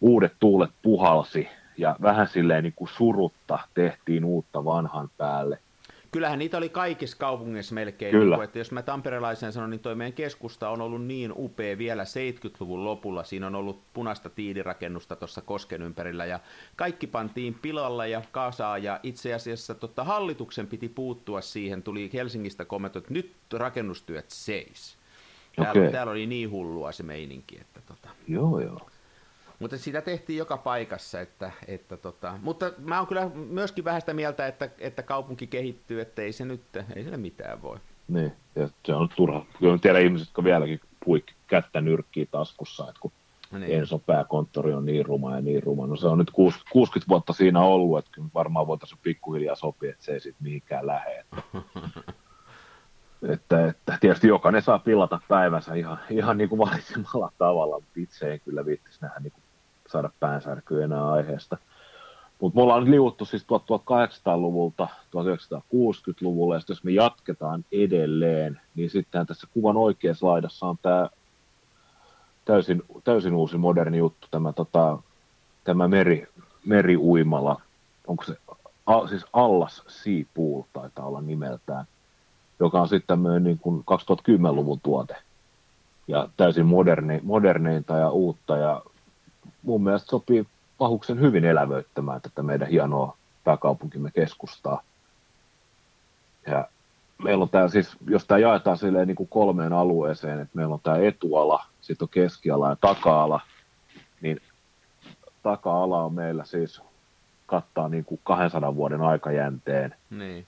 uudet 0.00 0.32
tuulet 0.40 0.70
puhalsi 0.82 1.48
ja 1.76 1.96
vähän 2.02 2.28
silleen 2.28 2.62
niin 2.62 2.74
kuin 2.76 2.88
surutta 2.88 3.58
tehtiin 3.74 4.24
uutta 4.24 4.64
vanhan 4.64 5.10
päälle. 5.16 5.58
Kyllähän 6.10 6.38
niitä 6.38 6.58
oli 6.58 6.68
kaikissa 6.68 7.16
kaupungeissa 7.16 7.74
melkein. 7.74 8.10
Kyllä. 8.10 8.24
Niin 8.24 8.34
kuin, 8.34 8.44
että 8.44 8.58
jos 8.58 8.72
mä 8.72 8.82
tamperelaisen 8.82 9.52
sanon, 9.52 9.70
niin 9.70 9.80
toi 9.80 9.94
meidän 9.94 10.12
keskusta 10.12 10.68
on 10.68 10.80
ollut 10.80 11.04
niin 11.04 11.32
upea 11.36 11.78
vielä 11.78 12.04
70-luvun 12.04 12.84
lopulla. 12.84 13.24
Siinä 13.24 13.46
on 13.46 13.54
ollut 13.54 13.82
punaista 13.92 14.30
tiilirakennusta 14.30 15.16
tuossa 15.16 15.40
Kosken 15.40 15.82
ympärillä 15.82 16.26
ja 16.26 16.40
kaikki 16.76 17.06
pantiin 17.06 17.54
pilalla 17.62 18.06
ja 18.06 18.22
kasaa 18.32 18.78
ja 18.78 19.00
itse 19.02 19.34
asiassa 19.34 19.74
tota, 19.74 20.04
hallituksen 20.04 20.66
piti 20.66 20.88
puuttua 20.88 21.40
siihen. 21.40 21.82
Tuli 21.82 22.10
Helsingistä 22.12 22.64
kommentti, 22.64 22.98
että 22.98 23.14
nyt 23.14 23.32
rakennustyöt 23.52 24.30
seis. 24.30 24.96
Täällä, 25.56 25.70
Okei. 25.70 25.92
täällä 25.92 26.10
oli 26.10 26.26
niin 26.26 26.50
hullua 26.50 26.92
se 26.92 27.02
meininki, 27.02 27.60
että 27.60 27.80
tota, 27.86 28.08
Joo, 28.28 28.60
joo. 28.60 28.89
Mutta 29.60 29.78
sitä 29.78 30.02
tehtiin 30.02 30.38
joka 30.38 30.56
paikassa, 30.56 31.20
että, 31.20 31.52
että 31.66 31.96
tota, 31.96 32.38
mutta 32.42 32.72
mä 32.78 32.98
oon 32.98 33.06
kyllä 33.06 33.30
myöskin 33.34 33.84
vähän 33.84 34.00
sitä 34.00 34.14
mieltä, 34.14 34.46
että, 34.46 34.70
että 34.78 35.02
kaupunki 35.02 35.46
kehittyy, 35.46 36.00
että 36.00 36.22
ei 36.22 36.32
se 36.32 36.44
nyt, 36.44 36.62
ei 36.96 37.04
sille 37.04 37.16
mitään 37.16 37.62
voi. 37.62 37.78
Niin, 38.08 38.32
ja 38.54 38.68
se 38.86 38.94
on 38.94 39.08
turha. 39.16 39.46
Kyllä 39.58 39.72
mä 39.72 39.78
tiedän 39.78 40.02
ihmiset, 40.02 40.28
jotka 40.28 40.44
vieläkin 40.44 40.80
puikki 41.04 41.34
kättä 41.46 41.80
nyrkkii 41.80 42.26
taskussa, 42.26 42.88
että 42.88 43.00
kun 43.00 43.12
Niin. 43.50 43.78
Enso 43.78 43.98
pääkonttori 43.98 44.72
on 44.72 44.84
niin 44.84 45.06
ruma 45.06 45.34
ja 45.34 45.40
niin 45.40 45.62
ruma. 45.62 45.86
No 45.86 45.96
se 45.96 46.06
on 46.06 46.18
nyt 46.18 46.30
kuus- 46.30 46.64
60 46.72 47.08
vuotta 47.08 47.32
siinä 47.32 47.60
ollut, 47.60 47.98
että 47.98 48.10
kyllä 48.14 48.28
varmaan 48.34 48.66
voitaisiin 48.66 49.00
pikkuhiljaa 49.02 49.56
sopia, 49.56 49.90
että 49.90 50.04
se 50.04 50.12
ei 50.12 50.20
sitten 50.20 50.44
mihinkään 50.44 50.86
lähde. 50.86 51.18
Että, 51.18 51.42
että, 53.32 53.66
että, 53.66 53.98
tietysti 54.00 54.28
jokainen 54.28 54.62
saa 54.62 54.78
pilata 54.78 55.20
päivänsä 55.28 55.74
ihan, 55.74 55.98
ihan 56.10 56.38
niin 56.38 56.48
kuin 56.48 56.58
valitsemalla 56.58 57.32
tavalla, 57.38 57.74
mutta 57.74 58.00
itse 58.00 58.32
en 58.32 58.40
kyllä 58.40 58.66
viittisi 58.66 58.98
nähdä 59.02 59.20
niin 59.20 59.32
saada 59.90 60.10
päänsärkyä 60.20 60.84
enää 60.84 61.10
aiheesta. 61.10 61.56
Mutta 62.40 62.56
me 62.56 62.62
ollaan 62.62 62.80
nyt 62.80 62.90
liuuttu 62.90 63.24
siis 63.24 63.42
1800-luvulta 63.42 64.88
1960-luvulle, 65.16 66.54
ja 66.54 66.60
jos 66.68 66.84
me 66.84 66.90
jatketaan 66.90 67.64
edelleen, 67.72 68.60
niin 68.74 68.90
sitten 68.90 69.26
tässä 69.26 69.46
kuvan 69.54 69.76
oikeassa 69.76 70.26
laidassa 70.26 70.66
on 70.66 70.76
tämä 70.82 71.08
täysin, 72.44 72.82
täysin 73.04 73.34
uusi 73.34 73.56
moderni 73.56 73.98
juttu, 73.98 74.26
tämä, 74.30 74.52
tota, 74.52 74.98
tämä 75.64 75.88
meri, 75.88 76.28
meriuimala, 76.64 77.60
onko 78.06 78.24
se, 78.24 78.36
a, 78.86 79.06
siis 79.08 79.26
Allas 79.32 79.82
Sea 79.88 80.24
Pool 80.34 80.62
taitaa 80.72 81.06
olla 81.06 81.20
nimeltään, 81.20 81.84
joka 82.60 82.80
on 82.80 82.88
sitten 82.88 83.06
tämmöinen 83.06 83.44
niin 83.44 83.58
kuin 83.58 83.84
2010-luvun 83.90 84.80
tuote, 84.82 85.16
ja 86.08 86.28
täysin 86.36 86.66
moderni, 86.66 87.20
moderneinta 87.22 87.96
ja 87.96 88.10
uutta, 88.10 88.56
ja 88.56 88.82
mun 89.62 89.82
mielestä 89.82 90.10
sopii 90.10 90.46
pahuksen 90.78 91.20
hyvin 91.20 91.44
elävöittämään 91.44 92.20
tätä 92.20 92.42
meidän 92.42 92.68
hienoa 92.68 93.16
pääkaupunkimme 93.44 94.10
keskustaa. 94.10 94.82
Ja 96.46 96.68
meillä 97.22 97.42
on 97.42 97.48
tämä 97.48 97.68
siis, 97.68 97.96
jos 98.06 98.26
tämä 98.26 98.38
jaetaan 98.38 98.78
silleen 98.78 99.08
niin 99.08 99.16
kuin 99.16 99.28
kolmeen 99.28 99.72
alueeseen, 99.72 100.40
että 100.40 100.56
meillä 100.58 100.74
on 100.74 100.80
tämä 100.82 100.96
etuala, 100.96 101.64
sitten 101.80 102.04
on 102.04 102.08
keskiala 102.08 102.68
ja 102.68 102.76
taka-ala, 102.80 103.40
niin 104.20 104.40
taka-ala 105.42 106.04
on 106.04 106.14
meillä 106.14 106.44
siis 106.44 106.80
kattaa 107.46 107.88
niin 107.88 108.04
kuin 108.04 108.20
200 108.24 108.76
vuoden 108.76 109.00
aikajänteen. 109.00 109.94
Niin. 110.10 110.46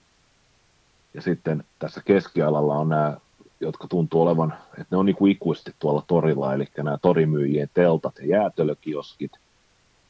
Ja 1.13 1.21
sitten 1.21 1.63
tässä 1.79 2.01
keskialalla 2.05 2.75
on 2.75 2.89
nämä, 2.89 3.17
jotka 3.63 3.87
tuntuu 3.87 4.21
olevan, 4.21 4.53
että 4.71 4.87
ne 4.91 4.97
on 4.97 5.05
niin 5.05 5.15
kuin 5.15 5.31
ikuisesti 5.31 5.75
tuolla 5.79 6.03
torilla, 6.07 6.53
eli 6.53 6.67
nämä 6.77 6.97
torimyyjien 7.01 7.69
teltat 7.73 8.19
ja 8.19 8.25
jäätelökioskit. 8.25 9.31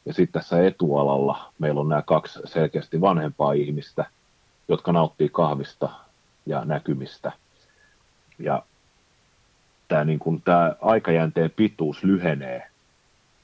Ja 0.05 0.13
sitten 0.13 0.41
tässä 0.41 0.67
etualalla 0.67 1.51
meillä 1.59 1.81
on 1.81 1.89
nämä 1.89 2.01
kaksi 2.01 2.39
selkeästi 2.45 3.01
vanhempaa 3.01 3.53
ihmistä, 3.53 4.05
jotka 4.67 4.91
nauttii 4.91 5.29
kahvista 5.29 5.89
ja 6.45 6.65
näkymistä. 6.65 7.31
Ja 8.39 8.63
tämä, 9.87 10.03
niin 10.03 10.19
kuin, 10.19 10.41
tämä 10.41 10.75
aikajänteen 10.81 11.51
pituus 11.55 12.03
lyhenee, 12.03 12.67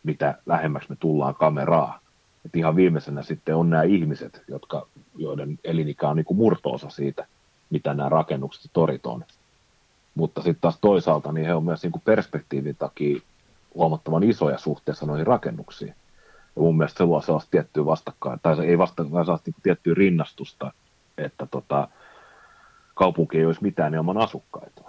mitä 0.03 0.37
lähemmäksi 0.45 0.89
me 0.89 0.95
tullaan 0.99 1.35
kameraa. 1.35 1.99
Et 2.45 2.55
ihan 2.55 2.75
viimeisenä 2.75 3.23
sitten 3.23 3.55
on 3.55 3.69
nämä 3.69 3.83
ihmiset, 3.83 4.43
jotka, 4.47 4.87
joiden 5.17 5.59
elinikä 5.63 6.09
on 6.09 6.15
niin 6.15 6.25
kuin 6.25 6.37
murtoosa 6.37 6.89
siitä, 6.89 7.27
mitä 7.69 7.93
nämä 7.93 8.09
rakennukset 8.09 8.63
ja 8.63 8.69
torit 8.73 9.05
on. 9.05 9.25
Mutta 10.15 10.41
sitten 10.41 10.61
taas 10.61 10.77
toisaalta 10.81 11.31
niin 11.31 11.45
he 11.45 11.53
on 11.53 11.63
myös 11.63 11.83
niin 11.83 11.91
kuin 11.91 12.01
perspektiivin 12.05 12.75
takia 12.75 13.19
huomattavan 13.73 14.23
isoja 14.23 14.57
suhteessa 14.57 15.05
noihin 15.05 15.27
rakennuksiin. 15.27 15.95
Ja 16.55 16.61
mun 16.61 16.77
mielestä 16.77 16.97
se 16.97 17.03
luo 17.03 17.21
sellaista 17.21 17.51
tiettyä 17.51 17.85
vastakkain, 17.85 18.39
tai 18.43 18.55
se 18.55 18.63
ei 18.63 18.77
vastakkain, 18.77 19.25
sellaista 19.25 19.51
niin 19.51 19.63
tiettyä 19.63 19.93
rinnastusta, 19.93 20.73
että 21.17 21.45
tota, 21.45 21.87
kaupunki 22.95 23.37
ei 23.37 23.45
olisi 23.45 23.63
mitään 23.63 23.93
ilman 23.93 24.17
asukkaita. 24.17 24.81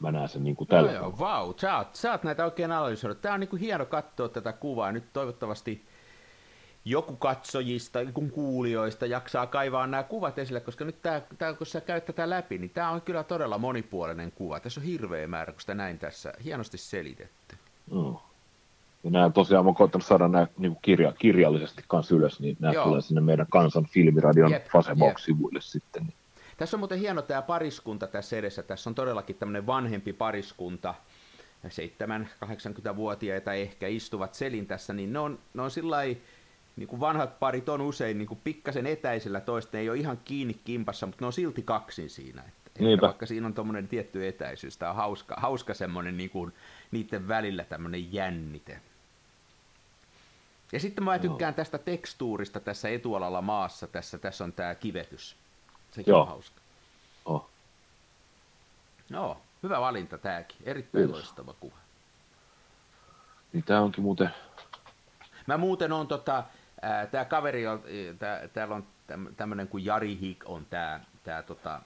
Mä 0.00 0.12
näen 0.12 0.28
sen 0.28 0.44
niin 0.44 0.56
kuin 0.56 0.68
tällä 0.68 0.92
Joo, 0.92 1.02
joo, 1.02 1.18
vau, 1.18 1.54
sä 1.56 1.76
oot, 1.76 1.94
sä 1.94 2.10
oot 2.10 2.22
näitä 2.22 2.44
oikein 2.44 2.72
analysoinut. 2.72 3.20
Tää 3.20 3.34
on 3.34 3.40
niinku 3.40 3.56
hieno 3.56 3.86
katsoa 3.86 4.28
tätä 4.28 4.52
kuvaa. 4.52 4.92
Nyt 4.92 5.04
toivottavasti 5.12 5.84
joku 6.84 7.16
katsojista, 7.16 7.98
kun 8.14 8.30
kuulijoista 8.30 9.06
jaksaa 9.06 9.46
kaivaa 9.46 9.86
nämä 9.86 10.02
kuvat 10.02 10.38
esille, 10.38 10.60
koska 10.60 10.84
nyt 10.84 11.02
tää, 11.02 11.22
tää, 11.38 11.54
kun 11.54 11.66
sä 11.66 11.80
käyt 11.80 12.04
tätä 12.04 12.30
läpi, 12.30 12.58
niin 12.58 12.70
tämä 12.70 12.90
on 12.90 13.02
kyllä 13.02 13.24
todella 13.24 13.58
monipuolinen 13.58 14.32
kuva. 14.32 14.60
Tässä 14.60 14.80
on 14.80 14.86
hirveä 14.86 15.26
määrä, 15.26 15.52
kun 15.52 15.60
sitä 15.60 15.74
näin 15.74 15.98
tässä. 15.98 16.32
Hienosti 16.44 16.78
selitetty. 16.78 17.56
Joo. 17.92 18.22
Ja 19.04 19.10
nämä 19.10 19.30
tosiaan, 19.30 19.64
mä 19.64 19.72
koittanut 19.72 20.06
saada 20.06 20.28
nämä 20.28 20.46
niin 20.58 20.72
kuin 20.72 20.82
kirja, 20.82 21.12
kirjallisesti 21.12 21.84
kanssa 21.88 22.14
ylös, 22.14 22.40
niin 22.40 22.56
nämä 22.60 22.74
Joo. 22.74 22.84
tulee 22.84 23.00
sinne 23.00 23.20
meidän 23.20 23.46
kansan 23.50 23.86
filmiradion 23.86 24.52
Facebook-sivuille 24.72 25.60
sitten. 25.60 26.02
Niin. 26.02 26.14
Tässä 26.56 26.76
on 26.76 26.78
muuten 26.78 26.98
hieno 26.98 27.22
tämä 27.22 27.42
pariskunta 27.42 28.06
tässä 28.06 28.36
edessä. 28.36 28.62
Tässä 28.62 28.90
on 28.90 28.94
todellakin 28.94 29.36
tämmöinen 29.36 29.66
vanhempi 29.66 30.12
pariskunta, 30.12 30.94
7-80-vuotiaita 31.66 33.52
ehkä 33.52 33.86
istuvat 33.86 34.34
selin 34.34 34.66
tässä, 34.66 34.92
niin 34.92 35.12
ne 35.12 35.18
on, 35.18 35.38
ne 35.54 35.62
on 35.62 35.70
sillä 35.70 35.96
niin 36.76 36.88
kuin 36.88 37.00
vanhat 37.00 37.38
parit 37.38 37.68
on 37.68 37.80
usein 37.80 38.18
niin 38.18 38.28
kuin 38.28 38.40
pikkasen 38.44 38.86
etäisellä 38.86 39.40
toista, 39.40 39.76
ne 39.76 39.80
ei 39.80 39.90
ole 39.90 39.98
ihan 39.98 40.20
kiinni 40.24 40.54
kimpassa, 40.64 41.06
mutta 41.06 41.22
ne 41.22 41.26
on 41.26 41.32
silti 41.32 41.62
kaksin 41.62 42.10
siinä. 42.10 42.40
Että, 42.42 42.60
että 42.66 42.82
Niinpä. 42.82 43.06
vaikka 43.06 43.26
siinä 43.26 43.46
on 43.46 43.54
tuommoinen 43.54 43.88
tietty 43.88 44.28
etäisyys, 44.28 44.76
tämä 44.76 44.90
on 44.90 44.96
hauska, 44.96 45.34
hauska 45.38 45.74
semmoinen 45.74 46.16
niin 46.16 46.30
kuin, 46.30 46.52
niiden 46.90 47.28
välillä 47.28 47.64
tämmöinen 47.64 48.12
jännite. 48.12 48.80
Ja 50.72 50.80
sitten 50.80 51.04
mä 51.04 51.18
tykkään 51.18 51.54
tästä 51.54 51.78
tekstuurista 51.78 52.60
tässä 52.60 52.88
etualalla 52.88 53.42
maassa, 53.42 53.86
tässä, 53.86 54.18
tässä 54.18 54.44
on 54.44 54.52
tämä 54.52 54.74
kivetys. 54.74 55.36
Sekin 55.90 56.12
Joo. 56.12 56.20
on 56.20 56.28
hauska. 56.28 56.60
Oh. 57.24 57.50
Joo, 59.10 59.40
hyvä 59.62 59.80
valinta 59.80 60.18
tämäkin. 60.18 60.56
Erittäin 60.64 61.04
Kiitos. 61.04 61.22
loistava 61.22 61.54
kuva. 61.60 61.76
Niin 63.52 63.64
tämä 63.64 63.80
onkin 63.80 64.04
muuten, 64.04 64.30
Mä 65.46 65.56
muuten 65.58 65.92
on 65.92 66.08
tota, 66.08 66.44
tää 67.10 67.24
kaveri, 67.24 67.66
on, 67.66 67.82
tää, 68.18 68.48
täällä 68.48 68.74
on 68.74 68.86
täm- 69.12 69.34
tämmönen 69.36 69.68
kuin 69.68 69.84
Jari 69.84 70.18
Hik 70.20 70.44
on 70.44 70.66
tää, 70.70 71.04
tää 71.24 71.42
tota, 71.42 71.80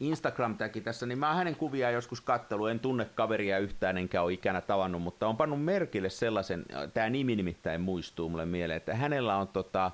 instagram 0.00 0.56
täki 0.56 0.80
tässä, 0.80 1.06
niin 1.06 1.18
mä 1.18 1.28
oon 1.28 1.36
hänen 1.36 1.56
kuviaan 1.56 1.94
joskus 1.94 2.20
kattelu, 2.20 2.66
en 2.66 2.80
tunne 2.80 3.04
kaveria 3.14 3.58
yhtään 3.58 3.98
enkä 3.98 4.22
ole 4.22 4.32
ikänä 4.32 4.60
tavannut, 4.60 5.02
mutta 5.02 5.26
on 5.26 5.36
pannut 5.36 5.64
merkille 5.64 6.10
sellaisen, 6.10 6.64
tämä 6.94 7.10
nimi 7.10 7.36
nimittäin 7.36 7.80
muistuu 7.80 8.28
mulle 8.28 8.46
mieleen, 8.46 8.76
että 8.76 8.94
hänellä 8.94 9.36
on 9.36 9.48
tota, 9.48 9.90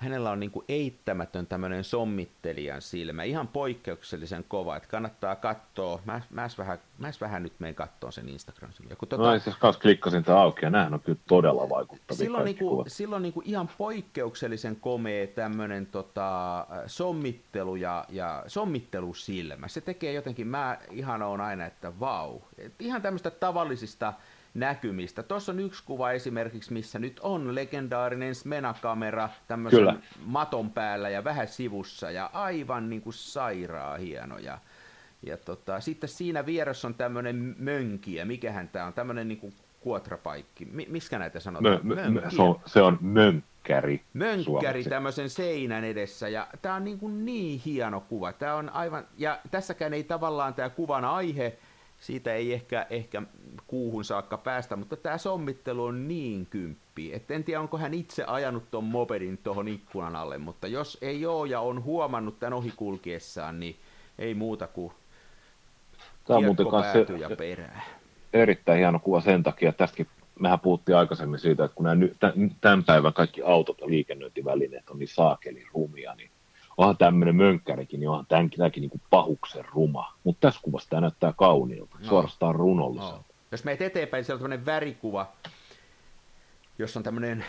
hänellä 0.00 0.30
on 0.30 0.40
niin 0.40 0.50
kuin 0.50 0.64
eittämätön 0.68 1.46
tämmöinen 1.46 1.84
sommittelijan 1.84 2.82
silmä, 2.82 3.22
ihan 3.22 3.48
poikkeuksellisen 3.48 4.44
kova, 4.48 4.76
että 4.76 4.88
kannattaa 4.88 5.36
katsoa, 5.36 6.00
mä, 6.04 6.20
mä, 6.30 6.48
vähän, 6.58 6.78
mä 6.98 7.10
vähän 7.20 7.42
nyt 7.42 7.52
menen 7.58 7.74
katsoa 7.74 8.10
sen 8.10 8.28
instagram 8.28 8.70
Kun 8.98 9.08
tota, 9.08 9.22
no 9.22 9.38
siis 9.38 9.56
kanssa 9.56 9.82
klikkasin 9.82 10.24
tämän 10.24 10.40
auki 10.40 10.66
ja 10.66 10.70
nämähän 10.70 10.94
on 10.94 11.00
kyllä 11.00 11.18
todella 11.28 11.68
vaikuttavia 11.68 12.18
Silloin, 12.18 12.44
niin 12.44 12.56
kuin, 12.56 12.90
silloin 12.90 13.22
niin 13.22 13.32
kuin 13.32 13.46
ihan 13.46 13.68
poikkeuksellisen 13.78 14.76
komea 14.76 15.26
tämmöinen 15.26 15.86
tota, 15.86 16.66
sommittelu 16.86 17.76
ja, 17.76 18.04
ja 18.08 18.44
sommittelusilmä, 18.46 19.68
se 19.68 19.80
tekee 19.80 20.12
jotenkin, 20.12 20.46
mä 20.46 20.78
ihan 20.90 21.22
on 21.22 21.40
aina, 21.40 21.66
että 21.66 22.00
vau, 22.00 22.40
ihan 22.78 23.02
tämmöistä 23.02 23.30
tavallisista 23.30 24.12
näkymistä. 24.54 25.22
Tuossa 25.22 25.52
on 25.52 25.60
yksi 25.60 25.84
kuva 25.84 26.12
esimerkiksi, 26.12 26.72
missä 26.72 26.98
nyt 26.98 27.20
on 27.20 27.54
legendaarinen 27.54 28.34
Smena-kamera 28.34 29.28
tämmöisen 29.48 29.78
Kyllä. 29.78 29.96
maton 30.24 30.70
päällä 30.70 31.08
ja 31.08 31.24
vähän 31.24 31.48
sivussa 31.48 32.10
ja 32.10 32.30
aivan 32.32 32.90
niin 32.90 33.02
kuin 33.02 33.14
sairaa 33.14 33.96
hieno. 33.96 34.38
Ja, 34.38 34.58
ja 35.22 35.36
tota, 35.36 35.80
sitten 35.80 36.08
siinä 36.08 36.46
vieressä 36.46 36.88
on 36.88 36.94
tämmöinen 36.94 37.56
mönkiä, 37.58 38.24
mikähän 38.24 38.68
tämä 38.68 38.86
on, 38.86 38.92
tämmöinen 38.92 39.28
niin 39.28 39.38
kuin 39.38 39.54
kuotrapaikki. 39.80 40.64
M- 40.64 40.92
miskä 40.92 41.18
näitä 41.18 41.40
sanotaan? 41.40 41.80
Mö, 41.82 42.10
mö, 42.10 42.30
se, 42.30 42.42
on, 42.42 42.60
se 42.66 42.82
on 42.82 42.98
mönkkäri. 43.00 44.02
Mönkkäri 44.12 44.44
suomeksi. 44.44 44.90
tämmöisen 44.90 45.30
seinän 45.30 45.84
edessä 45.84 46.28
ja 46.28 46.46
tämä 46.62 46.74
on 46.74 46.84
niin, 46.84 46.98
kuin 46.98 47.24
niin 47.24 47.60
hieno 47.64 48.00
kuva. 48.00 48.32
Tämä 48.32 48.54
on 48.54 48.70
aivan, 48.70 49.06
ja 49.18 49.38
tässäkään 49.50 49.94
ei 49.94 50.04
tavallaan 50.04 50.54
tämä 50.54 50.70
kuvan 50.70 51.04
aihe, 51.04 51.58
siitä 52.00 52.34
ei 52.34 52.52
ehkä, 52.52 52.86
ehkä 52.90 53.22
kuuhun 53.66 54.04
saakka 54.04 54.38
päästä, 54.38 54.76
mutta 54.76 54.96
tämä 54.96 55.18
sommittelu 55.18 55.84
on 55.84 56.08
niin 56.08 56.46
kymppi, 56.46 57.14
että 57.14 57.34
en 57.34 57.44
tiedä 57.44 57.60
onko 57.60 57.78
hän 57.78 57.94
itse 57.94 58.24
ajanut 58.24 58.70
tuon 58.70 58.84
mopedin 58.84 59.38
tuohon 59.38 59.68
ikkunan 59.68 60.16
alle, 60.16 60.38
mutta 60.38 60.66
jos 60.66 60.98
ei 61.02 61.26
ole 61.26 61.48
ja 61.48 61.60
on 61.60 61.84
huomannut 61.84 62.38
tämän 62.38 62.52
ohikulkiessaan, 62.52 63.60
niin 63.60 63.76
ei 64.18 64.34
muuta 64.34 64.66
kuin 64.66 64.92
Tämä 66.26 66.38
on 66.38 66.44
muuten 66.44 66.68
kanssa 66.68 66.98
ja 66.98 67.30
perää. 67.36 67.84
erittäin 68.32 68.78
hieno 68.78 68.98
kuva 68.98 69.20
sen 69.20 69.42
takia, 69.42 69.72
tästäkin 69.72 70.06
mehän 70.40 70.60
puhuttiin 70.60 70.96
aikaisemmin 70.96 71.38
siitä, 71.38 71.64
että 71.64 71.74
kun 71.74 71.84
nämä, 71.84 72.04
tämän 72.60 72.84
päivän 72.84 73.12
kaikki 73.12 73.42
autot 73.42 73.80
ja 73.80 73.88
liikennöintivälineet 73.88 74.90
on 74.90 74.98
niin 74.98 75.08
saakeli 75.08 75.66
rumia, 75.72 76.14
niin 76.14 76.30
onhan 76.76 76.96
tämmöinen 76.96 77.36
mönkkärikin, 77.36 78.00
niin 78.00 78.10
onhan 78.10 78.26
tämänkin, 78.26 78.80
niin 78.80 78.90
kuin 78.90 79.02
pahuksen 79.10 79.64
ruma. 79.64 80.14
Mutta 80.24 80.46
tässä 80.48 80.60
kuvassa 80.62 80.90
tämä 80.90 81.00
näyttää 81.00 81.32
kauniilta, 81.32 81.96
no. 81.98 82.08
suorastaan 82.08 82.54
runolliselta. 82.54 83.16
No. 83.16 83.24
Jos 83.52 83.64
meet 83.64 83.82
eteenpäin, 83.82 84.24
siellä 84.24 84.36
on 84.36 84.42
tämmöinen 84.42 84.66
värikuva, 84.66 85.32
jossa 86.78 87.00
on 87.00 87.04
tämmöinen 87.04 87.44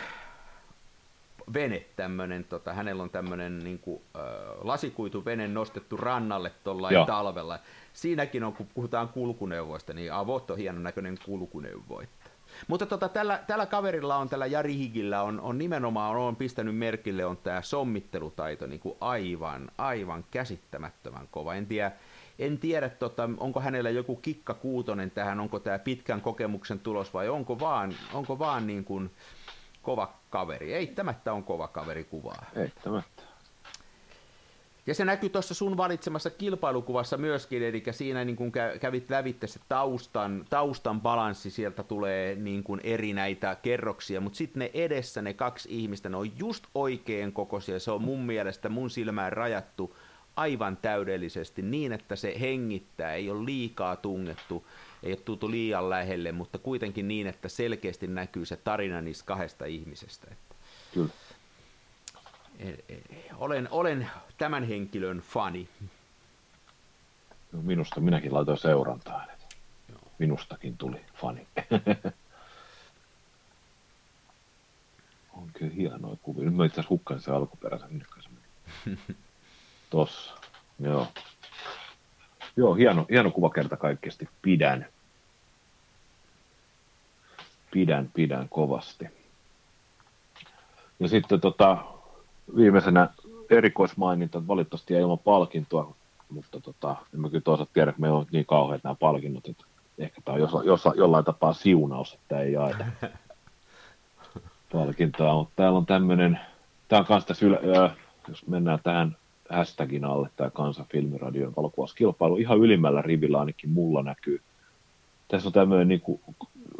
vene, 1.54 1.86
tämmöinen, 1.96 2.44
tota, 2.44 2.72
hänellä 2.72 3.02
on 3.02 3.10
tämmöinen 3.10 3.58
niin 3.58 3.78
kuin, 3.78 4.02
äh, 4.16 4.22
lasikuituvene 4.62 5.48
nostettu 5.48 5.96
rannalle 5.96 6.52
tuolla 6.64 6.88
talvella. 7.06 7.58
Siinäkin 7.92 8.44
on, 8.44 8.52
kun 8.52 8.68
puhutaan 8.74 9.08
kulkuneuvoista, 9.08 9.92
niin 9.92 10.12
avot 10.12 10.50
on 10.50 10.58
hienon 10.58 10.82
näköinen 10.82 11.18
kulkuneuvo. 11.24 12.00
Että. 12.00 12.21
Mutta 12.68 12.86
tota, 12.86 13.08
tällä, 13.08 13.40
tällä 13.46 13.66
kaverilla 13.66 14.16
on, 14.16 14.28
tällä 14.28 14.46
Jari 14.46 14.76
Higillä 14.76 15.22
on, 15.22 15.40
on 15.40 15.58
nimenomaan, 15.58 16.16
on 16.16 16.36
pistänyt 16.36 16.76
merkille, 16.76 17.24
on 17.24 17.36
tämä 17.36 17.62
sommittelutaito 17.62 18.66
niin 18.66 18.80
kuin 18.80 18.96
aivan, 19.00 19.70
aivan 19.78 20.24
käsittämättömän 20.30 21.28
kova. 21.30 21.54
En 21.54 21.66
tiedä, 21.66 21.92
en 22.38 22.58
tiedä, 22.58 22.88
tota, 22.88 23.30
onko 23.38 23.60
hänellä 23.60 23.90
joku 23.90 24.16
kikka 24.16 24.54
kuutonen 24.54 25.10
tähän, 25.10 25.40
onko 25.40 25.58
tämä 25.58 25.78
pitkän 25.78 26.20
kokemuksen 26.20 26.78
tulos 26.78 27.14
vai 27.14 27.28
onko 27.28 27.60
vaan, 27.60 27.94
onko 28.12 28.38
vaan 28.38 28.66
niin 28.66 28.84
kuin 28.84 29.10
kova 29.82 30.12
kaveri. 30.30 30.74
Eittämättä 30.74 31.32
on 31.32 31.44
kova 31.44 31.68
kaveri 31.68 32.04
kuvaa. 32.04 32.44
Eittämättä. 32.56 33.11
Ja 34.86 34.94
se 34.94 35.04
näkyy 35.04 35.28
tuossa 35.28 35.54
sun 35.54 35.76
valitsemassa 35.76 36.30
kilpailukuvassa 36.30 37.16
myöskin, 37.16 37.62
eli 37.62 37.82
siinä 37.90 38.24
niin 38.24 38.36
kun 38.36 38.52
kävit 38.80 39.10
lävitte 39.10 39.46
se 39.46 39.60
taustan, 39.68 40.44
taustan 40.50 41.00
balanssi, 41.00 41.50
sieltä 41.50 41.82
tulee 41.82 42.34
niin 42.34 42.62
kuin 42.62 42.80
eri 42.84 43.12
näitä 43.12 43.56
kerroksia, 43.62 44.20
mutta 44.20 44.36
sitten 44.36 44.60
ne 44.60 44.70
edessä 44.74 45.22
ne 45.22 45.34
kaksi 45.34 45.68
ihmistä, 45.72 46.08
ne 46.08 46.16
on 46.16 46.38
just 46.38 46.64
oikein 46.74 47.32
kokoisia, 47.32 47.80
se 47.80 47.90
on 47.90 48.02
mun 48.02 48.20
mielestä 48.20 48.68
mun 48.68 48.90
silmään 48.90 49.32
rajattu 49.32 49.96
aivan 50.36 50.76
täydellisesti 50.76 51.62
niin, 51.62 51.92
että 51.92 52.16
se 52.16 52.40
hengittää, 52.40 53.14
ei 53.14 53.30
ole 53.30 53.44
liikaa 53.44 53.96
tungettu, 53.96 54.66
ei 55.02 55.12
ole 55.12 55.20
tultu 55.24 55.50
liian 55.50 55.90
lähelle, 55.90 56.32
mutta 56.32 56.58
kuitenkin 56.58 57.08
niin, 57.08 57.26
että 57.26 57.48
selkeästi 57.48 58.06
näkyy 58.06 58.44
se 58.44 58.56
tarina 58.56 59.00
niistä 59.00 59.26
kahdesta 59.26 59.64
ihmisestä. 59.64 60.26
Kyllä. 60.94 61.08
Olen, 63.36 63.68
olen 63.70 64.10
tämän 64.38 64.64
henkilön 64.64 65.18
fani. 65.18 65.68
No 67.52 67.62
minusta 67.62 68.00
minäkin 68.00 68.34
laitoin 68.34 68.58
seurantaan. 68.58 69.28
Minustakin 70.18 70.76
tuli 70.76 71.00
fani. 71.14 71.46
on 75.36 75.50
kyllä 75.52 75.74
hienoja 75.74 76.16
kuvia. 76.22 76.44
Nyt 76.44 76.54
mä 76.54 76.64
itse 76.64 76.74
asiassa 76.74 76.90
hukkasin 76.90 77.22
sen 77.22 77.34
alkuperäisen. 77.34 78.06
Tossa, 79.90 80.34
joo. 80.80 81.06
Joo, 82.56 82.74
hieno, 82.74 83.06
hieno 83.10 83.30
kuva 83.30 83.50
kerta 83.50 83.76
kaikkesti. 83.76 84.28
Pidän. 84.42 84.86
Pidän, 87.70 88.10
pidän 88.14 88.48
kovasti. 88.48 89.04
Ja 91.00 91.08
sitten 91.08 91.40
tota, 91.40 91.84
viimeisenä 92.56 93.08
erikoismaininta, 93.50 94.46
valitettavasti 94.46 94.94
ei 94.94 95.00
ilman 95.00 95.18
palkintoa, 95.18 95.94
mutta 96.30 96.60
tota, 96.60 96.96
en 97.14 97.20
mä 97.20 97.28
kyllä 97.28 97.42
toisaalta 97.42 97.72
tiedä, 97.74 97.90
että 97.90 98.00
meillä 98.00 98.18
on 98.18 98.26
niin 98.32 98.46
kauheat 98.46 98.84
nämä 98.84 98.94
palkinnot, 98.94 99.48
että 99.48 99.64
ehkä 99.98 100.20
tämä 100.24 100.34
on 100.34 100.40
jos, 100.40 100.50
jos, 100.64 100.82
jollain 100.96 101.24
tapaa 101.24 101.52
siunaus, 101.52 102.14
että 102.14 102.40
ei 102.40 102.52
jaeta 102.52 102.84
palkintoa, 104.72 105.34
mutta 105.34 105.52
täällä 105.56 105.78
on 105.78 105.86
tämmöinen, 105.86 106.40
tämä 106.88 107.00
on 107.00 107.06
kanssa 107.06 107.28
tässä 107.28 107.46
ylä, 107.46 107.90
jos 108.28 108.46
mennään 108.46 108.78
tähän 108.82 109.16
hashtagin 109.52 110.04
alle 110.04 110.30
tämä 110.36 110.50
Kansan 110.50 110.86
filmiradion 110.92 111.52
valokuvauskilpailu. 111.56 112.36
Ihan 112.36 112.58
ylimmällä 112.58 113.02
rivillä 113.02 113.40
ainakin 113.40 113.70
mulla 113.70 114.02
näkyy. 114.02 114.40
Tässä 115.28 115.48
on 115.48 115.52
tämmöinen 115.52 115.88
niin 115.88 116.00
kuin, 116.00 116.20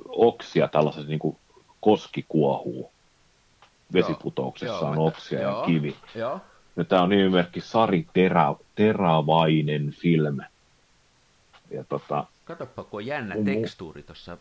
oksia, 0.08 0.68
tällaisen 0.68 1.06
niin 1.06 1.18
kuin 1.18 1.36
koskikuohuu. 1.80 2.91
Vesiputouksessa 3.92 4.74
joo, 4.74 4.90
on 4.90 4.98
oksia 4.98 5.40
ja 5.40 5.62
kivi. 5.66 5.96
Joo. 6.14 6.40
Ja 6.76 6.84
tämä 6.84 7.02
on 7.02 7.08
nimimerkki 7.08 7.60
Sari 7.60 8.06
Terä, 8.12 8.54
Terävainen 8.74 9.90
film. 9.90 10.38
Ja 11.70 11.84
tota, 11.88 12.24
Katoppa, 12.44 12.84
kun 12.84 13.00
on 13.00 13.06
jännä 13.06 13.34
mun, 13.34 13.44
tekstuuri 13.44 14.02
tuossa. 14.02 14.38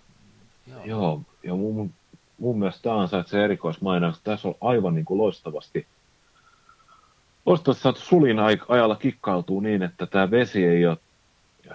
Joo. 0.67 0.85
joo, 0.85 1.21
ja 1.43 1.55
mun, 1.55 1.93
mun 2.37 2.59
mielestä 2.59 2.81
tämä 2.81 2.95
on 2.95 3.09
se 3.25 3.43
erikoismainaus. 3.43 4.21
Tässä 4.23 4.47
on 4.47 4.55
aivan 4.61 4.95
niin 4.95 5.05
kuin 5.05 5.17
loistavasti– 5.17 5.87
Loistavasti 7.45 7.83
saatu 7.83 7.99
sulin 7.99 8.39
ajalla 8.67 8.95
kikkautuu 8.95 9.59
niin, 9.59 9.83
että 9.83 10.05
tämä 10.05 10.31
vesi 10.31 10.65
ei 10.65 10.85
ole, 10.85 10.97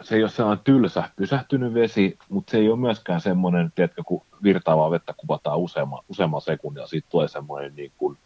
se 0.01 0.15
ei 0.15 0.23
ole 0.23 0.31
sellainen 0.31 0.65
tylsä, 0.65 1.11
pysähtynyt 1.17 1.75
vesi, 1.75 2.19
mutta 2.29 2.51
se 2.51 2.59
ei 2.59 2.69
ole 2.69 2.79
myöskään 2.79 3.21
semmoinen, 3.21 3.73
tiedätkö, 3.75 4.03
kun 4.07 4.23
virtaavaa 4.43 4.91
vettä 4.91 5.15
kuvataan 5.17 5.59
useamman, 5.59 6.05
useamman 6.09 6.41
sekunnilla, 6.41 6.87
siitä 6.87 7.09
tulee 7.11 7.29
semmoinen 7.29 7.77
niin 7.77 7.93
kuin 7.99 8.19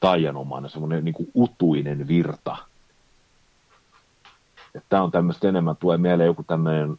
taianomainen, 0.00 0.70
semmoinen 0.70 1.04
niin 1.04 1.14
kuin 1.14 1.30
utuinen 1.34 2.08
virta. 2.08 2.56
Tämä 4.88 5.02
on 5.02 5.10
tämmöistä 5.10 5.48
enemmän, 5.48 5.76
tulee 5.76 5.98
mieleen 5.98 6.26
joku 6.26 6.42
tämmöinen, 6.42 6.96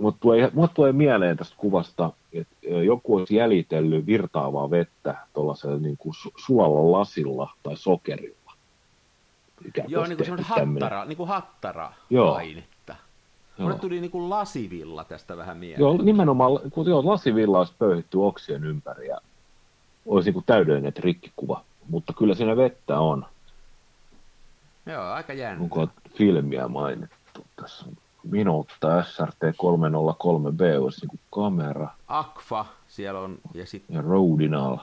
mutta 0.00 0.20
tulee, 0.20 0.50
mulle 0.54 0.68
tulee 0.74 0.92
mieleen 0.92 1.36
tästä 1.36 1.54
kuvasta, 1.58 2.12
että 2.32 2.56
joku 2.84 3.16
olisi 3.16 3.36
jäljitellyt 3.36 4.06
virtaavaa 4.06 4.70
vettä 4.70 5.16
tuollaisella 5.34 5.78
niin 5.78 5.96
kuin 5.96 6.14
suolalla 6.36 6.98
lasilla 6.98 7.50
tai 7.62 7.76
sokerilla 7.76 8.36
Joo, 9.88 10.06
niin 10.06 10.16
kuin 10.16 10.26
semmoinen 10.26 10.46
hattara, 10.46 11.04
niin 11.04 11.16
kuin 11.16 11.28
hattara 11.28 11.92
joo. 12.10 12.40
Mulle 13.58 13.78
tuli 13.78 14.00
niin 14.00 14.10
kuin 14.10 14.30
lasivilla 14.30 15.04
tästä 15.04 15.36
vähän 15.36 15.56
mieleen. 15.56 15.80
Joo, 15.80 16.02
nimenomaan, 16.02 16.70
kun 16.70 16.86
joo, 16.86 17.06
lasivilla 17.06 17.58
olisi 17.58 17.74
pöyhitty 17.78 18.18
oksien 18.18 18.64
ympäri 18.64 19.06
ja 19.06 19.18
olisi 20.06 20.26
niin 20.26 20.34
kuin 20.34 20.44
täydellinen 20.46 20.92
trikkikuva. 20.92 21.64
Mutta 21.88 22.12
kyllä 22.12 22.34
siinä 22.34 22.56
vettä 22.56 23.00
on. 23.00 23.26
Joo, 24.86 25.04
aika 25.04 25.32
jännä. 25.32 25.62
Onko 25.62 25.88
filmiä 26.14 26.68
mainittu 26.68 27.46
tässä? 27.56 27.86
Minuutta 28.24 29.04
SRT 29.04 29.42
303B 29.42 30.80
olisi 30.80 31.00
niin 31.00 31.08
kuin 31.08 31.20
kamera. 31.30 31.88
Akfa 32.08 32.66
siellä 32.88 33.20
on. 33.20 33.38
Ja, 33.54 33.66
sit... 33.66 33.84
ja 33.88 34.02
Rodinal. 34.02 34.76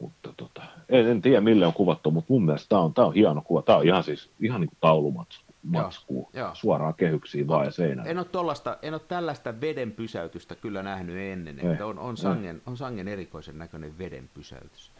Mutta 0.00 0.32
tota, 0.36 0.62
en, 0.88 1.08
en 1.08 1.22
tiedä 1.22 1.40
mille 1.40 1.66
on 1.66 1.72
kuvattu, 1.72 2.10
mutta 2.10 2.32
mun 2.32 2.44
mielestä 2.44 2.68
tämä 2.68 2.80
on, 2.80 2.94
tää 2.94 3.04
on 3.04 3.14
hieno 3.14 3.42
kuva. 3.42 3.62
Tämä 3.62 3.78
on 3.78 3.86
ihan 3.86 4.04
siis 4.04 4.30
ihan 4.40 4.60
niin 4.60 4.68
kuin 4.68 4.78
taulumatsu. 4.80 5.40
matskuu 5.62 6.30
suoraan 6.54 6.94
kehyksiin 6.94 7.48
vaan 7.48 7.64
ja 7.64 7.70
seinään. 7.70 8.08
En 8.08 8.18
ole, 8.18 8.26
tollasta, 8.32 8.78
en 8.82 8.94
ole 8.94 9.00
tällaista 9.08 9.60
veden 9.60 9.92
pysäytystä 9.92 10.54
kyllä 10.54 10.82
nähnyt 10.82 11.16
ennen, 11.16 11.58
ei, 11.60 11.72
että 11.72 11.86
on, 11.86 11.98
on, 11.98 12.16
sangen, 12.16 12.62
on 12.66 12.76
sangen 12.76 13.08
erikoisen 13.08 13.58
näköinen 13.58 13.98
veden 13.98 14.30
pysäytys. 14.34 14.92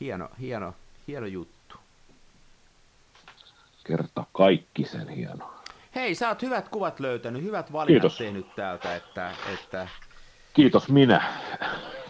Hieno, 0.00 0.28
hieno, 0.40 0.74
hieno 1.08 1.26
juttu. 1.26 1.76
Kerta 3.84 4.24
kaikki 4.32 4.84
sen 4.84 5.08
hieno. 5.08 5.50
Hei, 5.94 6.14
sä 6.14 6.28
oot 6.28 6.42
hyvät 6.42 6.68
kuvat 6.68 7.00
löytänyt, 7.00 7.42
hyvät 7.42 7.72
valinnat 7.72 8.02
Kiitos. 8.02 8.18
tehnyt 8.18 8.54
täältä, 8.56 8.96
että, 8.96 9.30
että... 9.54 9.88
Kiitos 10.54 10.88
minä. 10.88 11.22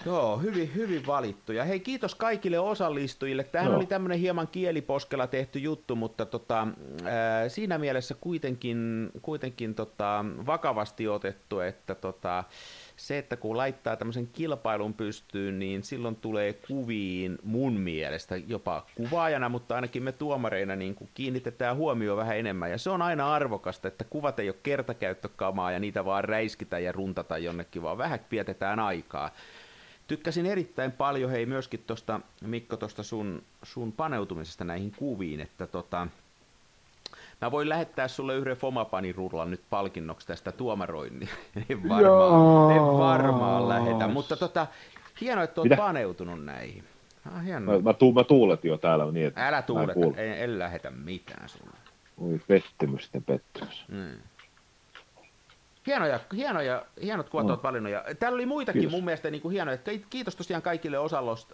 Joo, 0.09 0.39
hyvin, 0.39 0.75
hyvin 0.75 1.07
valittu. 1.07 1.53
Ja 1.53 1.65
hei, 1.65 1.81
kiitos 1.81 2.15
kaikille 2.15 2.59
osallistujille. 2.59 3.45
Tähän 3.45 3.69
Joo. 3.69 3.77
oli 3.77 3.87
tämmöinen 3.87 4.19
hieman 4.19 4.49
kieliposkella 4.49 5.27
tehty 5.27 5.59
juttu, 5.59 5.97
mutta 5.97 6.27
tota, 6.27 6.69
ää, 7.05 7.49
siinä 7.49 7.79
mielessä 7.79 8.15
kuitenkin, 8.21 9.11
kuitenkin 9.23 9.75
tota, 9.75 10.25
vakavasti 10.47 11.09
otettu, 11.09 11.61
että 11.61 11.95
tota, 11.95 12.45
se, 12.97 13.19
että 13.19 13.37
kun 13.37 13.57
laittaa 13.57 13.97
tämmöisen 13.97 14.27
kilpailun 14.27 14.95
pystyyn, 14.95 15.59
niin 15.59 15.83
silloin 15.83 16.17
tulee 16.17 16.53
kuviin 16.53 17.39
mun 17.43 17.73
mielestä 17.73 18.37
jopa 18.37 18.87
kuvaajana, 18.95 19.49
mutta 19.49 19.75
ainakin 19.75 20.03
me 20.03 20.13
tuomareina 20.13 20.77
niin 20.77 20.95
kuin 20.95 21.11
kiinnitetään 21.15 21.77
huomioon 21.77 22.19
vähän 22.19 22.39
enemmän. 22.39 22.71
Ja 22.71 22.79
se 22.79 22.91
on 22.91 23.03
aina 23.03 23.35
arvokasta, 23.35 23.89
että 23.89 24.05
kuvat 24.05 24.41
ei 24.41 24.49
ole 24.49 24.57
kertakäyttökamaa 24.63 25.73
ja 25.73 25.79
niitä 25.79 26.05
vaan 26.05 26.25
räiskitä 26.25 26.79
ja 26.79 26.93
runtata 26.93 27.39
jonnekin, 27.39 27.83
vaan 27.83 27.99
vähän 27.99 28.21
vietetään 28.31 28.81
aikaa. 28.81 29.31
Tykkäsin 30.09 30.47
erittäin 30.47 30.93
paljon, 30.93 31.31
hei 31.31 31.47
myöskin 31.47 31.85
tuosta 31.87 32.21
Mikko 32.41 32.77
tuosta 32.77 33.03
sun, 33.03 33.43
sun 33.63 33.93
paneutumisesta 33.93 34.65
näihin 34.65 34.93
kuviin, 34.97 35.41
että 35.41 35.67
tota, 35.67 36.07
Mä 37.41 37.51
voin 37.51 37.69
lähettää 37.69 38.09
sulle 38.09 38.37
yhden 38.37 38.57
Fomapani-rullan 38.57 39.51
nyt 39.51 39.61
palkinnoksi 39.71 40.27
tästä 40.27 40.53
tuomaroinnin. 40.53 41.29
en 41.71 41.89
varmaan, 41.89 42.77
en 42.77 42.83
varmaan 42.83 43.69
lähetä, 43.69 44.09
mutta 44.09 44.37
tota, 44.37 44.67
hienoa, 45.21 45.45
että 45.45 45.61
oot 45.61 45.69
paneutunut 45.77 46.45
näihin. 46.45 46.85
Ah, 47.35 47.45
hienoa. 47.45 47.75
Mä, 47.75 47.81
mä, 47.83 47.95
tu, 47.95 48.13
mä 48.13 48.25
tuuletin 48.25 48.69
jo 48.69 48.79
täällä 48.79 49.13
niin, 49.13 49.27
että 49.27 49.49
Älä 49.49 49.63
tuuleta, 49.63 50.01
en, 50.17 50.39
en 50.39 50.59
lähetä 50.59 50.91
mitään 50.91 51.49
sulle. 51.49 51.77
Oi 52.19 52.41
pettymys 52.49 53.11
pettymys. 53.27 53.85
Mm. 53.89 54.19
Hienoja, 55.89 56.21
hienoja, 56.37 56.83
hienot 57.03 57.29
kuvat 57.29 57.51
olet 57.51 57.63
valinnut. 57.63 57.93
Ja 57.93 58.05
täällä 58.19 58.37
oli 58.37 58.47
muitakin 58.47 58.81
kiitos. 58.81 58.97
mun 58.97 59.05
mielestä 59.05 59.31
niin 59.31 59.43
kuin 59.43 59.53
hienoja. 59.53 59.79
Kiitos 60.11 60.37
tosiaan 60.37 60.63
kaikille 60.63 60.99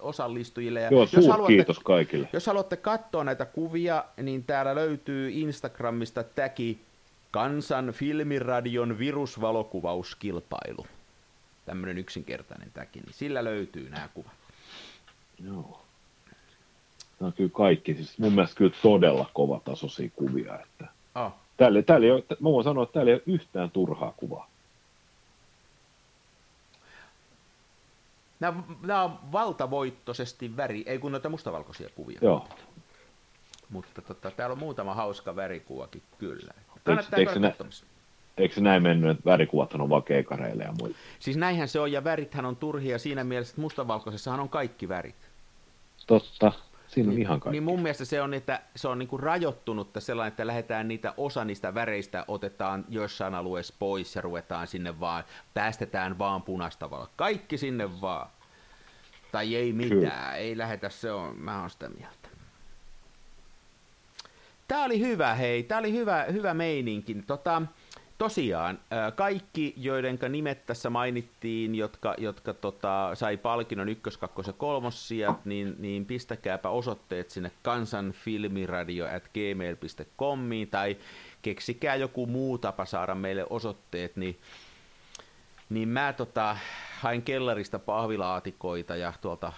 osallistujille. 0.00 0.80
Ja 0.80 0.88
Joo, 0.90 1.08
jos 1.12 1.28
haluatte, 1.28 1.54
kiitos 1.54 1.78
kaikille. 1.78 2.28
Jos 2.32 2.46
haluatte 2.46 2.76
katsoa 2.76 3.24
näitä 3.24 3.44
kuvia, 3.44 4.04
niin 4.22 4.44
täällä 4.44 4.74
löytyy 4.74 5.30
Instagramista 5.30 6.24
täki 6.24 6.80
Kansan 7.30 7.92
filmiradion 7.92 8.98
virusvalokuvauskilpailu. 8.98 10.86
Tämmöinen 11.66 11.98
yksinkertainen 11.98 12.70
täki, 12.74 13.00
niin 13.00 13.14
sillä 13.14 13.44
löytyy 13.44 13.90
nämä 13.90 14.08
kuvat. 14.14 14.32
Joo. 15.44 15.84
Tämä 17.18 17.26
on 17.26 17.32
kyllä 17.32 17.50
kaikki, 17.52 17.94
siis 17.94 18.18
mun 18.18 18.32
mielestä 18.32 18.56
kyllä 18.56 18.74
todella 18.82 19.30
kovatasoisia 19.34 20.10
kuvia. 20.16 20.58
Että... 20.60 20.86
Oh. 21.14 21.32
Täällä, 21.56 21.82
täällä 21.82 22.04
ei 22.06 22.10
ole, 22.10 22.24
mä 22.40 22.50
voin 22.50 22.64
sanoa, 22.64 22.84
että 22.84 22.92
täällä 22.92 23.10
ei 23.10 23.14
ole 23.14 23.34
yhtään 23.34 23.70
turhaa 23.70 24.14
kuvaa. 24.16 24.48
Nämä, 28.40 28.62
nämä 28.82 29.02
on 29.02 29.18
valtavoittoisesti 29.32 30.56
väri, 30.56 30.82
ei 30.86 30.98
kun 30.98 31.12
noita 31.12 31.28
mustavalkoisia 31.28 31.88
kuvia. 31.94 32.18
Joo. 32.22 32.48
Mutta 33.70 34.02
tota, 34.02 34.30
täällä 34.30 34.52
on 34.52 34.58
muutama 34.58 34.94
hauska 34.94 35.36
värikuvakin 35.36 36.02
kyllä. 36.18 36.52
Kannattaa 36.84 37.18
eikö, 38.36 38.54
se 38.54 38.60
näin 38.60 38.82
mennyt, 38.82 39.10
että 39.10 39.24
värikuvat 39.24 39.74
on 39.74 39.88
vaan 39.88 40.02
keikareille 40.02 40.64
ja 40.64 40.72
muille? 40.78 40.96
Siis 41.18 41.36
näinhän 41.36 41.68
se 41.68 41.80
on, 41.80 41.92
ja 41.92 42.04
värithän 42.04 42.44
on 42.44 42.56
turhia 42.56 42.98
siinä 42.98 43.24
mielessä, 43.24 43.52
että 43.52 43.60
mustavalkoisessahan 43.60 44.40
on 44.40 44.48
kaikki 44.48 44.88
värit. 44.88 45.30
Totta. 46.06 46.52
Siinä 46.88 47.08
on 47.08 47.14
niin, 47.14 47.22
ihan 47.22 47.40
kaikki. 47.40 47.52
Niin 47.52 47.62
mun 47.62 47.82
mielestä 47.82 48.04
se 48.04 48.22
on, 48.22 48.34
että 48.34 48.62
se 48.76 48.88
on 48.88 48.98
niinku 48.98 49.18
rajoittunutta 49.18 50.00
sellainen, 50.00 50.28
että 50.28 50.46
lähdetään 50.46 50.88
niitä, 50.88 51.14
osa 51.16 51.44
niistä 51.44 51.74
väreistä 51.74 52.24
otetaan 52.28 52.84
jossain 52.88 53.34
alueessa 53.34 53.74
pois 53.78 54.16
ja 54.16 54.22
ruvetaan 54.22 54.66
sinne 54.66 55.00
vaan, 55.00 55.24
päästetään 55.54 56.18
vaan 56.18 56.42
punaista 56.42 56.90
valoa. 56.90 57.08
Kaikki 57.16 57.58
sinne 57.58 58.00
vaan. 58.00 58.28
Tai 59.32 59.54
ei 59.54 59.72
mitään, 59.72 60.00
Kyllä. 60.00 60.34
ei 60.34 60.58
lähetä, 60.58 60.88
se 60.88 61.12
on, 61.12 61.38
mä 61.38 61.60
oon 61.60 61.70
sitä 61.70 61.88
mieltä. 61.88 62.28
Tää 64.68 64.84
oli 64.84 65.00
hyvä, 65.00 65.34
hei, 65.34 65.62
tää 65.62 65.78
oli 65.78 65.92
hyvä, 65.92 66.24
hyvä 66.32 66.54
meininki. 66.54 67.14
Tota, 67.26 67.62
tosiaan, 68.24 68.78
kaikki, 69.14 69.74
joiden 69.76 70.18
nimet 70.28 70.66
tässä 70.66 70.90
mainittiin, 70.90 71.74
jotka, 71.74 72.14
jotka 72.18 72.54
tota, 72.54 73.10
sai 73.14 73.36
palkinnon 73.36 73.88
ykkös-, 73.88 74.16
kakkos- 74.16 74.46
ja 74.46 74.52
kolmossijat, 74.52 75.44
niin, 75.44 75.74
niin 75.78 76.06
pistäkääpä 76.06 76.68
osoitteet 76.68 77.30
sinne 77.30 77.50
kansanfilmiradio 77.62 79.06
at 79.06 79.30
gmail.comiin 79.34 80.68
tai 80.68 80.96
keksikää 81.42 81.96
joku 81.96 82.26
muu 82.26 82.58
tapa 82.58 82.84
saada 82.84 83.14
meille 83.14 83.46
osoitteet, 83.50 84.16
niin, 84.16 84.38
niin 85.68 85.88
mä 85.88 86.12
tota, 86.12 86.56
hain 87.00 87.22
kellarista 87.22 87.78
pahvilaatikoita 87.78 88.96
ja 88.96 89.12
tuolta 89.20 89.52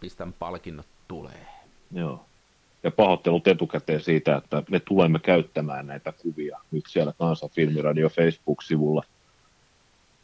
pistän 0.00 0.32
palkinnot 0.32 0.86
tulee. 1.08 1.46
Joo 1.92 2.29
ja 2.82 2.90
pahoittelut 2.90 3.48
etukäteen 3.48 4.00
siitä, 4.00 4.36
että 4.36 4.62
me 4.70 4.80
tulemme 4.80 5.18
käyttämään 5.18 5.86
näitä 5.86 6.12
kuvia 6.12 6.58
nyt 6.70 6.84
siellä 6.88 7.12
Kansan 7.18 7.50
Filmiradio 7.50 8.08
Facebook-sivulla, 8.08 9.02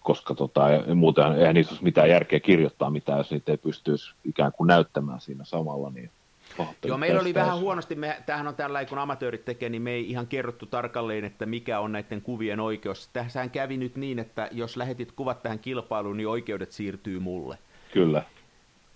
koska 0.00 0.34
tota, 0.34 0.62
muuten 0.94 1.32
eihän 1.32 1.54
niissä 1.54 1.72
olisi 1.72 1.84
mitään 1.84 2.08
järkeä 2.08 2.40
kirjoittaa 2.40 2.90
mitään, 2.90 3.18
jos 3.18 3.30
niitä 3.30 3.52
ei 3.52 3.58
pystyisi 3.58 4.14
ikään 4.24 4.52
kuin 4.52 4.66
näyttämään 4.66 5.20
siinä 5.20 5.44
samalla, 5.44 5.90
niin 5.90 6.10
Joo, 6.84 6.98
meillä 6.98 7.20
oli 7.20 7.34
vähän 7.34 7.58
huonosti, 7.58 7.94
me, 7.94 8.22
tämähän 8.26 8.48
on 8.48 8.54
tällä 8.54 8.84
kun 8.84 8.98
amatöörit 8.98 9.44
tekee, 9.44 9.68
niin 9.68 9.82
me 9.82 9.90
ei 9.90 10.10
ihan 10.10 10.26
kerrottu 10.26 10.66
tarkalleen, 10.66 11.24
että 11.24 11.46
mikä 11.46 11.80
on 11.80 11.92
näiden 11.92 12.22
kuvien 12.22 12.60
oikeus. 12.60 13.10
Tähän 13.12 13.50
kävi 13.50 13.76
nyt 13.76 13.96
niin, 13.96 14.18
että 14.18 14.48
jos 14.52 14.76
lähetit 14.76 15.12
kuvat 15.12 15.42
tähän 15.42 15.58
kilpailuun, 15.58 16.16
niin 16.16 16.28
oikeudet 16.28 16.72
siirtyy 16.72 17.18
mulle. 17.18 17.58
Kyllä 17.92 18.22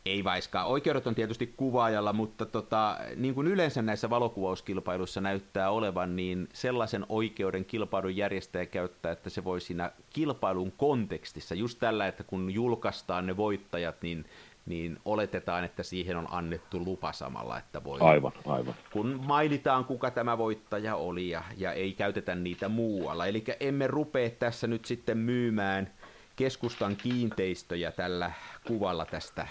ei 0.07 0.25
vaiskaan. 0.25 0.67
Oikeudet 0.67 1.07
on 1.07 1.15
tietysti 1.15 1.55
kuvaajalla, 1.57 2.13
mutta 2.13 2.47
tota, 2.47 2.99
niin 3.17 3.35
kuin 3.35 3.47
yleensä 3.47 3.83
näissä 3.83 4.11
valokuvauskilpailuissa 4.11 5.21
näyttää 5.21 5.71
olevan, 5.71 6.17
niin 6.17 6.49
sellaisen 6.53 7.07
oikeuden 7.09 7.65
kilpailun 7.65 8.17
järjestäjä 8.17 8.67
käyttää, 8.67 9.13
että 9.13 9.31
se 9.31 9.45
voi 9.45 9.61
siinä 9.61 9.93
kilpailun 10.11 10.73
kontekstissa, 10.73 11.55
just 11.55 11.79
tällä, 11.79 12.07
että 12.07 12.25
kun 12.25 12.51
julkaistaan 12.51 13.27
ne 13.27 13.37
voittajat, 13.37 14.03
niin 14.03 14.25
niin 14.67 14.99
oletetaan, 15.05 15.65
että 15.65 15.83
siihen 15.83 16.17
on 16.17 16.27
annettu 16.31 16.79
lupa 16.85 17.13
samalla, 17.13 17.59
että 17.59 17.85
voi... 17.85 18.01
Aivan, 18.01 18.33
aivan. 18.47 18.75
Kun 18.93 19.21
mainitaan, 19.27 19.85
kuka 19.85 20.11
tämä 20.11 20.39
voittaja 20.39 20.97
oli 20.97 21.29
ja, 21.29 21.43
ja 21.57 21.73
ei 21.73 21.93
käytetä 21.93 22.35
niitä 22.35 22.69
muualla. 22.69 23.27
Eli 23.27 23.45
emme 23.61 23.87
rupea 23.87 24.31
tässä 24.31 24.67
nyt 24.67 24.85
sitten 24.85 25.19
myymään 25.19 25.91
keskustan 26.37 26.97
kiinteistöjä 26.97 27.93
tällä 27.93 28.33
kuvalla 28.67 29.07
tästä 29.07 29.49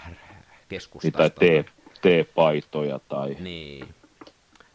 keskustasta. 0.70 1.18
Tai 1.18 1.30
tee, 1.30 1.64
teepaitoja 2.02 3.00
tai... 3.08 3.36
Niin. 3.40 3.88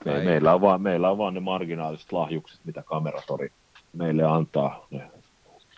Me, 0.06 0.12
tai... 0.12 0.26
meillä, 0.26 0.54
on 0.54 0.62
vaan, 0.62 0.82
meillä 0.82 1.10
on 1.10 1.18
vaan 1.18 1.34
ne 1.34 1.39
marginaaliset 1.39 2.12
lahjukset, 2.12 2.60
mitä 2.66 2.84
kameratori 2.84 3.50
meille 3.93 4.24
antaa, 4.24 4.88
ne 4.91 5.12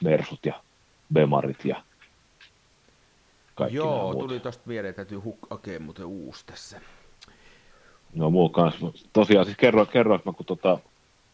Mersut 0.03 0.45
ja 0.45 0.61
Bemarit 1.13 1.65
ja 1.65 1.83
kaikki 3.55 3.77
Joo, 3.77 4.15
tuli 4.15 4.39
tosta 4.39 4.63
mieleen, 4.65 4.93
täytyy 4.93 5.17
huk- 5.17 5.47
okay, 5.49 5.79
muuten 5.79 6.05
uusi 6.05 6.45
tässä. 6.45 6.81
No 8.13 8.29
muu 8.29 8.49
kanssa. 8.49 8.87
Tosiaan 9.13 9.45
siis 9.45 9.57
kerroin, 9.57 9.87
kerroin 9.87 10.19
että 10.19 10.31
kun 10.31 10.45
tota, 10.45 10.79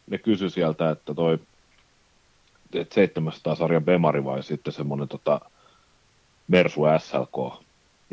ne 0.07 0.17
kysyi 0.17 0.49
sieltä, 0.49 0.89
että 0.89 1.13
toi 1.13 1.39
että 2.73 2.95
700 2.95 3.55
sarjan 3.55 3.85
Bemari 3.85 4.23
vai 4.23 4.43
sitten 4.43 4.73
semmoinen 4.73 5.07
tota, 5.07 5.41
Mersu 6.47 6.81
SLK, 6.99 7.63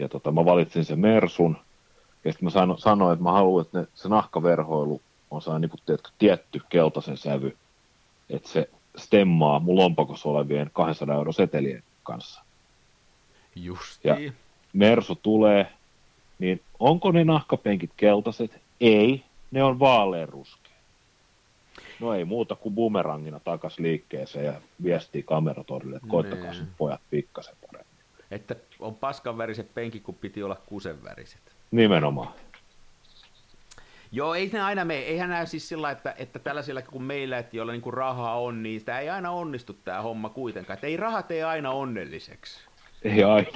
ja 0.01 0.09
tota, 0.09 0.32
mä 0.32 0.44
valitsin 0.44 0.84
sen 0.84 0.98
Mersun, 0.98 1.57
ja 2.24 2.32
sitten 2.32 2.46
mä 2.46 2.51
sano, 2.51 2.76
sanoin, 2.76 3.12
että 3.12 3.22
mä 3.22 3.32
haluan, 3.32 3.64
että 3.64 3.80
ne, 3.80 3.86
se 3.94 4.09
nahkaverhoilu 4.09 5.01
on 5.30 5.42
saa 5.42 5.59
niin 5.59 5.70
kuin, 5.70 6.01
tietty 6.18 6.61
keltaisen 6.68 7.16
sävy, 7.16 7.57
että 8.30 8.48
se 8.48 8.70
stemmaa 8.96 9.61
mun 9.61 9.76
lompakossa 9.76 10.28
olevien 10.28 10.70
200 10.72 11.16
euro 11.16 11.32
setelien 11.32 11.82
kanssa. 12.03 12.42
Justiin. 13.57 14.24
Ja 14.24 14.32
Mersu 14.72 15.14
tulee, 15.14 15.72
niin 16.38 16.61
onko 16.78 17.12
ne 17.12 17.24
nahkapenkit 17.24 17.90
keltaiset? 17.96 18.61
Ei, 18.80 19.24
ne 19.51 19.62
on 19.62 19.78
vaaleanruskea. 19.78 20.70
No 22.01 22.14
ei 22.14 22.24
muuta 22.24 22.55
kuin 22.57 22.74
bumerangina 22.74 23.40
takas 23.40 23.78
liikkeeseen 23.78 24.44
ja 24.44 24.61
viestii 24.82 25.22
kameratorille, 25.22 25.96
että 25.96 26.09
koittakaa 26.09 26.55
sen 26.55 26.68
pojat 26.78 27.01
pikkasen 27.11 27.55
paremmin. 27.66 27.89
Että 28.31 28.57
on 28.78 28.95
paskan 28.95 29.39
väriset 29.39 29.74
penkit, 29.74 30.03
kun 30.03 30.14
piti 30.14 30.43
olla 30.43 30.57
kusen 30.66 31.05
väriset. 31.05 31.57
Nimenomaan. 31.70 32.35
Joo, 34.12 34.35
ei 34.35 34.51
ne 34.53 34.61
aina 34.61 34.85
mene. 34.85 35.01
Eihän 35.01 35.31
nämä 35.31 35.47
siis 35.47 35.68
sillä, 35.68 35.91
että, 35.91 36.14
että 36.18 36.39
tällaisilla 36.39 36.83
kuin 36.83 37.03
meillä, 37.03 37.39
että 37.39 37.57
joilla 37.57 37.72
niin 37.72 37.83
kuin 37.83 37.95
rahaa 37.95 38.41
on, 38.41 38.62
niin 38.62 38.81
sitä 38.81 38.99
ei 38.99 39.11
aina 39.11 39.31
onnistu 39.31 39.72
tämä 39.72 40.03
homma 40.03 40.28
kuitenkaan. 40.28 40.74
Että 40.74 40.87
ei 40.87 40.97
raha 40.97 41.22
tee 41.22 41.45
aina 41.45 41.70
onnelliseksi. 41.70 42.61
Ei 43.03 43.24
aina. 43.24 43.49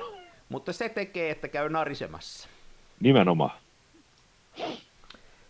Mutta 0.49 0.73
se 0.73 0.89
tekee, 0.89 1.31
että 1.31 1.49
käy 1.49 1.69
narisemassa. 1.69 2.49
Nimenomaan. 3.01 3.51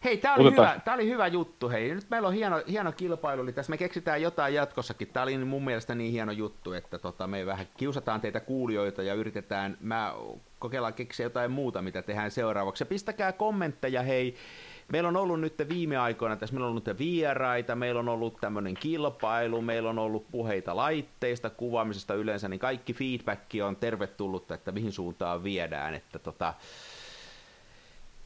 Hei, 0.04 0.16
tämä 0.16 0.34
oli, 0.34 0.46
Otetaan. 0.46 0.68
hyvä, 0.68 0.80
tää 0.80 0.94
oli 0.94 1.08
hyvä 1.08 1.26
juttu. 1.26 1.68
Hei, 1.70 1.94
nyt 1.94 2.10
meillä 2.10 2.28
on 2.28 2.34
hieno, 2.34 2.62
hieno 2.68 2.92
kilpailu. 2.92 3.42
Eli 3.42 3.52
tässä 3.52 3.70
me 3.70 3.76
keksitään 3.76 4.22
jotain 4.22 4.54
jatkossakin. 4.54 5.08
Tämä 5.08 5.22
oli 5.22 5.38
mun 5.38 5.64
mielestä 5.64 5.94
niin 5.94 6.12
hieno 6.12 6.32
juttu, 6.32 6.72
että 6.72 6.98
tota, 6.98 7.26
me 7.26 7.46
vähän 7.46 7.66
kiusataan 7.76 8.20
teitä 8.20 8.40
kuulijoita 8.40 9.02
ja 9.02 9.14
yritetään, 9.14 9.76
mä 9.80 10.14
kokeillaan 10.58 10.94
keksiä 10.94 11.26
jotain 11.26 11.50
muuta, 11.50 11.82
mitä 11.82 12.02
tehdään 12.02 12.30
seuraavaksi. 12.30 12.82
Ja 12.82 12.86
pistäkää 12.86 13.32
kommentteja, 13.32 14.02
hei. 14.02 14.34
Meillä 14.92 15.08
on 15.08 15.16
ollut 15.16 15.40
nyt 15.40 15.54
viime 15.68 15.96
aikoina, 15.96 16.36
tässä 16.36 16.54
meillä 16.54 16.66
on 16.66 16.70
ollut 16.70 16.98
vieraita, 16.98 17.74
meillä 17.74 18.00
on 18.00 18.08
ollut 18.08 18.40
tämmöinen 18.40 18.74
kilpailu, 18.74 19.62
meillä 19.62 19.90
on 19.90 19.98
ollut 19.98 20.30
puheita 20.30 20.76
laitteista, 20.76 21.50
kuvaamisesta 21.50 22.14
yleensä, 22.14 22.48
niin 22.48 22.60
kaikki 22.60 22.94
feedback 22.94 23.42
on 23.66 23.76
tervetullutta, 23.76 24.54
että 24.54 24.72
mihin 24.72 24.92
suuntaan 24.92 25.44
viedään, 25.44 25.94
että 25.94 26.18
tota, 26.18 26.54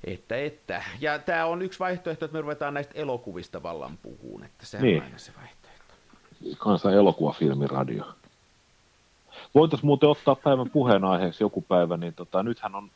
että, 0.05 0.36
että. 0.36 0.82
Ja 1.01 1.18
tämä 1.18 1.46
on 1.46 1.62
yksi 1.62 1.78
vaihtoehto, 1.78 2.24
että 2.24 2.36
me 2.36 2.40
ruvetaan 2.40 2.74
näistä 2.74 2.92
elokuvista 2.96 3.62
vallan 3.62 3.99
puhuun, 4.03 4.44
että 4.44 4.66
se 4.66 4.80
Niin. 4.80 4.96
on 4.96 5.03
aina 5.05 5.18
se 5.18 5.32
vaihtoehto. 5.40 5.94
Kansan 6.59 6.94
elokuvafilmiradio. 6.94 8.05
Voitaisiin 9.55 9.86
muuten 9.86 10.09
ottaa 10.09 10.34
päivän 10.34 10.70
puheenaiheeksi 10.70 11.44
joku 11.44 11.61
päivä, 11.62 11.96
niin 11.96 12.14
tota, 12.14 12.42
nythän 12.42 12.74
on 12.74 12.90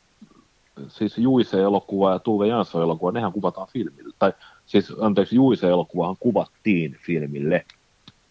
siis 0.87 1.17
Juise-elokuva 1.17 2.11
ja 2.11 2.19
Tuve 2.19 2.47
Jansson-elokuva, 2.47 3.11
nehän 3.11 3.31
kuvataan 3.31 3.67
filmille. 3.67 4.13
Tai 4.19 4.33
siis, 4.65 4.93
anteeksi, 5.01 5.35
Juise-elokuvahan 5.35 6.15
kuvattiin 6.19 6.97
filmille 7.05 7.65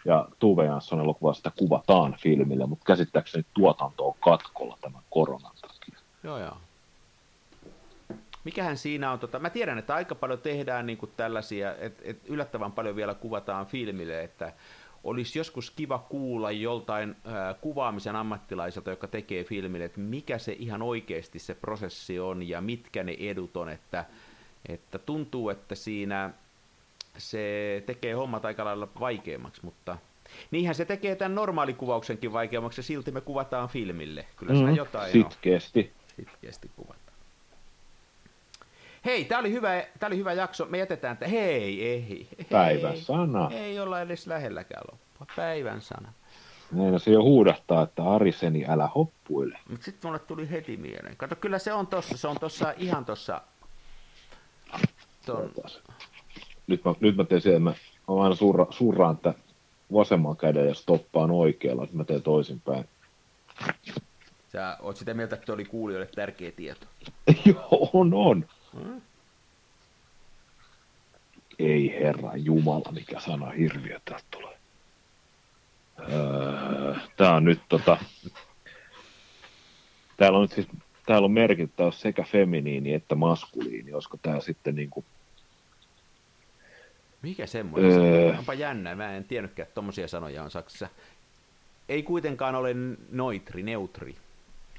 ja 0.04 0.28
Tuve 0.38 0.64
Jansson-elokuva 0.64 1.34
sitä 1.34 1.52
kuvataan 1.58 2.16
filmille, 2.22 2.66
mutta 2.66 2.84
käsittääkseni 2.84 3.44
tuotanto 3.54 4.06
on 4.08 4.14
katkolla 4.20 4.78
tämän 4.80 5.02
koronan 5.10 5.52
takia. 5.60 5.98
Joo, 6.24 6.38
joo. 6.38 6.56
Mikähän 8.44 8.76
siinä 8.76 9.12
on, 9.12 9.18
tota, 9.18 9.38
mä 9.38 9.50
tiedän, 9.50 9.78
että 9.78 9.94
aika 9.94 10.14
paljon 10.14 10.38
tehdään 10.38 10.86
niin 10.86 10.98
kuin 10.98 11.12
tällaisia, 11.16 11.76
että 11.76 12.02
et 12.04 12.18
yllättävän 12.28 12.72
paljon 12.72 12.96
vielä 12.96 13.14
kuvataan 13.14 13.66
filmille, 13.66 14.22
että 14.22 14.52
olisi 15.04 15.38
joskus 15.38 15.70
kiva 15.70 15.98
kuulla 15.98 16.50
joltain 16.50 17.16
ää, 17.24 17.54
kuvaamisen 17.54 18.16
ammattilaiselta, 18.16 18.90
joka 18.90 19.08
tekee 19.08 19.44
filmille, 19.44 19.84
että 19.84 20.00
mikä 20.00 20.38
se 20.38 20.56
ihan 20.58 20.82
oikeasti 20.82 21.38
se 21.38 21.54
prosessi 21.54 22.20
on 22.20 22.48
ja 22.48 22.60
mitkä 22.60 23.02
ne 23.02 23.16
edut 23.18 23.56
on, 23.56 23.68
että, 23.68 24.04
että 24.68 24.98
tuntuu, 24.98 25.50
että 25.50 25.74
siinä 25.74 26.30
se 27.18 27.82
tekee 27.86 28.12
hommat 28.12 28.44
aika 28.44 28.64
lailla 28.64 28.88
vaikeammaksi, 29.00 29.64
mutta 29.64 29.98
niinhän 30.50 30.74
se 30.74 30.84
tekee 30.84 31.16
tämän 31.16 31.34
normaalikuvauksenkin 31.34 32.32
vaikeammaksi 32.32 32.78
ja 32.78 32.82
silti 32.82 33.10
me 33.10 33.20
kuvataan 33.20 33.68
filmille. 33.68 34.26
Kyllä 34.36 34.54
siinä 34.54 34.70
jotain 34.70 35.06
on 35.06 35.30
Sitkeästi. 35.30 35.92
sitkeästi 36.16 36.70
kuvataan. 36.76 37.01
Hei, 39.04 39.24
tämä 39.24 39.38
oli, 39.38 39.52
hyvä, 39.52 39.84
tää 39.98 40.06
oli 40.06 40.16
hyvä 40.16 40.32
jakso. 40.32 40.66
Me 40.66 40.78
jätetään, 40.78 41.12
että 41.12 41.28
hei, 41.28 41.86
ei, 41.88 42.28
Päivän 42.50 42.96
sana. 42.96 43.50
Ei 43.52 43.80
olla 43.80 44.00
edes 44.00 44.26
lähelläkään 44.26 44.82
loppua. 44.92 45.26
Päivän 45.36 45.80
sana. 45.80 46.12
Niin, 46.72 47.00
se 47.00 47.10
jo 47.10 47.22
huudahtaa, 47.22 47.82
että 47.82 48.04
Ariseni, 48.04 48.64
älä 48.68 48.88
hoppuile. 48.94 49.58
Mutta 49.68 49.84
sitten 49.84 50.08
mulle 50.08 50.18
tuli 50.18 50.50
heti 50.50 50.76
mieleen. 50.76 51.16
Kato, 51.16 51.36
kyllä 51.36 51.58
se 51.58 51.72
on 51.72 51.86
tossa, 51.86 52.16
se 52.16 52.28
on 52.28 52.36
tossa 52.40 52.74
ihan 52.76 53.04
tossa. 53.04 53.40
Ton, 55.26 55.50
Nyt 56.66 56.84
mä, 56.84 56.94
nyt 57.00 57.16
mä 57.16 57.24
teen 57.24 57.40
sen, 57.40 57.62
mä, 57.62 57.74
mä 58.08 58.22
aina 58.22 58.34
surra, 58.34 58.66
surraan 58.70 59.14
että 59.14 59.34
vasemman 59.92 60.36
käden 60.36 60.68
ja 60.68 60.74
stoppaan 60.74 61.30
oikealla, 61.30 61.84
että 61.84 61.96
mä 61.96 62.04
teen 62.04 62.22
toisinpäin. 62.22 62.84
sä 64.52 64.76
oot 64.80 64.96
sitä 64.96 65.14
mieltä, 65.14 65.36
että 65.36 65.52
oli 65.52 65.64
kuulijoille 65.64 66.10
tärkeä 66.14 66.52
tieto. 66.52 66.86
Joo, 67.44 67.90
on, 67.92 68.14
on. 68.14 68.46
Hmm? 68.74 69.00
Ei 71.58 71.92
herra 72.00 72.36
Jumala, 72.36 72.92
mikä 72.92 73.20
sana 73.20 73.50
hirviö 73.50 74.00
täältä 74.04 74.24
tulee. 74.30 74.56
Öö, 76.12 76.94
tää 77.16 77.34
on 77.34 77.44
nyt 77.44 77.60
tota... 77.68 77.98
Täällä 80.16 80.38
on 80.38 80.42
nyt 80.42 80.52
siis, 80.52 80.68
täällä 81.06 81.24
on 81.24 81.32
merkitty 81.32 81.82
sekä 81.90 82.22
feminiini 82.22 82.94
että 82.94 83.14
maskuliini, 83.14 83.92
olisiko 83.92 84.18
tää 84.22 84.40
sitten 84.40 84.74
niinku, 84.74 85.04
Mikä 87.22 87.46
semmoinen? 87.46 87.90
Öö. 87.90 88.38
Onpa 88.38 88.54
jännä, 88.54 88.94
mä 88.94 89.16
en 89.16 89.24
tiennytkään, 89.24 89.64
että 89.66 89.74
tommosia 89.74 90.08
sanoja 90.08 90.42
on 90.42 90.50
Saksassa. 90.50 90.88
Ei 91.88 92.02
kuitenkaan 92.02 92.54
ole 92.54 92.74
noitri, 93.10 93.62
neutri. 93.62 94.16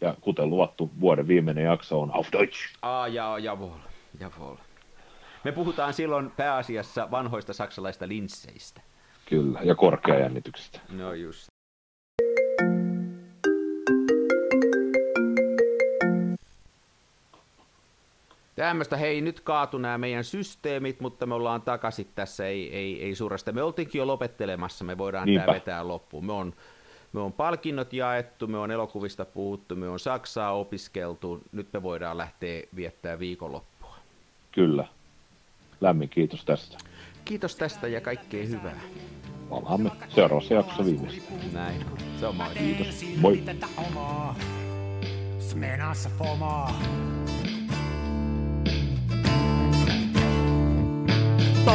Ja 0.00 0.14
kuten 0.20 0.50
luvattu, 0.50 0.90
vuoden 1.00 1.28
viimeinen 1.28 1.64
jakso 1.64 2.00
on 2.00 2.14
Auf 2.14 2.28
Deutsch. 2.32 2.58
Ah, 2.82 3.12
ja, 3.12 3.38
jawohl, 3.38 3.78
jawohl. 4.20 4.56
Me 5.44 5.52
puhutaan 5.52 5.94
silloin 5.94 6.30
pääasiassa 6.30 7.10
vanhoista 7.10 7.52
saksalaista 7.52 8.08
linsseistä. 8.08 8.80
Kyllä, 9.26 9.60
ja 9.62 9.74
korkeajännityksestä. 9.74 10.80
No 10.88 11.12
just. 11.12 11.46
Tämmöistä, 18.54 18.96
hei 18.96 19.20
nyt 19.20 19.40
kaatu 19.40 19.78
nämä 19.78 19.98
meidän 19.98 20.24
systeemit, 20.24 21.00
mutta 21.00 21.26
me 21.26 21.34
ollaan 21.34 21.62
takaisin 21.62 22.08
tässä, 22.14 22.46
ei, 22.46 22.76
ei, 22.76 23.02
ei 23.02 23.14
suuresta. 23.14 23.52
Me 23.52 23.62
oltiinkin 23.62 23.98
jo 23.98 24.06
lopettelemassa, 24.06 24.84
me 24.84 24.98
voidaan 24.98 25.26
Niinpä. 25.26 25.44
tämä 25.44 25.54
vetää 25.54 25.88
loppuun. 25.88 26.26
Me 26.26 26.32
on, 26.32 26.54
me 27.12 27.20
on 27.20 27.32
palkinnot 27.32 27.92
jaettu, 27.92 28.46
me 28.46 28.58
on 28.58 28.70
elokuvista 28.70 29.24
puhuttu, 29.24 29.76
me 29.76 29.88
on 29.88 29.98
Saksaa 29.98 30.52
opiskeltu, 30.52 31.42
nyt 31.52 31.68
me 31.72 31.82
voidaan 31.82 32.18
lähteä 32.18 32.62
viettää 32.76 33.18
viikonloppua. 33.18 33.96
Kyllä. 34.52 34.84
Lämmin 35.80 36.08
kiitos 36.08 36.44
tästä. 36.44 36.78
Kiitos 37.24 37.56
tästä 37.56 37.88
ja 37.88 38.00
kaikkea 38.00 38.46
hyvää. 38.46 38.80
Palaamme 39.50 39.90
seuraavassa 40.08 40.54
jaksossa 40.54 40.84
viimeistä. 40.84 41.32
Näin, 41.52 41.84
se 42.20 42.26
on 42.26 42.36
moi. 42.36 42.54
Kiitos. 42.54 43.04
Moi. 43.16 43.36
Tätä 43.36 43.66
omaa 43.76 44.36
Smenassa 45.38 46.10
fomaa. 46.18 46.80